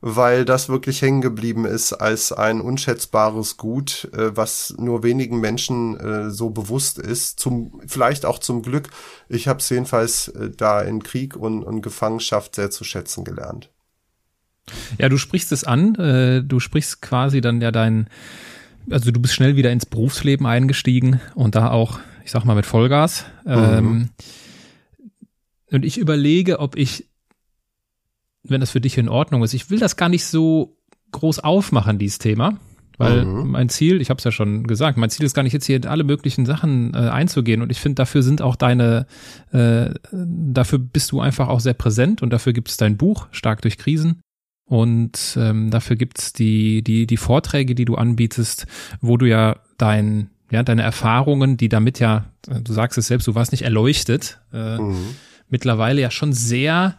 weil 0.00 0.44
das 0.44 0.68
wirklich 0.68 1.02
hängen 1.02 1.20
geblieben 1.20 1.64
ist 1.64 1.92
als 1.92 2.32
ein 2.32 2.60
unschätzbares 2.60 3.56
Gut, 3.56 4.08
äh, 4.12 4.36
was 4.36 4.74
nur 4.78 5.02
wenigen 5.02 5.40
Menschen 5.40 5.98
äh, 5.98 6.30
so 6.30 6.50
bewusst 6.50 6.98
ist. 6.98 7.40
Zum, 7.40 7.80
vielleicht 7.86 8.24
auch 8.24 8.38
zum 8.38 8.62
Glück. 8.62 8.90
Ich 9.28 9.48
habe 9.48 9.58
es 9.58 9.68
jedenfalls 9.68 10.28
äh, 10.28 10.50
da 10.56 10.80
in 10.80 11.02
Krieg 11.02 11.36
und, 11.36 11.64
und 11.64 11.82
Gefangenschaft 11.82 12.54
sehr 12.54 12.70
zu 12.70 12.84
schätzen 12.84 13.24
gelernt. 13.24 13.70
Ja, 14.98 15.08
du 15.08 15.16
sprichst 15.16 15.50
es 15.50 15.64
an, 15.64 15.94
äh, 15.96 16.42
du 16.42 16.60
sprichst 16.60 17.00
quasi 17.02 17.40
dann 17.40 17.60
ja 17.60 17.72
dein 17.72 18.08
also 18.90 19.10
du 19.10 19.20
bist 19.20 19.34
schnell 19.34 19.56
wieder 19.56 19.70
ins 19.70 19.86
Berufsleben 19.86 20.46
eingestiegen 20.46 21.20
und 21.34 21.54
da 21.54 21.70
auch, 21.70 21.98
ich 22.24 22.30
sag 22.30 22.44
mal, 22.44 22.54
mit 22.54 22.66
Vollgas. 22.66 23.24
Mhm. 23.44 23.52
Ähm, 23.52 24.08
und 25.70 25.84
ich 25.84 25.98
überlege, 25.98 26.60
ob 26.60 26.76
ich, 26.76 27.06
wenn 28.42 28.60
das 28.60 28.70
für 28.70 28.80
dich 28.80 28.98
in 28.98 29.08
Ordnung 29.08 29.42
ist, 29.42 29.54
ich 29.54 29.70
will 29.70 29.78
das 29.78 29.96
gar 29.96 30.08
nicht 30.08 30.24
so 30.24 30.76
groß 31.12 31.40
aufmachen, 31.40 31.98
dieses 31.98 32.18
Thema. 32.18 32.58
Weil 32.98 33.24
mhm. 33.24 33.52
mein 33.52 33.68
Ziel, 33.68 34.00
ich 34.00 34.10
habe 34.10 34.18
es 34.18 34.24
ja 34.24 34.32
schon 34.32 34.66
gesagt, 34.66 34.98
mein 34.98 35.08
Ziel 35.08 35.24
ist 35.24 35.34
gar 35.34 35.44
nicht 35.44 35.52
jetzt 35.52 35.66
hier 35.66 35.76
in 35.76 35.86
alle 35.86 36.02
möglichen 36.02 36.44
Sachen 36.46 36.92
äh, 36.94 36.96
einzugehen. 36.96 37.62
Und 37.62 37.70
ich 37.70 37.78
finde, 37.78 37.94
dafür 37.94 38.24
sind 38.24 38.42
auch 38.42 38.56
deine, 38.56 39.06
äh, 39.52 39.90
dafür 40.10 40.80
bist 40.80 41.12
du 41.12 41.20
einfach 41.20 41.48
auch 41.48 41.60
sehr 41.60 41.74
präsent 41.74 42.22
und 42.22 42.30
dafür 42.30 42.52
gibt 42.52 42.68
es 42.68 42.76
dein 42.76 42.96
Buch, 42.96 43.28
Stark 43.30 43.62
durch 43.62 43.78
Krisen. 43.78 44.20
Und 44.64 45.38
ähm, 45.40 45.70
dafür 45.70 45.94
gibt's 45.94 46.32
die, 46.32 46.82
die, 46.82 47.06
die 47.06 47.16
Vorträge, 47.16 47.76
die 47.76 47.84
du 47.84 47.94
anbietest, 47.94 48.66
wo 49.00 49.16
du 49.16 49.26
ja 49.26 49.56
dein, 49.78 50.30
ja, 50.50 50.64
deine 50.64 50.82
Erfahrungen, 50.82 51.56
die 51.56 51.68
damit 51.68 52.00
ja, 52.00 52.26
du 52.46 52.72
sagst 52.72 52.98
es 52.98 53.06
selbst, 53.06 53.28
du 53.28 53.34
warst 53.36 53.52
nicht 53.52 53.62
erleuchtet, 53.62 54.40
äh, 54.52 54.76
mhm. 54.76 55.14
mittlerweile 55.48 56.02
ja 56.02 56.10
schon 56.10 56.32
sehr 56.32 56.96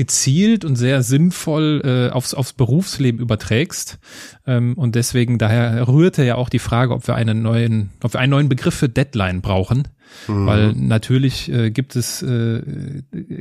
gezielt 0.00 0.64
und 0.64 0.76
sehr 0.76 1.02
sinnvoll 1.02 1.82
äh, 1.84 2.10
aufs, 2.10 2.32
aufs 2.32 2.54
Berufsleben 2.54 3.20
überträgst. 3.20 3.98
Ähm, 4.46 4.72
und 4.78 4.94
deswegen, 4.94 5.36
daher 5.36 5.86
rührte 5.88 6.24
ja 6.24 6.36
auch 6.36 6.48
die 6.48 6.58
Frage, 6.58 6.94
ob 6.94 7.06
wir 7.06 7.16
einen 7.16 7.42
neuen, 7.42 7.90
ob 8.02 8.14
wir 8.14 8.20
einen 8.20 8.30
neuen 8.30 8.48
Begriff 8.48 8.74
für 8.74 8.88
Deadline 8.88 9.42
brauchen. 9.42 9.88
Mhm. 10.26 10.46
Weil 10.46 10.72
natürlich 10.72 11.52
äh, 11.52 11.70
gibt 11.70 11.96
es 11.96 12.22
äh, 12.22 12.62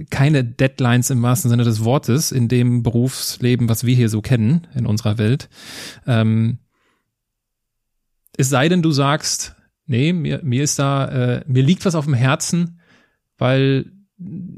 keine 0.09 0.43
Deadlines 0.43 1.09
im 1.11 1.21
wahrsten 1.21 1.49
Sinne 1.49 1.63
des 1.63 1.85
Wortes 1.85 2.33
in 2.33 2.49
dem 2.49 2.83
Berufsleben, 2.83 3.69
was 3.69 3.85
wir 3.85 3.95
hier 3.95 4.09
so 4.09 4.21
kennen 4.21 4.67
in 4.75 4.85
unserer 4.85 5.17
Welt. 5.17 5.47
Ähm, 6.07 6.57
es 8.35 8.49
sei 8.49 8.67
denn, 8.67 8.81
du 8.81 8.91
sagst, 8.91 9.55
nee, 9.85 10.11
mir, 10.11 10.41
mir 10.43 10.63
ist 10.63 10.77
da, 10.77 11.05
äh, 11.05 11.43
mir 11.47 11.63
liegt 11.63 11.85
was 11.85 11.95
auf 11.95 12.03
dem 12.03 12.15
Herzen, 12.15 12.81
weil 13.37 13.93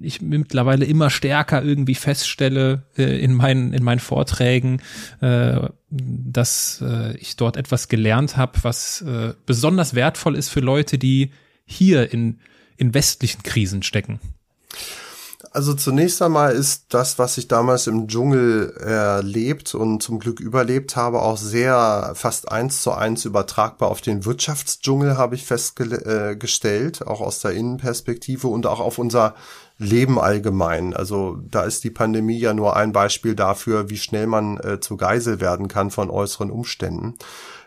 ich 0.01 0.22
mittlerweile 0.22 0.86
immer 0.86 1.09
stärker 1.09 1.64
irgendwie 1.64 1.95
feststelle 1.95 2.84
äh, 2.97 3.22
in 3.24 3.34
meinen 3.34 3.74
in 3.74 3.84
meinen 3.84 3.99
Vorträgen, 3.99 4.82
äh, 5.22 5.59
dass 5.89 6.82
äh, 6.82 7.16
ich 7.18 7.36
dort 7.36 7.57
etwas 7.57 7.88
gelernt 7.88 8.38
habe, 8.38 8.59
was 8.64 9.01
äh, 9.01 9.34
besonders 9.45 9.93
wertvoll 9.93 10.36
ist 10.36 10.49
für 10.49 10.62
Leute, 10.62 10.97
die 10.97 11.32
hier 11.66 12.12
in, 12.12 12.39
in 12.78 12.93
westlichen 12.93 13.43
Krisen 13.43 13.84
stecken? 13.84 14.20
Also 15.54 15.74
zunächst 15.74 16.22
einmal 16.22 16.54
ist 16.54 16.86
das, 16.93 17.20
was 17.20 17.38
ich 17.38 17.49
damals 17.49 17.86
im 17.88 18.08
Dschungel 18.08 18.74
erlebt 18.78 19.76
und 19.76 20.02
zum 20.02 20.18
Glück 20.18 20.39
überlebt 20.39 20.95
habe, 20.95 21.22
auch 21.22 21.36
sehr 21.36 22.14
fast 22.16 22.49
eins 22.49 22.82
zu 22.82 22.93
eins 22.93 23.26
übertragbar 23.26 23.91
auf 23.91 23.99
den 23.99 24.24
Wirtschaftsdschungel, 24.24 25.18
habe 25.18 25.36
ich 25.36 25.43
festgestellt, 25.43 27.06
auch 27.06 27.20
aus 27.20 27.41
der 27.41 27.52
Innenperspektive 27.52 28.47
und 28.47 28.66
auch 28.66 28.80
auf 28.80 28.97
unser 28.97 29.36
Leben 29.78 30.20
allgemein. 30.20 30.93
Also 30.93 31.38
da 31.49 31.64
ist 31.64 31.84
die 31.84 31.89
Pandemie 31.89 32.39
ja 32.39 32.54
nur 32.54 32.78
ein 32.78 32.93
Beispiel 32.93 33.36
dafür, 33.36 33.89
wie 33.89 33.97
schnell 33.97 34.28
man 34.28 34.58
äh, 34.60 34.80
zu 34.80 34.95
Geisel 34.95 35.41
werden 35.41 35.68
kann 35.68 35.91
von 35.91 36.10
äußeren 36.10 36.49
Umständen. 36.49 37.16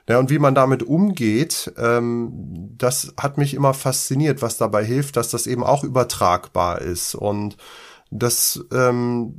Ja, 0.09 0.19
und 0.19 0.29
wie 0.29 0.39
man 0.39 0.55
damit 0.55 0.83
umgeht, 0.83 1.73
ähm, 1.79 2.31
das 2.77 3.15
hat 3.19 3.39
mich 3.39 3.55
immer 3.55 3.73
fasziniert, 3.73 4.43
was 4.43 4.59
dabei 4.59 4.85
hilft, 4.85 5.17
dass 5.17 5.31
das 5.31 5.47
eben 5.47 5.65
auch 5.65 5.83
übertragbar 5.83 6.83
ist. 6.83 7.15
Und 7.15 7.57
das 8.11 8.65
ähm, 8.73 9.35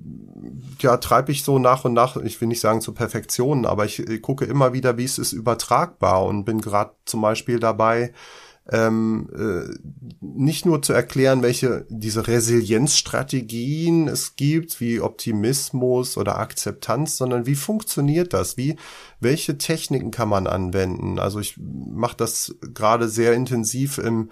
ja 0.79 0.97
treibe 0.97 1.31
ich 1.31 1.43
so 1.43 1.59
nach 1.59 1.85
und 1.85 1.93
nach, 1.93 2.17
ich 2.17 2.41
will 2.41 2.47
nicht 2.47 2.59
sagen 2.59 2.81
zur 2.81 2.95
Perfektion, 2.95 3.65
aber 3.65 3.85
ich, 3.85 3.99
ich 3.99 4.21
gucke 4.21 4.45
immer 4.45 4.73
wieder, 4.73 4.97
wie 4.97 5.05
es 5.05 5.17
ist 5.17 5.33
übertragbar 5.33 6.25
und 6.25 6.45
bin 6.45 6.59
gerade 6.59 6.91
zum 7.05 7.21
Beispiel 7.21 7.59
dabei, 7.59 8.11
ähm, 8.71 9.29
äh, 9.35 9.73
nicht 10.21 10.65
nur 10.65 10.81
zu 10.81 10.93
erklären, 10.93 11.43
welche 11.43 11.85
diese 11.89 12.27
Resilienzstrategien 12.27 14.07
es 14.07 14.35
gibt, 14.35 14.81
wie 14.81 15.01
Optimismus 15.01 16.17
oder 16.17 16.39
Akzeptanz, 16.39 17.17
sondern 17.17 17.45
wie 17.45 17.55
funktioniert 17.55 18.33
das? 18.33 18.57
Wie 18.57 18.77
welche 19.19 19.57
Techniken 19.57 20.11
kann 20.11 20.29
man 20.29 20.47
anwenden? 20.47 21.19
Also 21.19 21.39
ich 21.39 21.57
mache 21.57 22.17
das 22.17 22.55
gerade 22.73 23.07
sehr 23.07 23.33
intensiv 23.33 23.97
im 23.99 24.31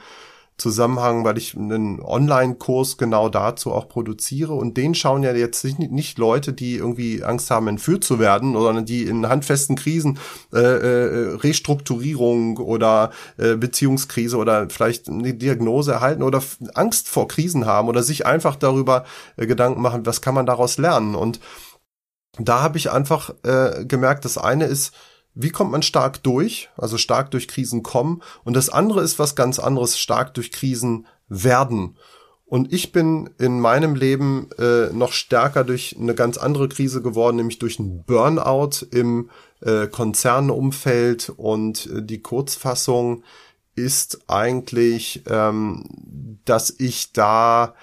Zusammenhang, 0.58 1.26
weil 1.26 1.38
ich 1.38 1.56
einen 1.56 2.00
Online-Kurs 2.00 2.98
genau 2.98 3.28
dazu 3.28 3.72
auch 3.72 3.88
produziere. 3.88 4.54
Und 4.54 4.78
den 4.78 4.94
schauen 4.94 5.24
ja 5.24 5.34
jetzt 5.34 5.64
nicht, 5.64 5.80
nicht 5.80 6.18
Leute, 6.18 6.54
die 6.54 6.76
irgendwie 6.76 7.24
Angst 7.24 7.50
haben, 7.50 7.68
entführt 7.68 8.04
zu 8.04 8.20
werden, 8.20 8.54
sondern 8.54 8.86
die 8.86 9.04
in 9.04 9.28
handfesten 9.28 9.76
Krisen 9.76 10.20
äh, 10.54 10.60
äh, 10.60 11.36
Restrukturierung 11.36 12.58
oder 12.58 13.12
äh, 13.38 13.56
Beziehungskrise 13.56 14.38
oder 14.38 14.70
vielleicht 14.70 15.10
eine 15.10 15.34
Diagnose 15.34 15.94
erhalten 15.94 16.22
oder 16.22 16.42
Angst 16.76 17.10
vor 17.10 17.28
Krisen 17.28 17.66
haben 17.66 17.88
oder 17.88 18.04
sich 18.04 18.26
einfach 18.26 18.56
darüber 18.56 19.06
äh, 19.38 19.48
Gedanken 19.48 19.82
machen, 19.82 20.06
was 20.06 20.22
kann 20.22 20.36
man 20.36 20.46
daraus 20.46 20.78
lernen? 20.78 21.16
Und 21.16 21.40
da 22.40 22.62
habe 22.62 22.78
ich 22.78 22.92
einfach 22.92 23.32
äh, 23.44 23.86
gemerkt, 23.86 24.26
das 24.26 24.38
eine 24.38 24.66
ist, 24.66 24.94
wie 25.36 25.50
kommt 25.50 25.72
man 25.72 25.82
stark 25.82 26.24
durch, 26.24 26.70
also 26.78 26.98
stark 26.98 27.32
durch 27.32 27.48
Krisen 27.48 27.84
kommen. 27.84 28.22
Und 28.44 28.56
das 28.56 28.70
andere 28.70 29.02
ist 29.02 29.20
was 29.20 29.36
ganz 29.36 29.60
anderes, 29.60 29.98
stark 29.98 30.34
durch 30.34 30.52
Krisen 30.52 31.08
werden. 31.28 31.98
Und 32.46 32.72
ich 32.72 32.92
bin 32.92 33.32
in 33.40 33.60
meinem 33.60 33.96
Leben 33.96 34.50
äh, 34.60 34.94
noch 34.94 35.12
stärker 35.12 35.64
durch 35.64 35.96
eine 36.00 36.14
ganz 36.14 36.38
andere 36.38 36.70
Krise 36.70 37.02
geworden, 37.02 37.38
nämlich 37.38 37.58
durch 37.58 37.80
einen 37.80 38.04
Burnout 38.04 38.86
im 38.92 39.32
äh, 39.62 39.88
Konzernumfeld. 39.88 41.34
Und 41.36 41.88
äh, 41.88 42.04
die 42.04 42.22
Kurzfassung 42.22 43.24
ist 43.76 44.30
eigentlich, 44.30 45.24
ähm, 45.28 45.86
dass 46.46 46.76
ich 46.78 47.12
da 47.12 47.74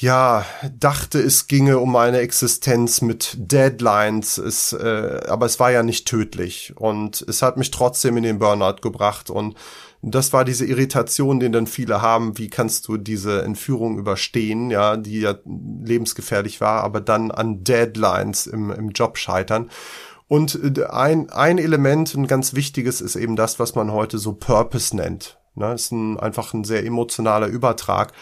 ja, 0.00 0.44
dachte, 0.78 1.18
es 1.18 1.48
ginge 1.48 1.78
um 1.78 1.90
meine 1.90 2.18
Existenz 2.18 3.02
mit 3.02 3.34
Deadlines, 3.36 4.38
es, 4.38 4.72
äh, 4.72 5.22
aber 5.26 5.46
es 5.46 5.58
war 5.58 5.72
ja 5.72 5.82
nicht 5.82 6.06
tödlich 6.06 6.72
und 6.76 7.20
es 7.22 7.42
hat 7.42 7.56
mich 7.56 7.72
trotzdem 7.72 8.16
in 8.16 8.22
den 8.22 8.38
Burnout 8.38 8.80
gebracht 8.80 9.28
und 9.28 9.56
das 10.00 10.32
war 10.32 10.44
diese 10.44 10.64
Irritation, 10.64 11.40
den 11.40 11.50
dann 11.50 11.66
viele 11.66 12.00
haben, 12.00 12.38
wie 12.38 12.48
kannst 12.48 12.86
du 12.86 12.96
diese 12.96 13.42
Entführung 13.42 13.98
überstehen, 13.98 14.70
ja, 14.70 14.96
die 14.96 15.18
ja 15.22 15.34
lebensgefährlich 15.44 16.60
war, 16.60 16.84
aber 16.84 17.00
dann 17.00 17.32
an 17.32 17.64
Deadlines 17.64 18.46
im, 18.46 18.70
im 18.70 18.90
Job 18.90 19.18
scheitern. 19.18 19.68
Und 20.28 20.76
äh, 20.78 20.84
ein, 20.84 21.28
ein 21.30 21.58
Element, 21.58 22.14
ein 22.14 22.28
ganz 22.28 22.54
wichtiges, 22.54 23.00
ist 23.00 23.16
eben 23.16 23.34
das, 23.34 23.58
was 23.58 23.74
man 23.74 23.90
heute 23.90 24.18
so 24.18 24.32
Purpose 24.34 24.94
nennt. 24.94 25.38
Ne, 25.56 25.74
ist 25.74 25.90
ein, 25.90 26.20
einfach 26.20 26.54
ein 26.54 26.62
sehr 26.62 26.86
emotionaler 26.86 27.48
Übertrag. 27.48 28.12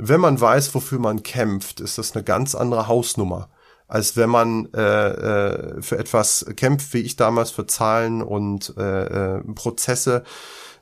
Wenn 0.00 0.20
man 0.20 0.40
weiß, 0.40 0.76
wofür 0.76 1.00
man 1.00 1.24
kämpft, 1.24 1.80
ist 1.80 1.98
das 1.98 2.14
eine 2.14 2.22
ganz 2.22 2.54
andere 2.54 2.86
Hausnummer, 2.86 3.50
als 3.88 4.16
wenn 4.16 4.30
man 4.30 4.72
äh, 4.72 5.08
äh, 5.08 5.82
für 5.82 5.98
etwas 5.98 6.46
kämpft, 6.54 6.94
wie 6.94 7.00
ich 7.00 7.16
damals 7.16 7.50
für 7.50 7.66
Zahlen 7.66 8.22
und 8.22 8.74
äh, 8.78 9.38
äh, 9.38 9.42
Prozesse, 9.54 10.22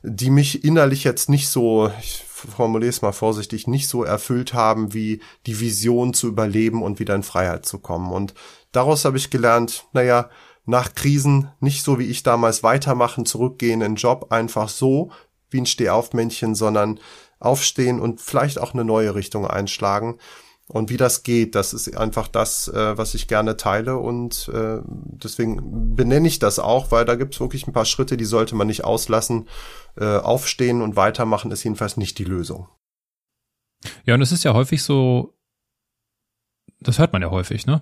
die 0.03 0.29
mich 0.29 0.63
innerlich 0.63 1.03
jetzt 1.03 1.29
nicht 1.29 1.49
so, 1.49 1.91
ich 1.99 2.23
formuliere 2.27 2.91
es 2.91 3.01
mal 3.01 3.11
vorsichtig, 3.11 3.65
nicht 3.65 3.89
so 3.89 4.03
erfüllt 4.03 4.53
haben, 4.53 4.93
wie 4.93 5.19
die 5.47 5.59
Vision 5.59 6.13
zu 6.13 6.27
überleben 6.27 6.83
und 6.83 6.99
wieder 6.99 7.15
in 7.15 7.23
Freiheit 7.23 7.65
zu 7.65 7.79
kommen. 7.79 8.11
Und 8.11 8.35
daraus 8.71 9.03
habe 9.03 9.17
ich 9.17 9.31
gelernt, 9.31 9.85
naja, 9.93 10.29
nach 10.65 10.93
Krisen 10.93 11.49
nicht 11.59 11.81
so 11.81 11.97
wie 11.97 12.05
ich 12.05 12.21
damals 12.21 12.61
weitermachen, 12.61 13.25
zurückgehen 13.25 13.81
in 13.81 13.93
den 13.93 13.95
Job, 13.95 14.27
einfach 14.31 14.69
so 14.69 15.09
wie 15.49 15.61
ein 15.61 15.65
Stehaufmännchen, 15.65 16.53
sondern 16.53 16.99
aufstehen 17.39 17.99
und 17.99 18.21
vielleicht 18.21 18.59
auch 18.59 18.73
eine 18.73 18.83
neue 18.85 19.15
Richtung 19.15 19.45
einschlagen. 19.45 20.17
Und 20.69 20.89
wie 20.89 20.97
das 20.97 21.23
geht, 21.23 21.55
das 21.55 21.73
ist 21.73 21.95
einfach 21.95 22.27
das, 22.27 22.67
äh, 22.67 22.97
was 22.97 23.13
ich 23.13 23.29
gerne 23.29 23.55
teile 23.55 23.97
und 23.97 24.49
äh, 24.53 24.79
deswegen 24.83 25.95
benenne 25.95 26.27
ich 26.27 26.39
das 26.39 26.59
auch, 26.59 26.91
weil 26.91 27.05
da 27.05 27.15
gibt 27.15 27.35
es 27.35 27.39
wirklich 27.39 27.67
ein 27.67 27.73
paar 27.73 27.85
Schritte, 27.85 28.17
die 28.17 28.25
sollte 28.25 28.53
man 28.53 28.67
nicht 28.67 28.83
auslassen. 28.83 29.47
Äh, 29.95 30.17
aufstehen 30.17 30.81
und 30.81 30.95
weitermachen 30.95 31.51
ist 31.51 31.63
jedenfalls 31.63 31.97
nicht 31.97 32.19
die 32.19 32.23
Lösung. 32.23 32.67
Ja, 34.05 34.13
und 34.13 34.21
es 34.21 34.31
ist 34.31 34.43
ja 34.43 34.53
häufig 34.53 34.83
so, 34.83 35.33
das 36.81 36.99
hört 36.99 37.13
man 37.13 37.21
ja 37.21 37.31
häufig, 37.31 37.65
ne? 37.65 37.81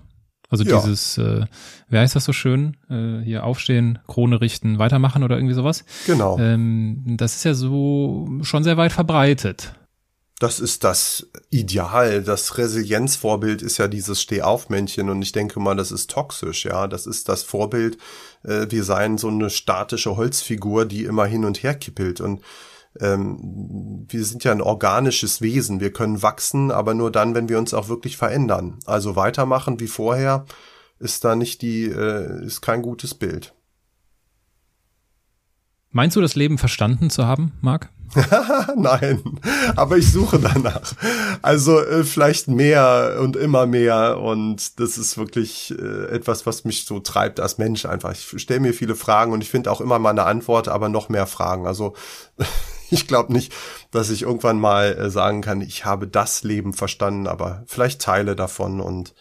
Also 0.50 0.64
ja. 0.64 0.80
dieses, 0.80 1.18
äh, 1.18 1.46
wer 1.90 2.02
heißt 2.02 2.16
das 2.16 2.26
so 2.26 2.34
schön? 2.34 2.78
Äh, 2.90 3.24
hier 3.24 3.44
aufstehen, 3.44 4.00
Krone 4.08 4.42
richten, 4.42 4.80
weitermachen 4.80 5.24
oder 5.24 5.36
irgendwie 5.38 5.56
sowas. 5.56 5.86
Genau. 6.06 6.38
Ähm, 6.40 7.04
das 7.18 7.36
ist 7.36 7.44
ja 7.46 7.54
so 7.54 8.28
schon 8.42 8.64
sehr 8.64 8.78
weit 8.78 8.92
verbreitet. 8.92 9.74
Das 10.40 10.60
ist 10.60 10.84
das 10.84 11.28
Ideal. 11.50 12.22
Das 12.22 12.58
Resilienzvorbild 12.58 13.62
ist 13.62 13.78
ja 13.78 13.88
dieses 13.88 14.22
Stehaufmännchen 14.22 15.10
und 15.10 15.22
ich 15.22 15.32
denke 15.32 15.62
mal, 15.62 15.76
das 15.76 15.92
ist 15.92 16.10
toxisch, 16.10 16.66
ja. 16.66 16.88
Das 16.88 17.08
ist 17.08 17.30
das 17.30 17.44
Vorbild. 17.44 17.98
Äh, 18.44 18.68
wir 18.70 18.84
seien 18.84 19.18
so 19.18 19.30
eine 19.30 19.50
statische 19.50 20.18
Holzfigur, 20.18 20.86
die 20.86 21.06
immer 21.06 21.26
hin 21.26 21.46
und 21.46 21.64
her 21.64 21.74
kippelt 21.74 22.20
und 22.20 22.42
ähm, 23.00 24.06
wir 24.08 24.24
sind 24.24 24.44
ja 24.44 24.52
ein 24.52 24.62
organisches 24.62 25.42
Wesen. 25.42 25.80
Wir 25.80 25.92
können 25.92 26.22
wachsen, 26.22 26.72
aber 26.72 26.94
nur 26.94 27.12
dann, 27.12 27.36
wenn 27.36 27.50
wir 27.50 27.58
uns 27.58 27.74
auch 27.74 27.90
wirklich 27.90 28.18
verändern. 28.18 28.80
Also 28.86 29.16
weitermachen 29.16 29.80
wie 29.80 29.88
vorher 29.88 30.46
ist 31.00 31.26
da 31.26 31.36
nicht 31.36 31.62
die, 31.62 31.86
äh, 31.86 32.46
ist 32.46 32.62
kein 32.62 32.82
gutes 32.82 33.14
Bild. 33.14 33.54
Meinst 35.92 36.16
du, 36.16 36.22
das 36.22 36.36
Leben 36.36 36.58
verstanden 36.58 37.10
zu 37.10 37.26
haben, 37.26 37.54
Marc? 37.62 37.90
Nein, 38.76 39.40
aber 39.76 39.98
ich 39.98 40.12
suche 40.12 40.40
danach. 40.40 40.94
Also 41.42 41.80
äh, 41.80 42.04
vielleicht 42.04 42.48
mehr 42.48 43.18
und 43.22 43.36
immer 43.36 43.66
mehr 43.66 44.20
und 44.20 44.80
das 44.80 44.98
ist 44.98 45.18
wirklich 45.18 45.74
äh, 45.78 46.06
etwas, 46.14 46.46
was 46.46 46.66
mich 46.66 46.86
so 46.86 47.00
treibt 47.00 47.40
als 47.40 47.58
Mensch 47.58 47.86
einfach. 47.86 48.12
Ich 48.12 48.42
stelle 48.42 48.60
mir 48.60 48.74
viele 48.74 48.96
Fragen 48.96 49.32
und 49.32 49.42
ich 49.42 49.50
finde 49.50 49.72
auch 49.72 49.82
immer 49.82 50.00
mal 50.00 50.12
eine 50.12 50.24
Antwort, 50.24 50.68
aber 50.68 50.88
noch 50.88 51.10
mehr 51.10 51.28
Fragen. 51.28 51.68
Also 51.68 51.94
ich 52.90 53.08
glaube 53.08 53.34
nicht, 53.34 53.54
dass 53.92 54.10
ich 54.10 54.24
irgendwann 54.24 54.60
mal 54.60 54.98
äh, 54.98 55.10
sagen 55.10 55.42
kann, 55.42 55.62
ich 55.62 55.86
habe 55.86 56.08
das 56.08 56.44
Leben 56.44 56.74
verstanden, 56.74 57.28
aber 57.28 57.64
vielleicht 57.68 58.02
Teile 58.02 58.36
davon 58.36 58.82
und 58.82 59.14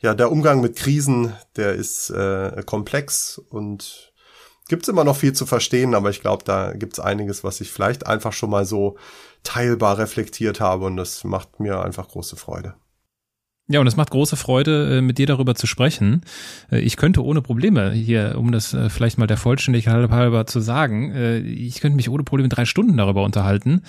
ja, 0.00 0.14
der 0.14 0.30
Umgang 0.30 0.60
mit 0.60 0.76
Krisen, 0.76 1.32
der 1.56 1.72
ist 1.72 2.10
äh, 2.10 2.62
komplex 2.64 3.38
und 3.38 4.12
gibt's 4.68 4.88
immer 4.88 5.02
noch 5.02 5.16
viel 5.16 5.32
zu 5.32 5.44
verstehen, 5.44 5.94
aber 5.94 6.10
ich 6.10 6.20
glaube, 6.20 6.44
da 6.44 6.72
gibt's 6.72 7.00
einiges, 7.00 7.42
was 7.42 7.60
ich 7.60 7.72
vielleicht 7.72 8.06
einfach 8.06 8.32
schon 8.32 8.50
mal 8.50 8.64
so 8.64 8.96
teilbar 9.42 9.98
reflektiert 9.98 10.60
habe 10.60 10.84
und 10.84 10.96
das 10.96 11.24
macht 11.24 11.58
mir 11.58 11.80
einfach 11.80 12.08
große 12.08 12.36
Freude. 12.36 12.74
Ja, 13.70 13.80
und 13.80 13.86
es 13.86 13.96
macht 13.96 14.10
große 14.10 14.36
Freude, 14.36 14.98
äh, 14.98 15.00
mit 15.02 15.18
dir 15.18 15.26
darüber 15.26 15.54
zu 15.54 15.66
sprechen. 15.66 16.22
Äh, 16.72 16.80
ich 16.80 16.96
könnte 16.96 17.22
ohne 17.22 17.42
Probleme 17.42 17.92
hier, 17.92 18.36
um 18.38 18.50
das 18.50 18.72
äh, 18.72 18.88
vielleicht 18.88 19.18
mal 19.18 19.26
der 19.26 19.36
Vollständigkeit 19.36 20.10
halber 20.10 20.46
zu 20.46 20.60
sagen, 20.60 21.14
ich 21.44 21.80
könnte 21.80 21.96
mich 21.96 22.08
ohne 22.08 22.22
Probleme 22.22 22.48
drei 22.48 22.64
Stunden 22.64 22.96
darüber 22.96 23.24
unterhalten. 23.24 23.82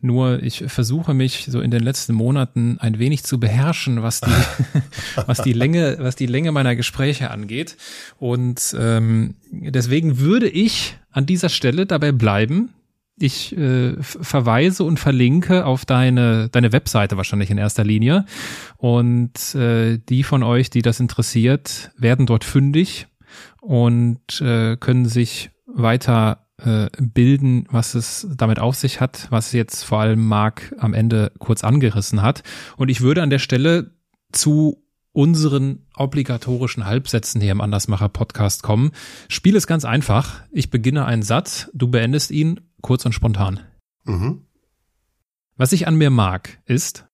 Nur 0.00 0.42
ich 0.42 0.64
versuche 0.66 1.12
mich 1.12 1.46
so 1.50 1.60
in 1.60 1.70
den 1.70 1.82
letzten 1.82 2.14
Monaten 2.14 2.78
ein 2.80 2.98
wenig 2.98 3.24
zu 3.24 3.38
beherrschen, 3.38 4.02
was 4.02 4.20
die, 4.20 4.30
was 5.26 5.42
die 5.42 5.52
Länge, 5.52 5.96
was 6.00 6.16
die 6.16 6.26
Länge 6.26 6.52
meiner 6.52 6.74
Gespräche 6.74 7.30
angeht. 7.30 7.76
Und 8.18 8.74
ähm, 8.78 9.34
deswegen 9.50 10.18
würde 10.18 10.48
ich 10.48 10.96
an 11.10 11.26
dieser 11.26 11.50
Stelle 11.50 11.84
dabei 11.86 12.12
bleiben, 12.12 12.70
ich 13.18 13.56
äh, 13.56 13.94
verweise 14.02 14.84
und 14.84 15.00
verlinke 15.00 15.64
auf 15.64 15.84
deine, 15.84 16.48
deine 16.50 16.72
Webseite 16.72 17.16
wahrscheinlich 17.16 17.50
in 17.50 17.58
erster 17.58 17.84
Linie. 17.84 18.26
Und 18.76 19.54
äh, 19.54 19.98
die 19.98 20.22
von 20.22 20.42
euch, 20.42 20.70
die 20.70 20.82
das 20.82 21.00
interessiert, 21.00 21.90
werden 21.96 22.26
dort 22.26 22.44
fündig 22.44 23.06
und 23.60 24.40
äh, 24.40 24.76
können 24.76 25.06
sich 25.06 25.50
weiter 25.66 26.46
äh, 26.58 26.88
bilden, 27.00 27.66
was 27.70 27.94
es 27.94 28.26
damit 28.36 28.58
auf 28.58 28.76
sich 28.76 29.00
hat, 29.00 29.26
was 29.30 29.52
jetzt 29.52 29.84
vor 29.84 30.00
allem 30.00 30.24
Marc 30.24 30.74
am 30.78 30.94
Ende 30.94 31.32
kurz 31.38 31.64
angerissen 31.64 32.22
hat. 32.22 32.42
Und 32.76 32.88
ich 32.90 33.00
würde 33.00 33.22
an 33.22 33.30
der 33.30 33.38
Stelle 33.38 33.92
zu 34.32 34.82
unseren 35.12 35.86
obligatorischen 35.96 36.84
Halbsätzen 36.84 37.40
hier 37.40 37.52
im 37.52 37.62
Andersmacher 37.62 38.10
Podcast 38.10 38.62
kommen. 38.62 38.90
Spiel 39.28 39.56
ist 39.56 39.66
ganz 39.66 39.86
einfach. 39.86 40.42
Ich 40.52 40.70
beginne 40.70 41.06
einen 41.06 41.22
Satz, 41.22 41.70
du 41.72 41.88
beendest 41.88 42.30
ihn 42.30 42.60
kurz 42.82 43.04
und 43.04 43.12
spontan. 43.12 43.60
Mhm. 44.04 44.46
Was 45.56 45.72
ich 45.72 45.86
an 45.86 45.96
mir 45.96 46.10
mag, 46.10 46.60
ist 46.66 47.06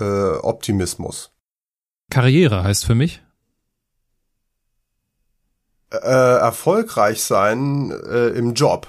äh, 0.00 0.04
Optimismus. 0.04 1.32
Karriere 2.10 2.64
heißt 2.64 2.86
für 2.86 2.94
mich 2.94 3.22
äh, 5.90 5.96
erfolgreich 5.96 7.22
sein 7.22 7.90
äh, 7.90 8.28
im 8.28 8.54
Job. 8.54 8.88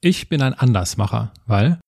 Ich 0.00 0.28
bin 0.28 0.42
ein 0.42 0.54
Andersmacher, 0.54 1.32
weil 1.46 1.80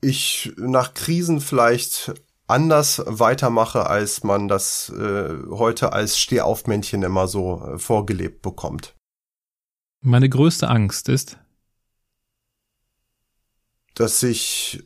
ich 0.00 0.52
nach 0.56 0.94
Krisen 0.94 1.40
vielleicht 1.40 2.12
anders 2.46 3.02
weitermache, 3.06 3.86
als 3.86 4.24
man 4.24 4.48
das 4.48 4.90
äh, 4.90 5.34
heute 5.50 5.92
als 5.92 6.18
Stehaufmännchen 6.18 7.02
immer 7.02 7.28
so 7.28 7.62
äh, 7.62 7.78
vorgelebt 7.78 8.42
bekommt. 8.42 8.94
Meine 10.02 10.28
größte 10.28 10.68
Angst 10.68 11.08
ist, 11.08 11.38
dass 13.94 14.22
ich 14.24 14.82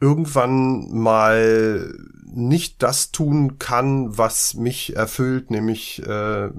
irgendwann 0.00 0.90
mal 0.92 1.94
nicht 2.24 2.82
das 2.82 3.12
tun 3.12 3.58
kann, 3.58 4.18
was 4.18 4.54
mich 4.54 4.96
erfüllt, 4.96 5.50
nämlich 5.52 6.02
äh, 6.04 6.50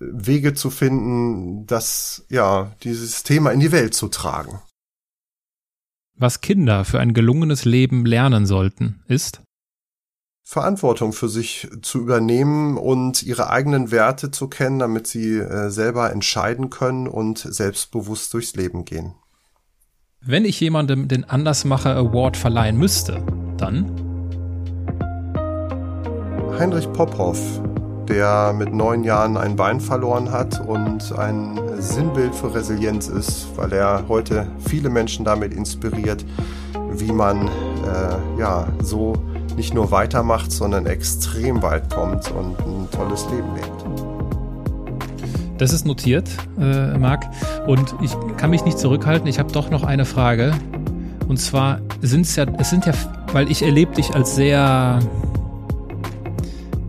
Wege 0.00 0.54
zu 0.54 0.70
finden, 0.70 1.66
das 1.66 2.26
ja 2.28 2.74
dieses 2.82 3.22
Thema 3.22 3.52
in 3.52 3.60
die 3.60 3.72
Welt 3.72 3.94
zu 3.94 4.08
tragen. 4.08 4.60
Was 6.14 6.40
Kinder 6.40 6.84
für 6.84 6.98
ein 6.98 7.14
gelungenes 7.14 7.64
Leben 7.64 8.04
lernen 8.04 8.46
sollten, 8.46 9.02
ist 9.06 9.41
Verantwortung 10.44 11.12
für 11.12 11.28
sich 11.28 11.68
zu 11.82 12.00
übernehmen 12.00 12.76
und 12.76 13.22
ihre 13.22 13.50
eigenen 13.50 13.90
Werte 13.90 14.30
zu 14.30 14.48
kennen, 14.48 14.80
damit 14.80 15.06
sie 15.06 15.38
äh, 15.38 15.70
selber 15.70 16.10
entscheiden 16.10 16.68
können 16.68 17.06
und 17.06 17.38
selbstbewusst 17.38 18.34
durchs 18.34 18.54
Leben 18.54 18.84
gehen. 18.84 19.14
Wenn 20.20 20.44
ich 20.44 20.60
jemandem 20.60 21.08
den 21.08 21.24
Andersmacher 21.24 21.96
Award 21.96 22.36
verleihen 22.36 22.76
müsste, 22.76 23.24
dann 23.56 24.12
Heinrich 26.58 26.92
Pophoff, 26.92 27.60
der 28.08 28.52
mit 28.52 28.72
neun 28.72 29.04
Jahren 29.04 29.36
ein 29.36 29.56
Bein 29.56 29.80
verloren 29.80 30.30
hat 30.30 30.64
und 30.66 31.12
ein 31.12 31.58
Sinnbild 31.80 32.34
für 32.34 32.54
Resilienz 32.54 33.08
ist, 33.08 33.48
weil 33.56 33.72
er 33.72 34.04
heute 34.08 34.46
viele 34.60 34.90
Menschen 34.90 35.24
damit 35.24 35.54
inspiriert, 35.54 36.24
wie 36.92 37.10
man 37.10 37.48
äh, 37.48 38.38
ja 38.38 38.68
so 38.80 39.14
nicht 39.56 39.74
nur 39.74 39.90
weitermacht, 39.90 40.52
sondern 40.52 40.86
extrem 40.86 41.62
weit 41.62 41.92
kommt 41.92 42.30
und 42.32 42.58
ein 42.60 42.88
tolles 42.90 43.26
Leben 43.30 43.54
lebt. 43.54 44.02
Das 45.58 45.72
ist 45.72 45.86
notiert, 45.86 46.28
äh, 46.58 46.98
Marc. 46.98 47.24
Und 47.66 47.94
ich 48.02 48.16
kann 48.36 48.50
mich 48.50 48.64
nicht 48.64 48.78
zurückhalten. 48.78 49.28
Ich 49.28 49.38
habe 49.38 49.52
doch 49.52 49.70
noch 49.70 49.84
eine 49.84 50.04
Frage. 50.04 50.52
Und 51.28 51.38
zwar 51.38 51.80
sind 52.00 52.22
es 52.22 52.36
ja, 52.36 52.46
es 52.58 52.70
sind 52.70 52.84
ja, 52.84 52.92
weil 53.32 53.50
ich 53.50 53.62
erlebe 53.62 53.94
dich 53.94 54.14
als 54.14 54.34
sehr 54.34 54.98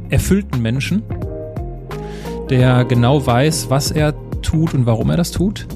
erfüllten 0.10 0.62
Menschen, 0.62 1.04
der 2.50 2.86
genau 2.86 3.26
weiß, 3.26 3.70
was 3.70 3.92
er 3.92 4.14
tut 4.42 4.74
und 4.74 4.86
warum 4.86 5.10
er 5.10 5.18
das 5.18 5.32
tut. 5.32 5.68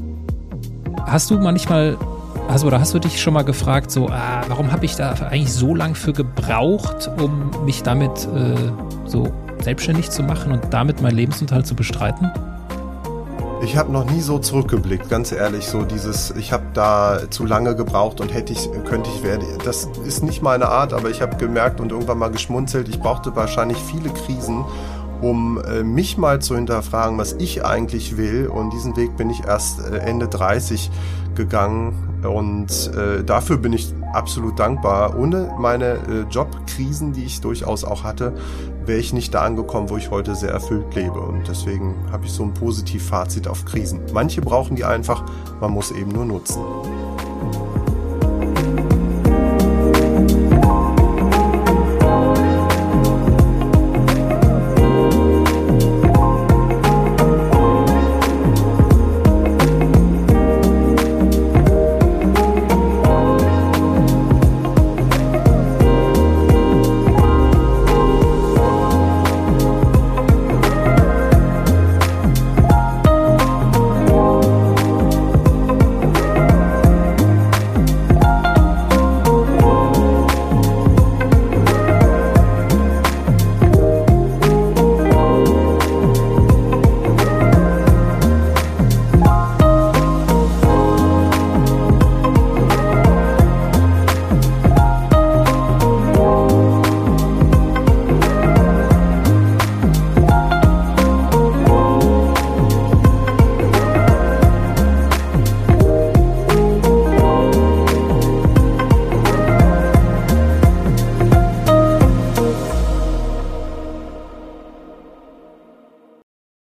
Hast 1.06 1.30
du 1.30 1.38
manchmal 1.38 1.98
also, 2.48 2.68
oder 2.68 2.80
hast 2.80 2.94
du 2.94 3.00
dich 3.00 3.22
schon 3.22 3.34
mal 3.34 3.44
gefragt, 3.44 3.92
so, 3.92 4.08
ah, 4.08 4.42
warum 4.48 4.72
habe 4.72 4.86
ich 4.86 4.96
da 4.96 5.12
eigentlich 5.12 5.54
so 5.54 5.76
lang 5.76 5.96
für 5.96 6.14
gebraucht, 6.14 7.10
um 7.22 7.52
mich 7.66 7.84
damit 7.84 8.28
äh, 8.34 8.56
so 9.06 9.32
selbstständig 9.62 10.10
zu 10.12 10.24
machen 10.24 10.52
und 10.52 10.74
damit 10.74 11.02
meinen 11.02 11.16
Lebensunterhalt 11.16 11.68
zu 11.68 11.76
bestreiten? 11.76 12.32
Ich 13.64 13.76
habe 13.76 13.92
noch 13.92 14.10
nie 14.10 14.22
so 14.22 14.40
zurückgeblickt, 14.40 15.10
ganz 15.10 15.32
ehrlich, 15.32 15.68
so 15.68 15.84
dieses, 15.84 16.32
ich 16.32 16.54
habe 16.54 16.64
da 16.74 17.30
zu 17.30 17.46
lange 17.46 17.76
gebraucht 17.76 18.22
und 18.22 18.34
hätte 18.34 18.54
ich, 18.54 18.70
könnte 18.86 19.10
ich 19.14 19.24
werden. 19.24 19.46
Das 19.66 19.90
ist 20.06 20.24
nicht 20.24 20.42
meine 20.42 20.70
Art, 20.70 20.94
aber 20.94 21.10
ich 21.10 21.22
habe 21.22 21.36
gemerkt 21.38 21.82
und 21.82 21.92
irgendwann 21.92 22.20
mal 22.20 22.32
geschmunzelt, 22.32 22.88
ich 22.88 23.00
brauchte 23.00 23.36
wahrscheinlich 23.36 23.78
viele 23.78 24.10
Krisen, 24.10 24.64
um 25.22 25.60
äh, 25.64 25.84
mich 25.84 26.18
mal 26.18 26.40
zu 26.40 26.56
hinterfragen, 26.56 27.18
was 27.18 27.34
ich 27.34 27.66
eigentlich 27.66 28.16
will. 28.16 28.48
Und 28.48 28.72
diesen 28.72 28.96
Weg 28.96 29.18
bin 29.18 29.30
ich 29.32 29.44
erst 29.44 29.80
äh, 29.80 29.98
Ende 29.98 30.28
30 30.28 30.92
gegangen 31.36 32.07
und 32.28 32.92
äh, 32.96 33.24
dafür 33.24 33.58
bin 33.58 33.74
ich 33.74 33.94
absolut 34.14 34.60
dankbar. 34.60 35.18
Ohne 35.18 35.54
meine 35.58 35.86
äh, 35.86 36.26
Jobkrisen, 36.30 37.14
die 37.14 37.26
ich 37.26 37.42
durchaus 37.42 37.84
auch 37.84 38.04
hatte, 38.04 38.34
wäre 38.86 39.00
ich 39.00 39.14
nicht 39.14 39.34
da 39.34 39.42
angekommen, 39.42 39.90
wo 39.90 39.98
ich 39.98 40.12
heute 40.12 40.36
sehr 40.36 40.52
erfüllt 40.52 40.96
lebe. 40.96 41.20
Und 41.20 41.48
deswegen 41.48 41.96
habe 42.12 42.26
ich 42.26 42.32
so 42.32 42.44
ein 42.44 42.54
Positivfazit 42.54 43.48
auf 43.48 43.66
Krisen. 43.66 44.02
Manche 44.14 44.42
brauchen 44.42 44.76
die 44.76 44.86
einfach, 44.86 45.24
man 45.60 45.72
muss 45.72 45.92
eben 45.92 46.12
nur 46.12 46.26
nutzen. 46.26 46.62